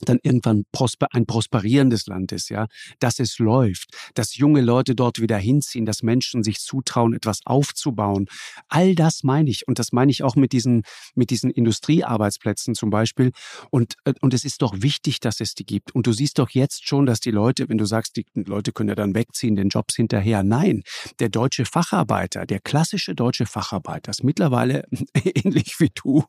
dann 0.00 0.18
irgendwann 0.22 0.64
ein 1.12 1.26
prosperierendes 1.26 2.06
Land 2.06 2.32
ist, 2.32 2.50
ja, 2.50 2.66
dass 2.98 3.18
es 3.18 3.38
läuft, 3.38 3.90
dass 4.14 4.36
junge 4.36 4.60
Leute 4.60 4.94
dort 4.94 5.20
wieder 5.20 5.38
hinziehen, 5.38 5.86
dass 5.86 6.02
Menschen 6.02 6.42
sich 6.42 6.58
zutrauen, 6.60 7.14
etwas 7.14 7.40
aufzubauen. 7.44 8.26
All 8.68 8.94
das 8.94 9.22
meine 9.22 9.50
ich. 9.50 9.66
Und 9.68 9.78
das 9.78 9.92
meine 9.92 10.10
ich 10.10 10.22
auch 10.22 10.36
mit 10.36 10.52
diesen, 10.52 10.82
mit 11.14 11.30
diesen 11.30 11.50
Industriearbeitsplätzen 11.50 12.74
zum 12.74 12.90
Beispiel. 12.90 13.32
Und, 13.70 13.94
äh, 14.04 14.14
und 14.20 14.34
es 14.34 14.44
ist 14.44 14.62
doch 14.62 14.74
wichtig, 14.82 15.20
dass 15.20 15.40
es 15.40 15.54
die 15.54 15.64
gibt. 15.64 15.94
Und 15.94 16.06
du 16.06 16.12
siehst 16.12 16.38
doch 16.38 16.50
jetzt 16.50 16.86
schon, 16.86 17.06
dass 17.06 17.20
die 17.20 17.30
Leute, 17.30 17.68
wenn 17.68 17.78
du 17.78 17.84
sagst, 17.84 18.16
die 18.16 18.26
Leute 18.34 18.72
können 18.72 18.88
ja 18.88 18.94
dann 18.94 19.14
wegziehen, 19.14 19.56
den 19.56 19.68
Jobs 19.68 19.96
hinterher. 19.96 20.42
Nein, 20.42 20.82
der 21.18 21.28
deutsche 21.28 21.64
Facharbeiter, 21.64 22.46
der 22.46 22.60
klassische 22.60 23.14
deutsche 23.14 23.46
Facharbeiter 23.46 24.10
ist 24.10 24.24
mittlerweile 24.24 24.84
ähnlich 25.24 25.80
wie 25.80 25.90
du, 25.94 26.24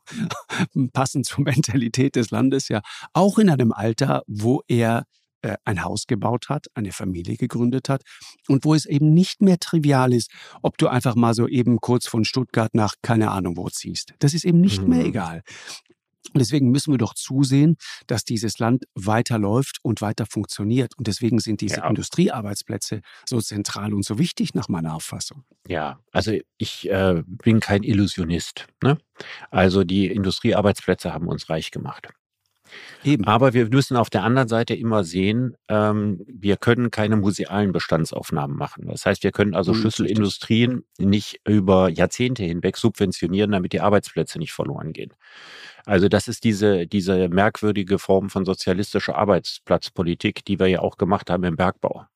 passend 0.93 1.25
zur 1.25 1.43
Mentalität 1.43 2.15
des 2.15 2.31
Landes, 2.31 2.69
ja, 2.69 2.81
auch 3.13 3.37
in 3.37 3.49
einem 3.55 3.71
Alter, 3.71 4.23
wo 4.27 4.61
er 4.67 5.05
äh, 5.45 5.57
ein 5.63 5.83
Haus 5.83 6.07
gebaut 6.07 6.49
hat, 6.49 6.67
eine 6.73 6.91
Familie 6.91 7.37
gegründet 7.37 7.87
hat 7.87 8.01
und 8.47 8.65
wo 8.65 8.73
es 8.73 8.85
eben 8.85 9.13
nicht 9.13 9.41
mehr 9.41 9.59
trivial 9.59 10.13
ist, 10.13 10.31
ob 10.63 10.77
du 10.77 10.87
einfach 10.87 11.15
mal 11.15 11.33
so 11.33 11.47
eben 11.47 11.79
kurz 11.81 12.07
von 12.07 12.25
Stuttgart 12.25 12.73
nach 12.73 12.95
keine 13.01 13.31
Ahnung 13.31 13.55
wo 13.57 13.69
ziehst. 13.69 14.13
Das 14.19 14.33
ist 14.33 14.43
eben 14.43 14.59
nicht 14.59 14.81
mhm. 14.81 14.89
mehr 14.89 15.05
egal. 15.05 15.43
Und 16.33 16.39
deswegen 16.39 16.71
müssen 16.71 16.91
wir 16.91 16.97
doch 16.97 17.13
zusehen, 17.13 17.77
dass 18.07 18.23
dieses 18.23 18.57
Land 18.59 18.85
weiterläuft 18.95 19.77
und 19.83 20.01
weiter 20.01 20.25
funktioniert. 20.25 20.97
Und 20.97 21.07
deswegen 21.07 21.39
sind 21.39 21.61
diese 21.61 21.77
ja. 21.77 21.87
Industriearbeitsplätze 21.87 23.01
so 23.25 23.39
zentral 23.39 23.93
und 23.93 24.03
so 24.03 24.17
wichtig 24.17 24.53
nach 24.53 24.67
meiner 24.67 24.95
Auffassung. 24.95 25.43
Ja, 25.67 25.99
also 26.11 26.33
ich 26.57 26.89
äh, 26.89 27.21
bin 27.25 27.59
kein 27.59 27.83
Illusionist. 27.83 28.67
Ne? 28.83 28.97
Also 29.51 29.83
die 29.83 30.07
Industriearbeitsplätze 30.07 31.13
haben 31.13 31.27
uns 31.27 31.49
reich 31.49 31.71
gemacht. 31.71 32.09
Eben. 33.03 33.25
Aber 33.25 33.53
wir 33.53 33.69
müssen 33.69 33.97
auf 33.97 34.09
der 34.09 34.23
anderen 34.23 34.47
Seite 34.47 34.73
immer 34.73 35.03
sehen, 35.03 35.55
ähm, 35.67 36.25
wir 36.27 36.57
können 36.57 36.89
keine 36.89 37.17
musealen 37.17 37.71
Bestandsaufnahmen 37.71 38.57
machen. 38.57 38.87
Das 38.87 39.05
heißt, 39.05 39.23
wir 39.23 39.31
können 39.31 39.53
also 39.53 39.73
mhm. 39.73 39.77
Schlüsselindustrien 39.77 40.85
nicht 40.97 41.39
über 41.47 41.89
Jahrzehnte 41.89 42.43
hinweg 42.43 42.77
subventionieren, 42.77 43.51
damit 43.51 43.73
die 43.73 43.81
Arbeitsplätze 43.81 44.39
nicht 44.39 44.53
verloren 44.53 44.91
gehen. 44.91 45.13
Also 45.85 46.09
das 46.09 46.27
ist 46.27 46.43
diese, 46.43 46.87
diese 46.87 47.29
merkwürdige 47.29 47.99
Form 47.99 48.29
von 48.31 48.43
sozialistischer 48.43 49.15
Arbeitsplatzpolitik, 49.15 50.43
die 50.43 50.59
wir 50.59 50.67
ja 50.67 50.79
auch 50.79 50.97
gemacht 50.97 51.29
haben 51.29 51.43
im 51.43 51.55
Bergbau. 51.55 52.07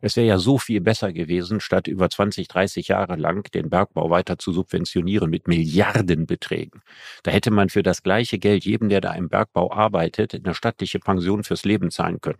Es 0.00 0.16
wäre 0.16 0.26
ja 0.26 0.38
so 0.38 0.58
viel 0.58 0.80
besser 0.80 1.12
gewesen, 1.12 1.60
statt 1.60 1.88
über 1.88 2.10
20, 2.10 2.48
30 2.48 2.88
Jahre 2.88 3.16
lang 3.16 3.50
den 3.52 3.70
Bergbau 3.70 4.10
weiter 4.10 4.38
zu 4.38 4.52
subventionieren 4.52 5.30
mit 5.30 5.48
Milliardenbeträgen. 5.48 6.82
Da 7.22 7.30
hätte 7.30 7.50
man 7.50 7.68
für 7.68 7.82
das 7.82 8.02
gleiche 8.02 8.38
Geld 8.38 8.64
jedem, 8.64 8.88
der 8.88 9.00
da 9.00 9.14
im 9.14 9.28
Bergbau 9.28 9.72
arbeitet, 9.72 10.34
eine 10.34 10.54
stattliche 10.54 10.98
Pension 10.98 11.44
fürs 11.44 11.64
Leben 11.64 11.90
zahlen 11.90 12.20
können. 12.20 12.38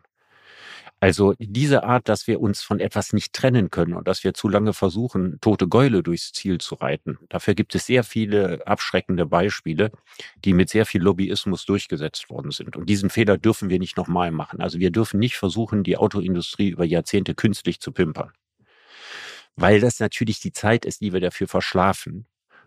Also 1.05 1.35
diese 1.39 1.85
Art, 1.85 2.09
dass 2.09 2.27
wir 2.27 2.41
uns 2.41 2.63
von 2.63 2.81
etwas 2.81 3.13
nicht 3.13 3.35
trennen 3.35 3.69
können 3.69 3.93
und 3.93 4.09
dass 4.09 4.25
wir 4.25 4.33
zu 4.33 4.49
lange 4.49 4.73
versuchen, 4.73 5.39
tote 5.43 5.69
Gäule 5.69 6.03
durchs 6.03 6.33
Ziel 6.33 6.57
zu 6.57 6.77
reiten. 6.77 7.19
Dafür 7.29 7.53
gibt 7.53 7.75
es 7.75 7.85
sehr 7.85 8.05
viele 8.05 8.67
abschreckende 8.67 9.27
Beispiele, 9.27 9.91
die 10.47 10.55
mit 10.55 10.71
sehr 10.71 10.87
viel 10.87 11.03
Lobbyismus 11.03 11.67
durchgesetzt 11.67 12.31
worden 12.31 12.53
sind. 12.53 12.75
Und 12.75 12.89
diesen 12.89 13.11
Fehler 13.11 13.37
dürfen 13.37 13.69
wir 13.69 13.79
nicht 13.79 13.99
nochmal 13.99 14.31
machen. 14.31 14.63
Also 14.63 14.79
wir 14.79 14.91
dürfen 14.91 15.21
nicht 15.21 15.37
versuchen, 15.37 15.85
die 15.85 15.99
Autoindustrie 15.99 16.71
über 16.71 16.87
Jahrzehnte 16.87 17.35
künstlich 17.35 17.81
zu 17.81 17.93
pimpern. 17.93 18.33
Weil 19.57 19.81
das 19.81 20.01
natürlich 20.01 20.41
die 20.41 20.53
Zeit 20.53 20.87
ist, 20.87 21.03
die 21.03 21.13
wir 21.13 21.21
dafür 21.21 21.49
verschlafen 21.49 22.25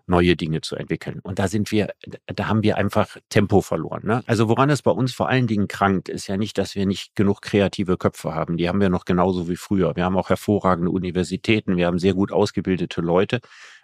neue 0.08 0.36
Dinge 0.36 0.62
zu 0.62 0.76
entwickeln. 0.76 1.20
Und 1.22 1.40
da 1.40 1.48
sind 1.48 1.72
wir, 1.72 1.94
da 2.26 2.48
haben 2.48 2.64
wir 2.64 2.78
einfach 2.78 3.18
Tempo 3.30 3.62
verloren. 3.62 4.02
Ne? 4.06 4.24
Also 4.26 4.50
woran 4.50 4.70
es 4.70 4.82
bei 4.82 4.92
uns 4.92 5.14
vor 5.14 5.30
allen 5.30 5.48
Dingen 5.48 5.68
krankt, 5.68 6.10
ist 6.10 6.28
ja 6.28 6.38
nicht, 6.38 6.58
dass 6.58 6.76
wir 6.76 6.86
nicht 6.86 7.16
genug 7.16 7.42
kreative 7.42 7.98
Köpfe 7.98 8.34
haben. 8.34 8.58
Die 8.58 8.70
haben 8.70 8.82
wir 8.82 8.90
noch 8.90 9.06
genauso 9.06 9.50
wie 9.50 9.56
früher. 9.56 9.96
Wir 9.96 10.06
haben 10.06 10.18
auch 10.18 10.30
hervorragende 10.30 10.92
Universitäten, 10.92 11.78
wir 11.78 11.88
haben 11.88 12.00
sehr 12.00 12.14
gut 12.14 12.32
ausgebildete 12.32 13.02
Leute. 13.02 13.40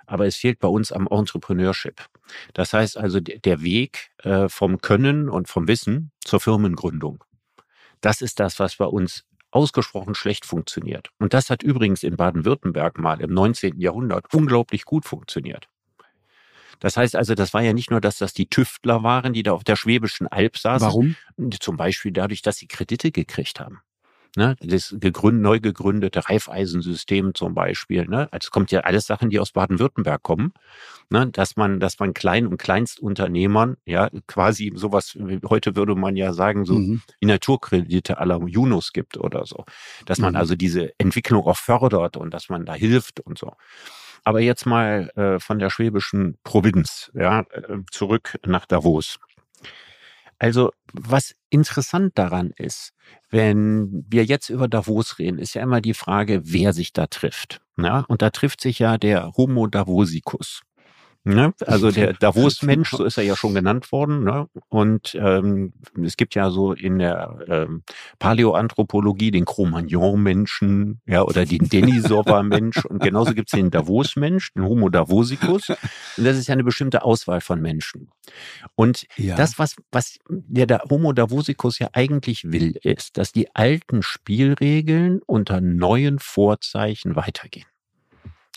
Aber 0.06 0.26
es 0.26 0.36
fehlt 0.36 0.60
bei 0.60 0.68
uns 0.68 0.92
am 0.92 1.08
Entrepreneurship. 1.10 2.02
Das 2.54 2.74
heißt 2.74 2.98
also 2.98 3.20
der 3.22 3.62
Weg 3.62 4.12
äh, 4.24 4.50
vom 4.50 4.80
Können 4.80 5.30
und 5.30 5.48
vom 5.48 5.68
Wissen 5.68 6.12
zur 6.20 6.42
Firmengründung. 6.42 7.24
Das 8.02 8.22
ist 8.22 8.40
das, 8.42 8.60
was 8.60 8.76
bei 8.76 8.86
uns 8.86 9.24
ausgesprochen 9.52 10.16
schlecht 10.16 10.46
funktioniert. 10.46 11.10
Und 11.20 11.34
das 11.34 11.50
hat 11.50 11.64
übrigens 11.64 12.04
in 12.04 12.18
Baden-Württemberg 12.18 12.98
mal 12.98 13.22
im 13.22 13.34
19. 13.34 13.80
Jahrhundert 13.80 14.26
unglaublich 14.34 14.84
gut 14.84 15.06
funktioniert. 15.06 15.70
Das 16.80 16.98
heißt 16.98 17.16
also, 17.16 17.36
das 17.36 17.54
war 17.54 17.62
ja 17.62 17.74
nicht 17.74 17.92
nur, 17.92 18.02
dass 18.02 18.18
das 18.18 18.34
die 18.34 18.48
Tüftler 18.48 19.04
waren, 19.04 19.34
die 19.34 19.44
da 19.44 19.54
auf 19.54 19.64
der 19.64 19.76
Schwäbischen 19.76 20.28
Alb 20.28 20.58
saßen. 20.58 20.88
Warum? 20.88 21.16
Zum 21.60 21.78
Beispiel 21.78 22.12
dadurch, 22.12 22.42
dass 22.42 22.58
sie 22.58 22.68
Kredite 22.68 23.12
gekriegt 23.12 23.60
haben. 23.60 23.82
Ne, 24.36 24.56
das 24.62 24.96
gegründ, 25.00 25.44
neu 25.44 25.60
gegründete 25.60 26.28
Reifeisensystem 26.28 27.36
zum 27.36 27.54
Beispiel. 27.54 28.08
Ne, 28.08 28.28
also 28.32 28.50
kommt 28.50 28.72
ja 28.72 28.80
alles 28.80 29.06
Sachen, 29.06 29.30
die 29.30 29.40
aus 29.40 29.52
Baden-Württemberg 29.52 30.24
kommen. 30.24 30.54
Ne, 31.12 31.28
dass 31.28 31.56
man, 31.56 31.80
dass 31.80 32.00
man 32.00 32.16
Klein- 32.16 32.48
und 32.48 32.58
Kleinstunternehmern, 32.58 33.78
ja, 33.86 34.10
quasi 34.26 34.72
sowas, 34.74 35.16
heute 35.48 35.76
würde 35.76 35.94
man 35.94 36.16
ja 36.16 36.34
sagen, 36.34 36.66
so 36.66 36.80
mhm. 36.80 37.04
die 37.22 37.28
Naturkredite 37.28 38.18
aller 38.18 38.44
Junos 38.48 38.92
gibt 38.92 39.18
oder 39.18 39.46
so. 39.46 39.66
Dass 40.08 40.18
man 40.18 40.34
mhm. 40.34 40.38
also 40.40 40.56
diese 40.56 40.98
Entwicklung 40.98 41.46
auch 41.46 41.58
fördert 41.58 42.18
und 42.18 42.34
dass 42.34 42.50
man 42.50 42.66
da 42.66 42.74
hilft 42.74 43.20
und 43.20 43.38
so. 43.38 43.54
Aber 44.24 44.40
jetzt 44.40 44.66
mal 44.66 45.10
äh, 45.16 45.40
von 45.40 45.60
der 45.60 45.70
schwäbischen 45.70 46.38
Provinz, 46.44 47.12
ja, 47.14 47.42
äh, 47.52 47.80
zurück 47.92 48.40
nach 48.46 48.66
Davos. 48.66 49.20
Also, 50.40 50.72
was 50.94 51.36
interessant 51.50 52.18
daran 52.18 52.52
ist, 52.58 52.94
wenn 53.30 54.06
wir 54.10 54.26
jetzt 54.26 54.50
über 54.50 54.68
Davos 54.68 55.20
reden, 55.20 55.40
ist 55.40 55.54
ja 55.54 55.62
immer 55.62 55.82
die 55.82 55.94
Frage, 55.94 56.42
wer 56.44 56.74
sich 56.74 56.94
da 56.94 57.08
trifft. 57.08 57.62
Ja, 57.78 58.06
und 58.08 58.22
da 58.22 58.30
trifft 58.30 58.62
sich 58.62 58.80
ja 58.80 58.98
der 58.98 59.32
Homo 59.38 59.68
Davosicus. 59.68 60.62
Ne? 61.26 61.54
Also 61.66 61.90
der 61.90 62.14
Davos-Mensch, 62.14 62.92
so 62.92 63.06
ist 63.06 63.18
er 63.18 63.24
ja 63.24 63.38
schon 63.38 63.54
genannt 63.54 63.92
worden. 63.94 64.26
Ne? 64.26 64.48
Und 64.68 65.16
ähm, 65.16 65.74
es 66.04 66.18
gibt 66.18 66.36
ja 66.36 66.50
so 66.50 66.74
in 66.74 67.00
der 67.00 67.40
ähm, 67.48 67.84
Paläoanthropologie 68.20 69.32
den 69.32 69.46
Cro-Magnon-Menschen 69.46 71.02
ja, 71.06 71.22
oder 71.22 71.46
den 71.46 71.70
Denisova-Mensch. 71.70 72.84
Und 72.86 73.02
genauso 73.02 73.34
gibt 73.34 73.54
es 73.54 73.58
den 73.58 73.72
Davos-Mensch, 73.72 74.54
den 74.54 74.66
Homo 74.66 74.90
Davosicus. 74.90 75.70
Und 75.70 76.26
das 76.26 76.38
ist 76.38 76.48
ja 76.48 76.54
eine 76.54 76.66
bestimmte 76.66 77.04
Auswahl 77.04 77.40
von 77.40 77.62
Menschen. 77.62 78.10
Und 78.76 79.06
ja. 79.16 79.36
das, 79.36 79.58
was, 79.58 79.78
was 79.92 80.20
der, 80.28 80.66
der 80.66 80.84
Homo 80.90 81.14
Davosicus 81.14 81.80
ja 81.80 81.88
eigentlich 81.94 82.52
will, 82.52 82.78
ist, 82.84 83.18
dass 83.18 83.32
die 83.32 83.56
alten 83.56 84.04
Spielregeln 84.04 85.22
unter 85.26 85.62
neuen 85.62 86.20
Vorzeichen 86.20 87.16
weitergehen. 87.16 87.66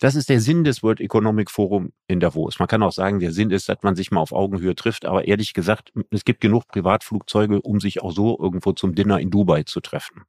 Das 0.01 0.15
ist 0.15 0.29
der 0.29 0.41
Sinn 0.41 0.65
des 0.65 0.83
World 0.83 1.01
Economic 1.01 1.51
Forum 1.51 1.93
in 2.07 2.21
Davos. 2.21 2.59
Man 2.59 2.69
kann 2.69 2.83
auch 2.83 2.93
sagen, 2.93 3.19
der 3.19 3.33
Sinn 3.33 3.51
ist, 3.51 3.69
dass 3.69 3.79
man 3.83 3.97
sich 3.97 4.11
mal 4.11 4.21
auf 4.21 4.33
Augenhöhe 4.33 4.75
trifft. 4.75 5.07
Aber 5.07 5.27
ehrlich 5.27 5.55
gesagt, 5.55 5.93
es 6.11 6.25
gibt 6.25 6.43
genug 6.43 6.69
Privatflugzeuge, 6.69 7.63
um 7.63 7.81
sich 7.81 8.03
auch 8.03 8.13
so 8.13 8.39
irgendwo 8.39 8.73
zum 8.73 8.95
Dinner 8.95 9.19
in 9.19 9.31
Dubai 9.31 9.63
zu 9.63 9.81
treffen. 9.81 10.25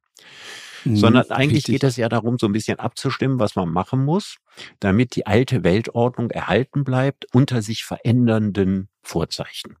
Mhm, 0.84 0.96
Sondern 0.96 1.30
eigentlich 1.30 1.58
richtig. 1.58 1.74
geht 1.74 1.84
es 1.84 1.96
ja 1.96 2.08
darum, 2.08 2.38
so 2.38 2.46
ein 2.46 2.52
bisschen 2.52 2.78
abzustimmen, 2.78 3.38
was 3.38 3.56
man 3.56 3.68
machen 3.68 4.04
muss, 4.04 4.36
damit 4.80 5.16
die 5.16 5.26
alte 5.26 5.64
Weltordnung 5.64 6.30
erhalten 6.30 6.84
bleibt 6.84 7.26
unter 7.34 7.60
sich 7.60 7.84
verändernden 7.84 8.88
Vorzeichen. 9.02 9.76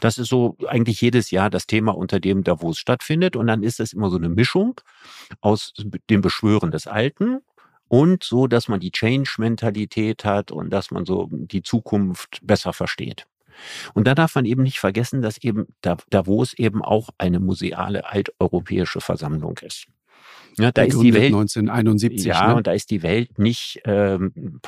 Das 0.00 0.16
ist 0.16 0.28
so 0.28 0.56
eigentlich 0.66 1.00
jedes 1.00 1.30
Jahr 1.30 1.50
das 1.50 1.66
Thema, 1.66 1.94
unter 1.94 2.20
dem 2.20 2.42
Davos 2.42 2.78
stattfindet. 2.78 3.36
Und 3.36 3.46
dann 3.46 3.62
ist 3.62 3.80
es 3.80 3.92
immer 3.92 4.10
so 4.10 4.16
eine 4.16 4.30
Mischung 4.30 4.80
aus 5.40 5.74
dem 6.08 6.22
Beschwören 6.22 6.70
des 6.70 6.86
Alten 6.86 7.40
und 7.90 8.22
so, 8.22 8.46
dass 8.46 8.68
man 8.68 8.78
die 8.78 8.92
Change-Mentalität 8.92 10.24
hat 10.24 10.52
und 10.52 10.70
dass 10.70 10.92
man 10.92 11.04
so 11.04 11.28
die 11.32 11.62
Zukunft 11.62 12.38
besser 12.40 12.72
versteht. 12.72 13.26
Und 13.94 14.06
da 14.06 14.14
darf 14.14 14.36
man 14.36 14.44
eben 14.44 14.62
nicht 14.62 14.78
vergessen, 14.78 15.22
dass 15.22 15.38
eben 15.38 15.66
Davos 16.08 16.54
eben 16.54 16.82
auch 16.82 17.10
eine 17.18 17.40
museale 17.40 18.06
alteuropäische 18.06 19.00
Versammlung 19.00 19.58
ist. 19.58 19.88
Ja, 20.56 20.70
da 20.70 20.82
ist 20.82 21.00
die 21.00 21.14
Welt 21.14 21.26
1971. 21.26 22.26
Ja, 22.26 22.48
ne? 22.48 22.54
und 22.56 22.66
da 22.66 22.72
ist 22.72 22.90
die 22.90 23.02
Welt 23.02 23.38
nicht 23.38 23.80
ähm, 23.84 24.60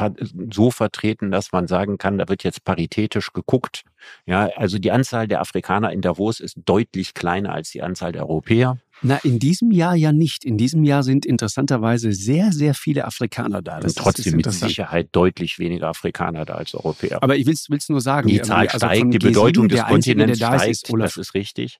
so 0.52 0.70
vertreten, 0.70 1.30
dass 1.30 1.52
man 1.52 1.68
sagen 1.68 1.98
kann, 1.98 2.18
da 2.18 2.28
wird 2.28 2.44
jetzt 2.44 2.64
paritätisch 2.64 3.32
geguckt. 3.32 3.84
Ja, 4.26 4.48
also 4.56 4.78
die 4.78 4.90
Anzahl 4.90 5.28
der 5.28 5.40
Afrikaner 5.40 5.92
in 5.92 6.00
Davos 6.00 6.40
ist 6.40 6.58
deutlich 6.64 7.14
kleiner 7.14 7.52
als 7.52 7.70
die 7.70 7.82
Anzahl 7.82 8.12
der 8.12 8.28
Europäer. 8.28 8.78
Na, 9.02 9.16
in 9.24 9.38
diesem 9.38 9.70
Jahr 9.70 9.94
ja 9.96 10.12
nicht. 10.12 10.44
In 10.44 10.56
diesem 10.56 10.84
Jahr 10.84 11.02
sind 11.02 11.26
interessanterweise 11.26 12.12
sehr, 12.12 12.52
sehr 12.52 12.74
viele 12.74 13.04
Afrikaner 13.04 13.60
da. 13.60 13.80
Das 13.80 13.92
und 13.92 13.98
trotzdem 13.98 14.36
mit 14.36 14.50
Sicherheit 14.52 15.08
deutlich 15.12 15.58
weniger 15.58 15.88
Afrikaner 15.88 16.44
da 16.44 16.54
als 16.54 16.74
Europäer. 16.74 17.22
Aber 17.22 17.36
ich 17.36 17.46
will 17.46 17.54
es 17.54 17.88
nur 17.88 18.00
sagen. 18.00 18.28
Die 18.28 18.40
Zahl 18.42 18.68
also 18.68 18.86
steigt, 18.86 19.12
die 19.14 19.18
Bedeutung 19.18 19.68
des 19.68 19.82
Kontinents 19.82 20.38
steigt, 20.38 20.68
ist, 20.68 20.92
das 20.96 21.16
ist 21.16 21.34
richtig. 21.34 21.78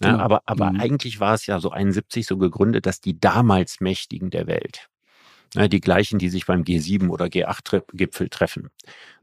Genau. 0.00 0.18
Ja, 0.18 0.22
aber 0.22 0.42
aber 0.46 0.72
mhm. 0.72 0.80
eigentlich 0.80 1.20
war 1.20 1.34
es 1.34 1.46
ja 1.46 1.60
so 1.60 1.70
71 1.70 2.26
so 2.26 2.36
gegründet, 2.36 2.86
dass 2.86 3.00
die 3.00 3.18
damals 3.18 3.80
Mächtigen 3.80 4.30
der 4.30 4.46
Welt, 4.46 4.88
die 5.54 5.80
gleichen, 5.80 6.18
die 6.18 6.28
sich 6.28 6.46
beim 6.46 6.62
G7 6.62 7.08
oder 7.08 7.26
G8-Gipfel 7.26 8.28
treffen, 8.28 8.70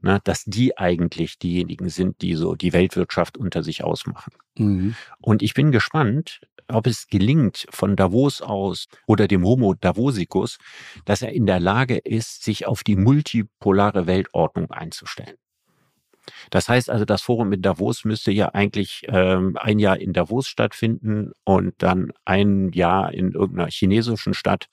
ne, 0.02 0.20
dass 0.24 0.44
die 0.44 0.76
eigentlich 0.76 1.38
diejenigen 1.38 1.88
sind, 1.88 2.20
die 2.20 2.34
so 2.34 2.54
die 2.54 2.72
Weltwirtschaft 2.72 3.38
unter 3.38 3.62
sich 3.62 3.82
ausmachen. 3.82 4.32
Mhm. 4.56 4.94
Und 5.20 5.42
ich 5.42 5.54
bin 5.54 5.72
gespannt, 5.72 6.40
ob 6.70 6.86
es 6.86 7.06
gelingt 7.06 7.66
von 7.70 7.96
Davos 7.96 8.42
aus 8.42 8.88
oder 9.06 9.26
dem 9.26 9.44
Homo 9.44 9.74
Davosicus, 9.74 10.58
dass 11.06 11.22
er 11.22 11.32
in 11.32 11.46
der 11.46 11.60
Lage 11.60 11.96
ist, 11.96 12.44
sich 12.44 12.66
auf 12.66 12.84
die 12.84 12.96
multipolare 12.96 14.06
Weltordnung 14.06 14.70
einzustellen. 14.70 15.36
Das 16.50 16.68
heißt 16.68 16.90
also, 16.90 17.06
das 17.06 17.22
Forum 17.22 17.52
in 17.52 17.62
Davos 17.62 18.04
müsste 18.04 18.30
ja 18.30 18.50
eigentlich 18.50 19.02
ähm, 19.08 19.56
ein 19.58 19.78
Jahr 19.78 19.98
in 19.98 20.12
Davos 20.12 20.46
stattfinden 20.46 21.32
und 21.44 21.74
dann 21.78 22.12
ein 22.26 22.70
Jahr 22.72 23.14
in 23.14 23.32
irgendeiner 23.32 23.70
chinesischen 23.70 24.34
Stadt 24.34 24.68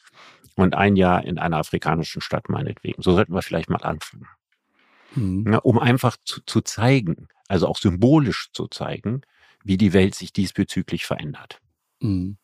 und 0.55 0.75
ein 0.75 0.95
Jahr 0.95 1.23
in 1.23 1.37
einer 1.37 1.57
afrikanischen 1.57 2.21
Stadt 2.21 2.49
meinetwegen. 2.49 3.01
So 3.01 3.13
sollten 3.13 3.33
wir 3.33 3.41
vielleicht 3.41 3.69
mal 3.69 3.83
anfangen. 3.83 4.27
Mhm. 5.15 5.51
Ja, 5.51 5.59
um 5.59 5.79
einfach 5.79 6.17
zu, 6.23 6.41
zu 6.45 6.61
zeigen, 6.61 7.27
also 7.47 7.67
auch 7.67 7.77
symbolisch 7.77 8.49
zu 8.53 8.67
zeigen, 8.67 9.21
wie 9.63 9.77
die 9.77 9.93
Welt 9.93 10.15
sich 10.15 10.33
diesbezüglich 10.33 11.05
verändert. 11.05 11.59
Mhm. 11.99 12.37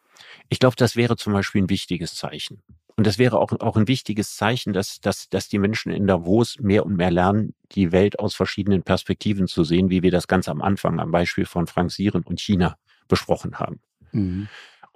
Ich 0.49 0.59
glaube, 0.59 0.75
das 0.75 0.95
wäre 0.95 1.17
zum 1.17 1.33
Beispiel 1.33 1.63
ein 1.63 1.69
wichtiges 1.69 2.15
Zeichen. 2.15 2.61
Und 2.95 3.07
das 3.07 3.17
wäre 3.17 3.39
auch, 3.39 3.51
auch 3.61 3.77
ein 3.77 3.87
wichtiges 3.87 4.35
Zeichen, 4.35 4.73
dass, 4.73 4.99
dass, 4.99 5.29
dass 5.29 5.47
die 5.47 5.59
Menschen 5.59 5.91
in 5.91 6.07
Davos 6.07 6.59
mehr 6.59 6.85
und 6.85 6.97
mehr 6.97 7.09
lernen, 7.09 7.55
die 7.71 7.91
Welt 7.91 8.19
aus 8.19 8.35
verschiedenen 8.35 8.83
Perspektiven 8.83 9.47
zu 9.47 9.63
sehen, 9.63 9.89
wie 9.89 10.03
wir 10.03 10.11
das 10.11 10.27
ganz 10.27 10.47
am 10.49 10.61
Anfang 10.61 10.99
am 10.99 11.11
Beispiel 11.11 11.45
von 11.45 11.67
Frank 11.67 11.91
Sieren 11.91 12.23
und 12.23 12.39
China 12.39 12.77
besprochen 13.07 13.59
haben. 13.59 13.79
Mhm. 14.11 14.49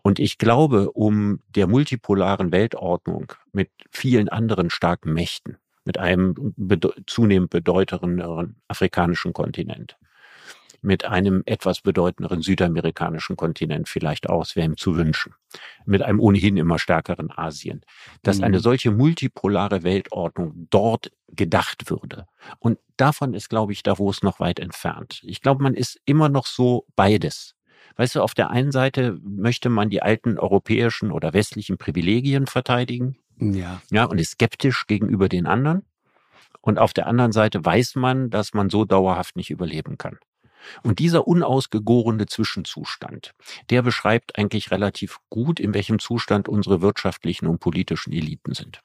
Und 0.05 0.19
ich 0.19 0.37
glaube, 0.37 0.91
um 0.91 1.39
der 1.55 1.65
multipolaren 1.65 2.51
Weltordnung 2.51 3.33
mit 3.53 3.71
vielen 3.89 4.29
anderen 4.29 4.69
starken 4.69 5.13
Mächten, 5.13 5.57
mit 5.83 5.97
einem 5.97 6.53
bede 6.57 6.93
zunehmend 7.07 7.49
bedeutenderen 7.49 8.61
afrikanischen 8.67 9.33
Kontinent, 9.33 9.97
mit 10.83 11.05
einem 11.05 11.41
etwas 11.47 11.81
bedeutenderen 11.81 12.43
südamerikanischen 12.43 13.35
Kontinent 13.35 13.89
vielleicht 13.89 14.29
auch, 14.29 14.43
es 14.43 14.55
wäre 14.55 14.67
ihm 14.67 14.77
zu 14.77 14.95
wünschen, 14.95 15.33
mit 15.87 16.03
einem 16.03 16.19
ohnehin 16.19 16.57
immer 16.57 16.77
stärkeren 16.77 17.31
Asien, 17.35 17.81
dass 18.21 18.37
mhm. 18.37 18.43
eine 18.43 18.59
solche 18.59 18.91
multipolare 18.91 19.81
Weltordnung 19.81 20.67
dort 20.69 21.13
gedacht 21.29 21.89
würde. 21.89 22.27
Und 22.59 22.77
davon 22.97 23.33
ist, 23.33 23.49
glaube 23.49 23.73
ich, 23.73 23.81
Davos 23.81 24.21
noch 24.21 24.39
weit 24.39 24.59
entfernt. 24.59 25.21
Ich 25.23 25.41
glaube, 25.41 25.63
man 25.63 25.73
ist 25.73 25.99
immer 26.05 26.29
noch 26.29 26.45
so 26.45 26.85
beides. 26.95 27.54
Weißt 27.95 28.15
du, 28.15 28.21
auf 28.21 28.33
der 28.33 28.49
einen 28.49 28.71
Seite 28.71 29.19
möchte 29.23 29.69
man 29.69 29.89
die 29.89 30.01
alten 30.01 30.37
europäischen 30.37 31.11
oder 31.11 31.33
westlichen 31.33 31.77
Privilegien 31.77 32.47
verteidigen. 32.47 33.17
Ja. 33.39 33.81
Ja, 33.89 34.05
und 34.05 34.17
ist 34.19 34.31
skeptisch 34.31 34.87
gegenüber 34.87 35.29
den 35.29 35.45
anderen. 35.45 35.83
Und 36.61 36.79
auf 36.79 36.93
der 36.93 37.07
anderen 37.07 37.31
Seite 37.31 37.63
weiß 37.63 37.95
man, 37.95 38.29
dass 38.29 38.53
man 38.53 38.69
so 38.69 38.85
dauerhaft 38.85 39.35
nicht 39.35 39.51
überleben 39.51 39.97
kann. 39.97 40.17
Und 40.83 40.99
dieser 40.99 41.27
unausgegorene 41.27 42.25
Zwischenzustand, 42.25 43.33
der 43.69 43.83
beschreibt 43.83 44.37
eigentlich 44.37 44.71
relativ 44.71 45.19
gut, 45.29 45.59
in 45.59 45.73
welchem 45.73 45.99
Zustand 45.99 46.49
unsere 46.49 46.81
wirtschaftlichen 46.81 47.47
und 47.47 47.59
politischen 47.59 48.11
Eliten 48.13 48.53
sind. 48.53 48.81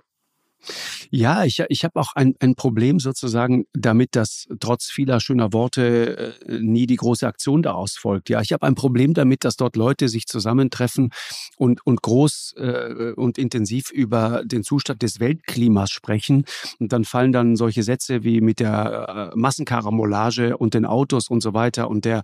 Ja, 1.11 1.45
ich, 1.45 1.63
ich 1.69 1.85
habe 1.85 1.99
auch 1.99 2.13
ein, 2.15 2.35
ein 2.41 2.55
Problem 2.55 3.01
sozusagen 3.01 3.65
damit, 3.73 4.17
dass 4.17 4.47
trotz 4.61 4.87
vieler 4.87 5.21
schöner 5.21 5.53
Worte 5.53 6.35
äh, 6.47 6.59
nie 6.61 6.87
die 6.87 6.97
große 6.97 7.27
Aktion 7.27 7.63
daraus 7.63 7.97
folgt. 7.97 8.29
Ja, 8.29 8.41
ich 8.41 8.53
habe 8.53 8.67
ein 8.67 8.75
Problem 8.75 9.15
damit, 9.15 9.45
dass 9.45 9.57
dort 9.57 9.77
Leute 9.77 10.09
sich 10.09 10.27
zusammentreffen 10.27 11.11
und, 11.57 11.85
und 11.87 12.03
groß 12.03 12.55
äh, 12.59 13.13
und 13.17 13.39
intensiv 13.39 13.91
über 13.91 14.43
den 14.45 14.63
Zustand 14.63 15.03
des 15.03 15.21
Weltklimas 15.21 15.91
sprechen. 15.91 16.45
Und 16.79 16.93
dann 16.93 17.05
fallen 17.05 17.33
dann 17.33 17.57
solche 17.57 17.83
Sätze 17.83 18.23
wie 18.23 18.41
mit 18.41 18.61
der 18.61 19.33
äh, 19.33 19.37
Massenkaramolage 19.37 20.57
und 20.57 20.75
den 20.75 20.85
Autos 20.85 21.29
und 21.29 21.43
so 21.43 21.55
weiter 21.55 21.89
und 21.89 22.05
der 22.05 22.23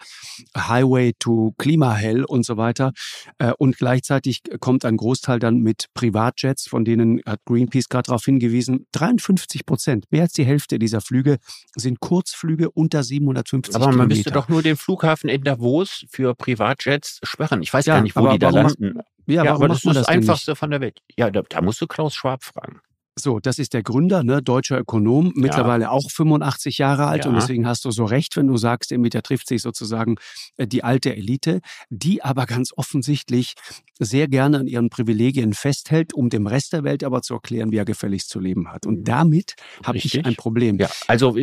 Highway 0.56 1.12
to 1.18 1.54
Klimahell 1.58 2.24
und 2.24 2.44
so 2.44 2.56
weiter. 2.56 2.92
Äh, 3.38 3.52
und 3.58 3.78
gleichzeitig 3.78 4.42
kommt 4.60 4.84
ein 4.84 4.96
Großteil 4.96 5.38
dann 5.38 5.58
mit 5.58 5.86
Privatjets, 5.94 6.68
von 6.68 6.84
denen 6.84 7.20
hat 7.26 7.40
Greenpeace 7.46 7.88
gerade 7.88 8.06
darauf 8.06 8.25
hingewiesen, 8.26 8.86
53 8.92 9.64
Prozent, 9.64 10.04
mehr 10.10 10.22
als 10.22 10.32
die 10.32 10.44
Hälfte 10.44 10.78
dieser 10.78 11.00
Flüge 11.00 11.38
sind 11.74 12.00
Kurzflüge 12.00 12.70
unter 12.70 13.02
750 13.02 13.74
Aber 13.74 13.92
man 13.92 14.08
müsste 14.08 14.30
doch 14.30 14.48
nur 14.48 14.62
den 14.62 14.76
Flughafen 14.76 15.30
in 15.30 15.42
Davos 15.42 16.04
für 16.10 16.34
Privatjets 16.34 17.20
sperren. 17.22 17.62
Ich 17.62 17.72
weiß 17.72 17.86
ja, 17.86 17.94
gar 17.94 18.02
nicht, 18.02 18.14
wo 18.16 18.28
die 18.28 18.38
da 18.38 18.50
landen. 18.50 19.00
Ja, 19.26 19.44
ja 19.44 19.54
aber 19.54 19.68
das 19.68 19.84
ist 19.84 19.96
das 19.96 20.06
Einfachste 20.06 20.54
von 20.54 20.70
der 20.70 20.80
Welt. 20.80 21.00
Ja, 21.16 21.30
da, 21.30 21.42
da 21.42 21.62
musst 21.62 21.80
du 21.80 21.86
Klaus 21.86 22.14
Schwab 22.14 22.44
fragen. 22.44 22.80
So, 23.18 23.40
das 23.40 23.58
ist 23.58 23.72
der 23.72 23.82
Gründer, 23.82 24.22
ne, 24.22 24.42
deutscher 24.42 24.78
Ökonom, 24.78 25.32
mittlerweile 25.34 25.84
ja. 25.84 25.90
auch 25.90 26.10
85 26.10 26.76
Jahre 26.76 27.06
alt. 27.06 27.24
Ja. 27.24 27.30
Und 27.30 27.36
deswegen 27.36 27.66
hast 27.66 27.84
du 27.86 27.90
so 27.90 28.04
recht, 28.04 28.36
wenn 28.36 28.46
du 28.46 28.58
sagst, 28.58 28.90
mit 28.92 29.14
der 29.14 29.22
trifft 29.22 29.48
sich 29.48 29.62
sozusagen 29.62 30.16
äh, 30.58 30.66
die 30.66 30.84
alte 30.84 31.16
Elite, 31.16 31.60
die 31.88 32.22
aber 32.22 32.44
ganz 32.44 32.72
offensichtlich 32.76 33.54
sehr 33.98 34.28
gerne 34.28 34.58
an 34.58 34.66
ihren 34.66 34.90
Privilegien 34.90 35.54
festhält, 35.54 36.12
um 36.12 36.28
dem 36.28 36.46
Rest 36.46 36.74
der 36.74 36.84
Welt 36.84 37.04
aber 37.04 37.22
zu 37.22 37.34
erklären, 37.34 37.72
wie 37.72 37.78
er 37.78 37.86
gefälligst 37.86 38.28
zu 38.28 38.38
leben 38.38 38.70
hat. 38.70 38.86
Und 38.86 39.00
mhm. 39.00 39.04
damit 39.04 39.54
habe 39.84 39.96
ich 39.98 40.24
ein 40.24 40.36
Problem. 40.36 40.78
Ja, 40.78 40.90
also 41.06 41.36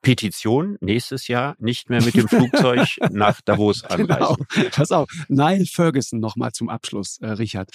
Petition 0.00 0.78
nächstes 0.80 1.28
Jahr 1.28 1.56
nicht 1.58 1.90
mehr 1.90 2.02
mit 2.02 2.14
dem 2.14 2.28
Flugzeug 2.28 2.88
nach 3.10 3.40
Davos 3.42 3.82
genau. 3.96 4.14
anreisen. 4.14 4.46
Genau. 4.54 4.68
Pass 4.70 4.92
auf, 4.92 5.10
Niall 5.28 5.66
Ferguson 5.66 6.20
nochmal 6.20 6.52
zum 6.52 6.70
Abschluss, 6.70 7.18
äh, 7.20 7.28
Richard, 7.28 7.70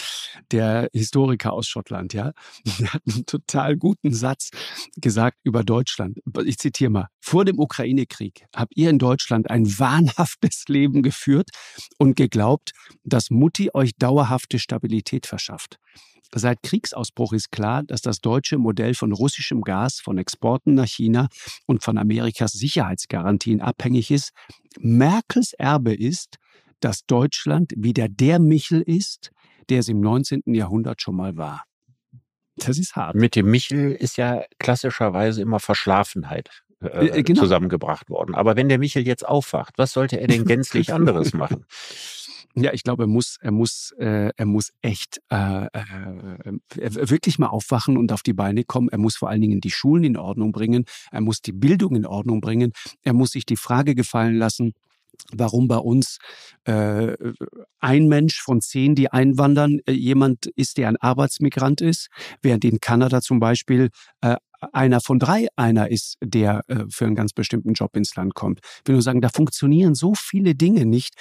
der 0.52 0.90
Historiker 0.94 1.54
aus 1.54 1.68
Schottland, 1.68 2.14
ja, 2.14 2.32
der 2.80 2.94
hat 2.94 3.04
total 3.28 3.78
guten 3.78 4.14
Satz 4.14 4.50
gesagt 4.96 5.38
über 5.44 5.64
Deutschland. 5.64 6.20
Ich 6.46 6.58
zitiere 6.58 6.90
mal. 6.90 7.08
Vor 7.20 7.46
dem 7.46 7.60
Ukraine-Krieg 7.60 8.46
habt 8.56 8.76
ihr 8.76 8.90
in 8.90 9.00
Deutschland 9.00 9.50
ein 9.50 9.66
wahnhaftes 9.66 10.64
Leben 10.68 11.04
geführt 11.04 11.50
und 11.98 12.16
geglaubt, 12.16 12.72
dass 13.04 13.30
Mutti 13.30 13.70
euch 13.74 13.92
dauerhafte 13.98 14.60
Stabilität 14.60 15.28
verschafft. 15.28 15.78
Seit 16.36 16.62
Kriegsausbruch 16.62 17.34
ist 17.34 17.52
klar, 17.52 17.84
dass 17.84 18.02
das 18.02 18.20
deutsche 18.20 18.58
Modell 18.58 18.94
von 18.94 19.14
russischem 19.14 19.62
Gas, 19.62 20.00
von 20.00 20.18
Exporten 20.18 20.74
nach 20.74 20.88
China 20.88 21.30
und 21.66 21.84
von 21.84 21.98
Amerikas 21.98 22.52
Sicherheitsgarantien 22.52 23.62
abhängig 23.62 24.12
ist. 24.12 24.32
Merkels 24.80 25.54
Erbe 25.54 25.94
ist, 25.94 26.38
dass 26.80 27.06
Deutschland 27.06 27.74
wieder 27.76 28.08
der 28.10 28.40
Michel 28.40 28.82
ist, 28.82 29.32
der 29.70 29.80
es 29.80 29.88
im 29.88 30.02
19. 30.02 30.42
Jahrhundert 30.48 31.02
schon 31.02 31.16
mal 31.16 31.38
war. 31.38 31.64
Das 32.58 32.78
ist 32.78 32.96
hart. 32.96 33.16
Mit 33.16 33.36
dem 33.36 33.50
Michel 33.50 33.92
ist 33.92 34.18
ja 34.18 34.44
klassischerweise 34.60 35.42
immer 35.42 35.60
Verschlafenheit 35.60 36.50
äh, 36.82 36.88
äh, 36.88 37.20
äh, 37.20 37.24
genau. 37.24 37.42
zusammengebracht 37.42 38.10
worden. 38.10 38.36
Aber 38.36 38.56
wenn 38.56 38.70
der 38.70 38.78
Michel 38.78 39.06
jetzt 39.06 39.28
aufwacht, 39.28 39.74
was 39.78 39.94
sollte 39.94 40.20
er 40.20 40.28
denn 40.28 40.46
gänzlich 40.46 40.94
anderes 40.94 41.34
machen? 41.34 41.66
Ja, 42.60 42.74
ich 42.74 42.82
glaube, 42.82 43.04
er 43.04 43.08
muss, 43.08 43.38
er 43.40 43.52
muss, 43.52 43.92
äh, 44.00 44.32
er 44.36 44.46
muss 44.48 44.74
echt 44.82 45.22
äh, 45.30 45.66
äh, 45.66 46.50
wirklich 46.76 47.38
mal 47.38 47.50
aufwachen 47.50 47.98
und 47.98 48.12
auf 48.12 48.24
die 48.24 48.34
Beine 48.34 48.64
kommen. 48.64 48.90
Er 48.90 48.98
muss 48.98 49.16
vor 49.16 49.30
allen 49.30 49.42
Dingen 49.42 49.62
die 49.62 49.70
Schulen 49.70 50.04
in 50.04 50.18
Ordnung 50.18 50.54
bringen. 50.54 50.86
Er 51.12 51.22
muss 51.22 51.44
die 51.44 51.52
Bildung 51.52 51.96
in 51.96 52.08
Ordnung 52.08 52.42
bringen. 52.42 52.72
Er 53.04 53.14
muss 53.14 53.32
sich 53.32 53.46
die 53.46 53.58
Frage 53.58 53.94
gefallen 53.94 54.38
lassen, 54.40 54.74
warum 55.32 55.68
bei 55.68 55.78
uns 55.78 56.18
äh, 56.66 57.16
ein 57.80 58.08
Mensch 58.08 58.42
von 58.42 58.62
zehn, 58.62 58.96
die 58.96 59.12
einwandern, 59.12 59.80
äh, 59.86 59.92
jemand 59.92 60.48
ist, 60.56 60.78
der 60.78 60.88
ein 60.88 60.98
Arbeitsmigrant 60.98 61.82
ist, 61.82 62.10
während 62.42 62.66
in 62.66 62.80
Kanada 62.80 63.22
zum 63.22 63.40
Beispiel 63.40 63.90
äh, 64.22 64.36
einer 64.72 65.02
von 65.02 65.20
drei 65.20 65.48
einer 65.56 65.90
ist, 65.90 66.18
der 66.22 66.62
äh, 66.68 66.86
für 66.90 67.06
einen 67.06 67.16
ganz 67.16 67.34
bestimmten 67.34 67.74
Job 67.74 67.96
ins 67.96 68.16
Land 68.16 68.34
kommt. 68.34 68.60
Ich 68.64 68.88
will 68.88 68.94
nur 68.94 69.02
sagen, 69.02 69.22
da 69.22 69.30
funktionieren 69.30 69.96
so 69.96 70.14
viele 70.16 70.56
Dinge 70.56 70.86
nicht. 70.86 71.14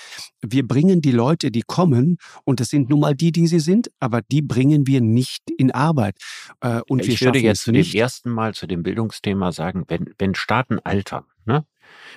Wir 0.43 0.67
bringen 0.67 1.03
die 1.03 1.13
Leute, 1.13 1.51
die 1.51 1.63
kommen, 1.63 2.19
und 2.45 2.61
das 2.61 2.69
sind 2.69 2.89
nun 2.89 3.01
mal 3.01 3.15
die, 3.15 3.33
die 3.33 3.47
sie 3.47 3.61
sind, 3.61 3.91
aber 4.01 4.23
die 4.23 4.43
bringen 4.43 4.87
wir 4.87 5.01
nicht 5.01 5.43
in 5.57 5.71
Arbeit. 5.71 6.17
Äh, 6.61 6.81
und 6.89 7.07
ich 7.07 7.21
wir 7.21 7.27
würde 7.27 7.39
jetzt 7.41 7.63
zu 7.63 7.73
dem 7.73 7.87
ersten 7.87 8.31
Mal 8.31 8.55
zu 8.55 8.67
dem 8.67 8.83
Bildungsthema 8.83 9.53
sagen, 9.53 9.85
wenn, 9.89 10.15
wenn 10.19 10.35
Staaten 10.35 10.79
altern, 10.81 11.25
ne? 11.45 11.65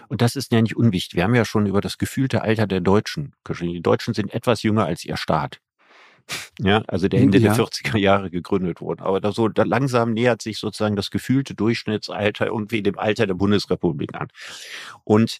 Und 0.08 0.22
das 0.22 0.36
ist 0.36 0.52
ja 0.52 0.62
nicht 0.62 0.76
unwichtig. 0.76 1.16
Wir 1.16 1.24
haben 1.24 1.36
ja 1.36 1.46
schon 1.46 1.68
über 1.68 1.80
das 1.80 2.00
gefühlte 2.00 2.42
Alter 2.42 2.66
der 2.66 2.82
Deutschen 2.82 3.36
geschrieben. 3.44 3.74
Die 3.74 3.82
Deutschen 3.82 4.16
sind 4.16 4.34
etwas 4.34 4.64
jünger 4.64 4.86
als 4.86 5.06
ihr 5.06 5.16
Staat. 5.16 5.62
Ja, 6.60 6.84
also 6.88 7.08
der 7.08 7.22
Ende 7.22 7.38
ja. 7.38 7.54
der 7.54 7.66
40er 7.66 7.98
Jahre 7.98 8.30
gegründet 8.30 8.82
wurde. 8.82 9.04
Aber 9.04 9.22
da 9.22 9.32
so 9.32 9.48
da 9.48 9.64
langsam 9.64 10.14
nähert 10.14 10.42
sich 10.42 10.60
sozusagen 10.60 10.96
das 10.96 11.12
gefühlte 11.12 11.56
Durchschnittsalter 11.56 12.48
irgendwie 12.48 12.84
dem 12.84 12.98
Alter 13.00 13.28
der 13.28 13.34
Bundesrepublik 13.34 14.14
an. 14.14 14.28
Und 15.04 15.40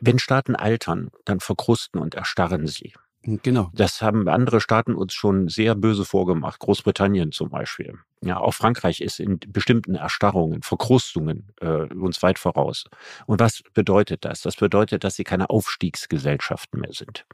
wenn 0.00 0.18
Staaten 0.18 0.56
altern, 0.56 1.10
dann 1.24 1.40
verkrusten 1.40 2.00
und 2.00 2.14
erstarren 2.14 2.66
sie. 2.66 2.92
Genau. 3.24 3.70
Das 3.72 4.02
haben 4.02 4.28
andere 4.28 4.60
Staaten 4.60 4.94
uns 4.94 5.14
schon 5.14 5.48
sehr 5.48 5.74
böse 5.74 6.04
vorgemacht. 6.04 6.58
Großbritannien 6.58 7.32
zum 7.32 7.50
Beispiel. 7.50 7.98
Ja, 8.24 8.38
auch 8.38 8.54
Frankreich 8.54 9.00
ist 9.00 9.18
in 9.18 9.40
bestimmten 9.48 9.96
Erstarrungen, 9.96 10.62
Verkrustungen 10.62 11.48
äh, 11.60 11.66
uns 11.66 12.22
weit 12.22 12.38
voraus. 12.38 12.84
Und 13.26 13.40
was 13.40 13.62
bedeutet 13.74 14.24
das? 14.24 14.42
Das 14.42 14.54
bedeutet, 14.54 15.02
dass 15.02 15.16
sie 15.16 15.24
keine 15.24 15.50
Aufstiegsgesellschaften 15.50 16.80
mehr 16.80 16.92
sind. 16.92 17.26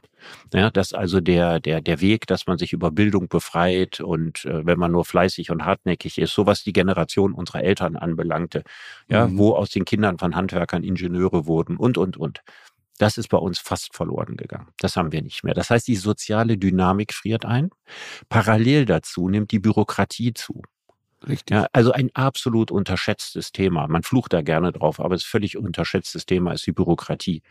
Ja, 0.51 0.71
dass 0.71 0.93
also 0.93 1.21
der, 1.21 1.59
der, 1.59 1.81
der 1.81 2.01
Weg, 2.01 2.25
dass 2.25 2.47
man 2.47 2.57
sich 2.57 2.73
über 2.73 2.89
Bildung 2.89 3.27
befreit 3.27 4.01
und 4.01 4.45
äh, 4.45 4.65
wenn 4.65 4.79
man 4.79 4.91
nur 4.91 5.05
fleißig 5.05 5.51
und 5.51 5.63
hartnäckig 5.63 6.17
ist, 6.17 6.33
so 6.33 6.47
was 6.47 6.63
die 6.63 6.73
Generation 6.73 7.33
unserer 7.33 7.63
Eltern 7.63 7.95
anbelangte, 7.95 8.63
ja, 9.07 9.27
mhm. 9.27 9.37
wo 9.37 9.53
aus 9.53 9.69
den 9.69 9.85
Kindern 9.85 10.17
von 10.17 10.35
Handwerkern 10.35 10.83
Ingenieure 10.83 11.45
wurden 11.45 11.77
und, 11.77 11.99
und, 11.99 12.17
und. 12.17 12.41
Das 12.97 13.17
ist 13.17 13.29
bei 13.29 13.37
uns 13.37 13.59
fast 13.59 13.95
verloren 13.95 14.35
gegangen. 14.35 14.67
Das 14.79 14.97
haben 14.97 15.13
wir 15.13 15.21
nicht 15.21 15.43
mehr. 15.45 15.53
Das 15.53 15.69
heißt, 15.69 15.87
die 15.87 15.95
soziale 15.95 16.57
Dynamik 16.57 17.13
friert 17.13 17.45
ein. 17.45 17.69
Parallel 18.27 18.85
dazu 18.85 19.29
nimmt 19.29 19.51
die 19.51 19.59
Bürokratie 19.59 20.33
zu. 20.33 20.63
Richtig. 21.27 21.55
Ja, 21.55 21.67
also 21.73 21.91
ein 21.91 22.09
absolut 22.13 22.71
unterschätztes 22.71 23.51
Thema. 23.51 23.87
Man 23.87 24.03
flucht 24.03 24.33
da 24.33 24.41
gerne 24.41 24.71
drauf, 24.71 24.99
aber 24.99 25.15
es 25.15 25.23
ist 25.23 25.29
völlig 25.29 25.57
unterschätztes 25.57 26.25
Thema 26.25 26.53
ist 26.53 26.65
die 26.65 26.71
Bürokratie. 26.71 27.41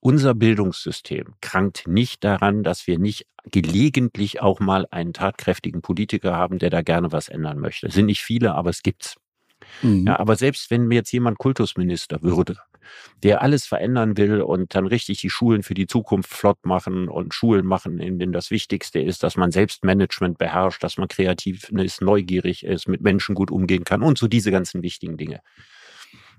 Unser 0.00 0.34
Bildungssystem 0.34 1.34
krankt 1.40 1.86
nicht 1.86 2.24
daran, 2.24 2.62
dass 2.62 2.86
wir 2.86 2.98
nicht 2.98 3.26
gelegentlich 3.44 4.40
auch 4.40 4.58
mal 4.58 4.86
einen 4.90 5.12
tatkräftigen 5.12 5.82
Politiker 5.82 6.34
haben, 6.34 6.58
der 6.58 6.70
da 6.70 6.82
gerne 6.82 7.12
was 7.12 7.28
ändern 7.28 7.58
möchte. 7.58 7.86
Es 7.86 7.94
sind 7.94 8.06
nicht 8.06 8.22
viele, 8.22 8.54
aber 8.54 8.70
es 8.70 8.82
gibt's. 8.82 9.16
Mhm. 9.82 10.06
Ja, 10.06 10.18
aber 10.18 10.36
selbst 10.36 10.70
wenn 10.70 10.86
mir 10.86 10.96
jetzt 10.96 11.12
jemand 11.12 11.38
Kultusminister 11.38 12.22
würde, 12.22 12.56
der 13.22 13.42
alles 13.42 13.66
verändern 13.66 14.16
will 14.16 14.42
und 14.42 14.74
dann 14.74 14.86
richtig 14.86 15.20
die 15.20 15.30
Schulen 15.30 15.62
für 15.62 15.74
die 15.74 15.86
Zukunft 15.86 16.30
flott 16.30 16.64
machen 16.64 17.08
und 17.08 17.34
Schulen 17.34 17.66
machen, 17.66 17.98
in 17.98 18.18
denen 18.18 18.32
das 18.32 18.50
Wichtigste 18.50 19.00
ist, 19.00 19.22
dass 19.22 19.36
man 19.36 19.50
Selbstmanagement 19.50 20.38
beherrscht, 20.38 20.82
dass 20.82 20.98
man 20.98 21.08
kreativ 21.08 21.70
ist, 21.70 22.00
neugierig 22.00 22.64
ist, 22.64 22.88
mit 22.88 23.00
Menschen 23.02 23.34
gut 23.34 23.50
umgehen 23.50 23.84
kann 23.84 24.02
und 24.02 24.18
so 24.18 24.28
diese 24.28 24.50
ganzen 24.50 24.82
wichtigen 24.82 25.16
Dinge. 25.16 25.40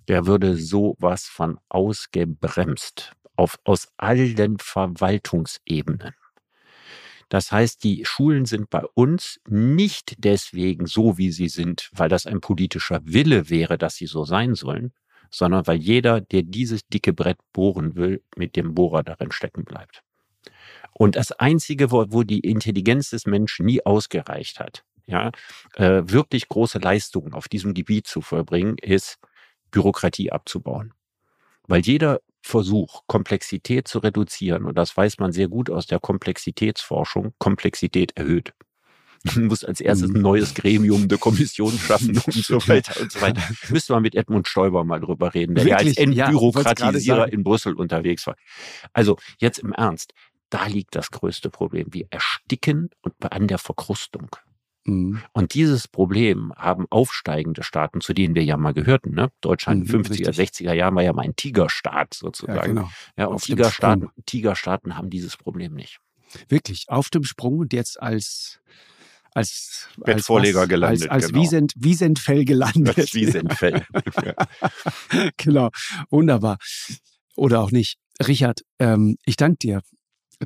Der 0.07 0.25
würde 0.25 0.57
sowas 0.57 1.25
von 1.25 1.59
ausgebremst 1.69 3.13
auf, 3.35 3.57
aus 3.63 3.87
allen 3.97 4.57
Verwaltungsebenen. 4.59 6.13
Das 7.29 7.51
heißt, 7.51 7.83
die 7.83 8.05
Schulen 8.05 8.45
sind 8.45 8.69
bei 8.69 8.83
uns 8.93 9.39
nicht 9.47 10.15
deswegen 10.19 10.85
so, 10.85 11.17
wie 11.17 11.31
sie 11.31 11.49
sind, 11.49 11.89
weil 11.93 12.09
das 12.09 12.27
ein 12.27 12.41
politischer 12.41 13.01
Wille 13.05 13.49
wäre, 13.49 13.77
dass 13.77 13.95
sie 13.95 14.05
so 14.05 14.23
sein 14.23 14.53
sollen, 14.53 14.93
sondern 15.33 15.65
weil 15.65 15.77
jeder, 15.77 16.21
der 16.21 16.43
dieses 16.43 16.87
dicke 16.87 17.11
Brett 17.11 17.39
bohren 17.53 17.95
will, 17.95 18.21
mit 18.35 18.55
dem 18.55 18.75
Bohrer 18.75 19.03
darin 19.03 19.31
stecken 19.31 19.65
bleibt. 19.65 20.03
Und 20.93 21.15
das 21.15 21.31
Einzige, 21.31 21.91
wo, 21.91 22.05
wo 22.09 22.21
die 22.23 22.39
Intelligenz 22.39 23.09
des 23.09 23.25
Menschen 23.25 23.65
nie 23.65 23.83
ausgereicht 23.83 24.59
hat, 24.59 24.83
ja, 25.07 25.31
äh, 25.75 26.03
wirklich 26.05 26.47
große 26.47 26.77
Leistungen 26.77 27.33
auf 27.33 27.47
diesem 27.47 27.73
Gebiet 27.73 28.05
zu 28.05 28.21
vollbringen, 28.21 28.77
ist 28.77 29.17
Bürokratie 29.71 30.31
abzubauen. 30.31 30.93
Weil 31.67 31.81
jeder 31.81 32.21
Versuch, 32.41 33.01
Komplexität 33.07 33.87
zu 33.87 33.99
reduzieren, 33.99 34.65
und 34.65 34.77
das 34.77 34.95
weiß 34.95 35.17
man 35.17 35.31
sehr 35.31 35.47
gut 35.47 35.69
aus 35.69 35.87
der 35.87 35.99
Komplexitätsforschung, 35.99 37.33
Komplexität 37.39 38.15
erhöht. 38.15 38.53
Man 39.23 39.45
muss 39.47 39.63
als 39.63 39.81
erstes 39.81 40.13
ein 40.13 40.21
neues 40.21 40.53
Gremium, 40.53 41.03
eine 41.03 41.17
Kommission 41.17 41.71
schaffen 41.77 42.17
und 42.17 42.33
so 42.33 42.67
weiter 42.67 42.99
und 43.01 43.11
so 43.11 43.21
weiter. 43.21 43.41
Müsste 43.69 43.93
man 43.93 44.03
mit 44.03 44.15
Edmund 44.15 44.47
Stoiber 44.47 44.83
mal 44.83 44.99
drüber 44.99 45.33
reden, 45.33 45.55
der 45.55 45.65
Wirklich? 45.65 45.97
ja 45.97 46.03
als 46.03 46.25
Entbürokratisierer 46.25 47.17
ja, 47.19 47.23
in 47.25 47.43
Brüssel 47.43 47.73
unterwegs 47.73 48.27
war. 48.27 48.35
Also 48.91 49.17
jetzt 49.39 49.59
im 49.59 49.71
Ernst, 49.71 50.13
da 50.49 50.67
liegt 50.67 50.95
das 50.95 51.11
größte 51.11 51.49
Problem. 51.49 51.87
Wir 51.91 52.05
ersticken 52.09 52.89
an 53.21 53.47
der 53.47 53.57
Verkrustung. 53.57 54.29
Mhm. 54.85 55.21
Und 55.31 55.53
dieses 55.53 55.87
Problem 55.87 56.53
haben 56.55 56.85
aufsteigende 56.89 57.63
Staaten, 57.63 58.01
zu 58.01 58.13
denen 58.13 58.35
wir 58.35 58.43
ja 58.43 58.57
mal 58.57 58.73
gehörten. 58.73 59.15
Ne? 59.15 59.31
Deutschland 59.41 59.89
in 59.89 59.97
mhm, 59.97 60.03
50er, 60.03 60.37
richtig. 60.37 60.67
60er 60.67 60.73
Jahren 60.73 60.95
war 60.95 61.03
ja 61.03 61.13
mal 61.13 61.23
ein 61.23 61.35
Tigerstaat 61.35 62.13
sozusagen. 62.13 62.57
Ja, 62.57 62.65
genau. 62.65 62.91
ja 63.17 63.25
und 63.27 63.41
Tigerstaaten, 63.41 64.09
Tigerstaaten 64.25 64.97
haben 64.97 65.09
dieses 65.09 65.37
Problem 65.37 65.73
nicht. 65.73 65.99
Wirklich, 66.49 66.85
auf 66.89 67.09
dem 67.09 67.23
Sprung 67.23 67.59
und 67.59 67.73
jetzt 67.73 68.01
als 68.01 68.59
als 69.33 69.89
Bettvorleger 69.97 70.61
als, 70.61 70.69
gelandet. 70.69 71.09
Als, 71.09 71.23
als 71.23 71.31
genau. 71.31 71.43
Wiesent, 71.43 71.73
Wiesentfell 71.75 72.45
gelandet. 72.45 72.97
Als 72.97 73.13
Wiesentfell. 73.13 73.85
genau, 75.37 75.69
wunderbar. 76.09 76.57
Oder 77.35 77.61
auch 77.61 77.71
nicht. 77.71 77.97
Richard, 78.25 78.61
ähm, 78.79 79.17
ich 79.25 79.37
danke 79.37 79.57
dir 79.57 79.81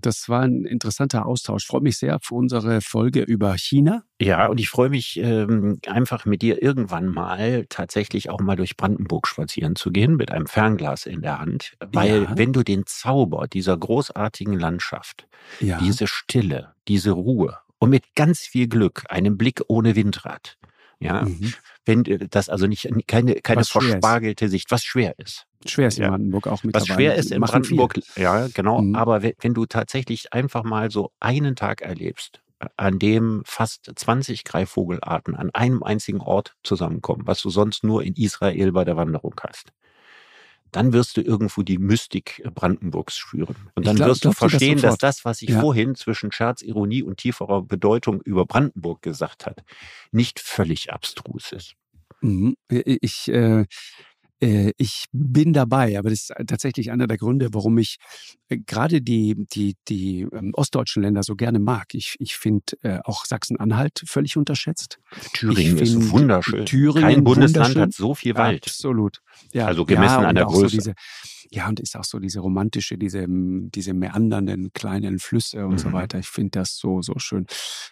das 0.01 0.29
war 0.29 0.41
ein 0.41 0.65
interessanter 0.65 1.25
Austausch. 1.25 1.65
Freue 1.65 1.81
mich 1.81 1.97
sehr 1.97 2.19
für 2.21 2.35
unsere 2.35 2.81
Folge 2.81 3.21
über 3.21 3.57
China. 3.57 4.03
Ja, 4.21 4.47
und 4.47 4.59
ich 4.59 4.69
freue 4.69 4.89
mich 4.89 5.17
ähm, 5.17 5.79
einfach 5.87 6.25
mit 6.25 6.41
dir 6.41 6.61
irgendwann 6.61 7.07
mal 7.07 7.65
tatsächlich 7.69 8.29
auch 8.29 8.39
mal 8.39 8.55
durch 8.55 8.77
Brandenburg 8.77 9.27
spazieren 9.27 9.75
zu 9.75 9.91
gehen 9.91 10.15
mit 10.15 10.31
einem 10.31 10.47
Fernglas 10.47 11.05
in 11.05 11.21
der 11.21 11.39
Hand. 11.39 11.73
Weil 11.79 12.23
ja. 12.23 12.37
wenn 12.37 12.53
du 12.53 12.63
den 12.63 12.85
Zauber 12.85 13.47
dieser 13.47 13.77
großartigen 13.77 14.53
Landschaft, 14.53 15.27
ja. 15.59 15.77
diese 15.79 16.07
Stille, 16.07 16.73
diese 16.87 17.11
Ruhe 17.11 17.57
und 17.79 17.89
mit 17.89 18.15
ganz 18.15 18.39
viel 18.39 18.67
Glück 18.67 19.03
einen 19.09 19.37
Blick 19.37 19.61
ohne 19.67 19.95
Windrad, 19.95 20.57
ja, 20.99 21.23
mhm. 21.23 21.53
wenn 21.85 22.03
das 22.29 22.49
also 22.49 22.67
nicht 22.67 22.89
keine 23.07 23.35
keine 23.35 23.63
verspargelte 23.63 24.49
Sicht, 24.49 24.71
was 24.71 24.83
schwer 24.83 25.13
ist. 25.17 25.45
Schwer 25.65 25.87
ist 25.87 25.97
in 25.97 26.03
ja. 26.03 26.09
Brandenburg 26.09 26.47
auch 26.47 26.63
mit 26.63 26.75
Was 26.75 26.87
schwer 26.87 27.15
ist 27.15 27.31
in 27.31 27.41
Brandenburg, 27.41 27.93
viel. 27.93 28.23
ja, 28.23 28.47
genau. 28.47 28.81
Mhm. 28.81 28.95
Aber 28.95 29.21
wenn, 29.21 29.33
wenn, 29.39 29.53
du 29.53 29.65
tatsächlich 29.65 30.33
einfach 30.33 30.63
mal 30.63 30.91
so 30.91 31.11
einen 31.19 31.55
Tag 31.55 31.81
erlebst, 31.81 32.41
an 32.75 32.99
dem 32.99 33.43
fast 33.45 33.91
20 33.95 34.43
Greifvogelarten 34.43 35.35
an 35.35 35.51
einem 35.51 35.83
einzigen 35.83 36.21
Ort 36.21 36.55
zusammenkommen, 36.63 37.23
was 37.25 37.41
du 37.41 37.49
sonst 37.49 37.83
nur 37.83 38.03
in 38.03 38.13
Israel 38.15 38.71
bei 38.71 38.83
der 38.83 38.97
Wanderung 38.97 39.35
hast, 39.41 39.71
dann 40.77 40.93
wirst 40.93 41.17
du 41.17 41.21
irgendwo 41.21 41.63
die 41.63 41.79
Mystik 41.79 42.43
Brandenburgs 42.53 43.17
spüren. 43.17 43.55
Und 43.73 43.87
dann 43.87 43.95
glaub, 43.95 44.09
wirst 44.09 44.25
du 44.25 44.31
verstehen, 44.31 44.75
das 44.75 44.91
dass 44.91 44.97
das, 44.99 45.25
was 45.25 45.41
ich 45.41 45.49
ja. 45.49 45.59
vorhin 45.59 45.95
zwischen 45.95 46.31
Scherz, 46.31 46.61
Ironie 46.61 47.01
und 47.01 47.17
tieferer 47.17 47.63
Bedeutung 47.63 48.21
über 48.21 48.45
Brandenburg 48.45 49.01
gesagt 49.01 49.47
hat, 49.47 49.63
nicht 50.11 50.39
völlig 50.39 50.93
abstrus 50.93 51.51
ist. 51.51 51.73
Mhm. 52.21 52.57
Ich, 52.69 53.27
äh, 53.27 53.61
äh, 53.61 53.65
ich 54.39 55.05
bin 55.11 55.51
dabei, 55.51 55.97
aber 55.97 56.11
das 56.11 56.29
ist 56.29 56.33
tatsächlich 56.47 56.91
einer 56.91 57.07
der 57.07 57.17
Gründe, 57.17 57.49
warum 57.53 57.77
ich 57.79 57.97
äh, 58.49 58.57
gerade 58.57 59.01
die, 59.01 59.35
die, 59.51 59.75
die 59.87 60.27
ähm, 60.31 60.51
ostdeutschen 60.53 61.01
Länder 61.01 61.23
so 61.23 61.35
gerne 61.35 61.59
mag. 61.59 61.87
Ich, 61.93 62.15
ich 62.19 62.35
finde 62.35 62.63
äh, 62.81 62.99
auch 63.03 63.25
Sachsen-Anhalt 63.25 64.03
völlig 64.05 64.37
unterschätzt. 64.37 64.99
Thüringen 65.33 65.79
ist 65.79 66.11
wunderschön. 66.11 66.65
Thüringen 66.65 67.01
Kein 67.01 67.23
Bundesland 67.23 67.75
hat 67.77 67.93
so 67.93 68.13
viel 68.13 68.35
Wald. 68.35 68.65
Absolut. 68.67 69.19
Ja, 69.53 69.65
also 69.65 69.85
gemessen 69.85 70.21
ja, 70.21 70.27
an 70.27 70.35
der 70.35 70.45
Größe. 70.45 70.69
So 70.69 70.75
diese, 70.75 70.93
ja, 71.51 71.67
und 71.67 71.79
ist 71.79 71.95
auch 71.95 72.03
so 72.03 72.19
diese 72.19 72.39
romantische, 72.39 72.97
diese, 72.97 73.25
diese 73.27 73.93
meandernden 73.93 74.71
kleinen 74.73 75.19
Flüsse 75.19 75.65
und 75.65 75.73
mhm. 75.73 75.77
so 75.77 75.93
weiter. 75.93 76.19
Ich 76.19 76.27
finde 76.27 76.51
das 76.51 76.77
so, 76.77 77.01
so 77.01 77.13
schön. 77.17 77.45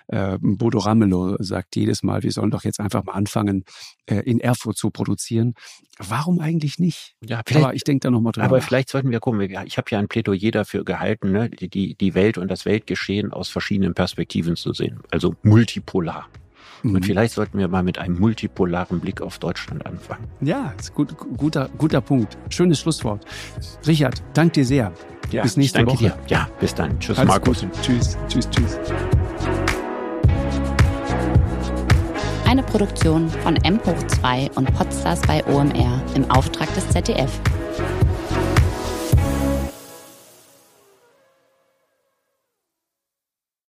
Äh, 0.07 0.37
Bodo 0.41 0.79
Ramelow 0.79 1.37
sagt 1.39 1.75
jedes 1.75 2.03
Mal, 2.03 2.23
wir 2.23 2.31
sollen 2.31 2.51
doch 2.51 2.63
jetzt 2.63 2.79
einfach 2.79 3.03
mal 3.03 3.13
anfangen, 3.13 3.65
äh, 4.05 4.17
in 4.19 4.39
Erfurt 4.39 4.77
zu 4.77 4.91
produzieren. 4.91 5.53
Warum 5.97 6.39
eigentlich 6.39 6.79
nicht? 6.79 7.15
Ja, 7.25 7.41
vielleicht, 7.45 7.65
aber 7.65 7.75
ich 7.75 7.83
denke 7.83 8.01
da 8.01 8.11
nochmal 8.11 8.33
drüber. 8.33 8.45
Aber 8.45 8.61
vielleicht 8.61 8.89
sollten 8.89 9.11
wir 9.11 9.19
gucken. 9.19 9.41
Ich 9.65 9.77
habe 9.77 9.87
ja 9.91 9.99
ein 9.99 10.07
Plädoyer 10.07 10.51
dafür 10.51 10.83
gehalten, 10.83 11.31
ne, 11.31 11.49
die, 11.49 11.95
die 11.95 12.13
Welt 12.13 12.37
und 12.37 12.49
das 12.49 12.65
Weltgeschehen 12.65 13.31
aus 13.31 13.49
verschiedenen 13.49 13.93
Perspektiven 13.93 14.55
zu 14.55 14.73
sehen. 14.73 14.99
Also 15.11 15.35
multipolar. 15.43 16.27
Mhm. 16.85 16.95
Und 16.95 17.05
vielleicht 17.05 17.33
sollten 17.33 17.57
wir 17.57 17.67
mal 17.67 17.83
mit 17.83 17.97
einem 17.97 18.19
multipolaren 18.19 18.99
Blick 18.99 19.21
auf 19.21 19.39
Deutschland 19.39 19.85
anfangen. 19.85 20.25
Ja, 20.41 20.73
ist 20.79 20.93
gut, 20.93 21.15
guter, 21.37 21.69
guter 21.77 22.01
Punkt. 22.01 22.37
Schönes 22.49 22.79
Schlusswort. 22.79 23.25
Richard, 23.87 24.21
danke 24.33 24.53
dir 24.53 24.65
sehr. 24.65 24.91
Ja, 25.31 25.41
bis 25.41 25.57
nächste 25.57 25.79
danke 25.79 25.93
Woche. 25.93 26.03
Dir. 26.03 26.17
Ja, 26.27 26.47
bis 26.59 26.75
dann. 26.75 26.99
Tschüss, 26.99 27.17
Alles 27.17 27.27
Markus. 27.27 27.61
Gute. 27.61 27.81
Tschüss, 27.81 28.17
tschüss, 28.27 28.49
tschüss. 28.51 28.77
Eine 32.47 32.61
Produktion 32.61 33.27
von 33.29 33.55
M 33.57 33.79
hoch 33.85 34.07
2 34.07 34.51
und 34.55 34.71
Podstars 34.75 35.21
bei 35.21 35.43
OMR 35.47 36.01
im 36.13 36.29
Auftrag 36.29 36.73
des 36.75 36.87
ZDF. 36.89 37.41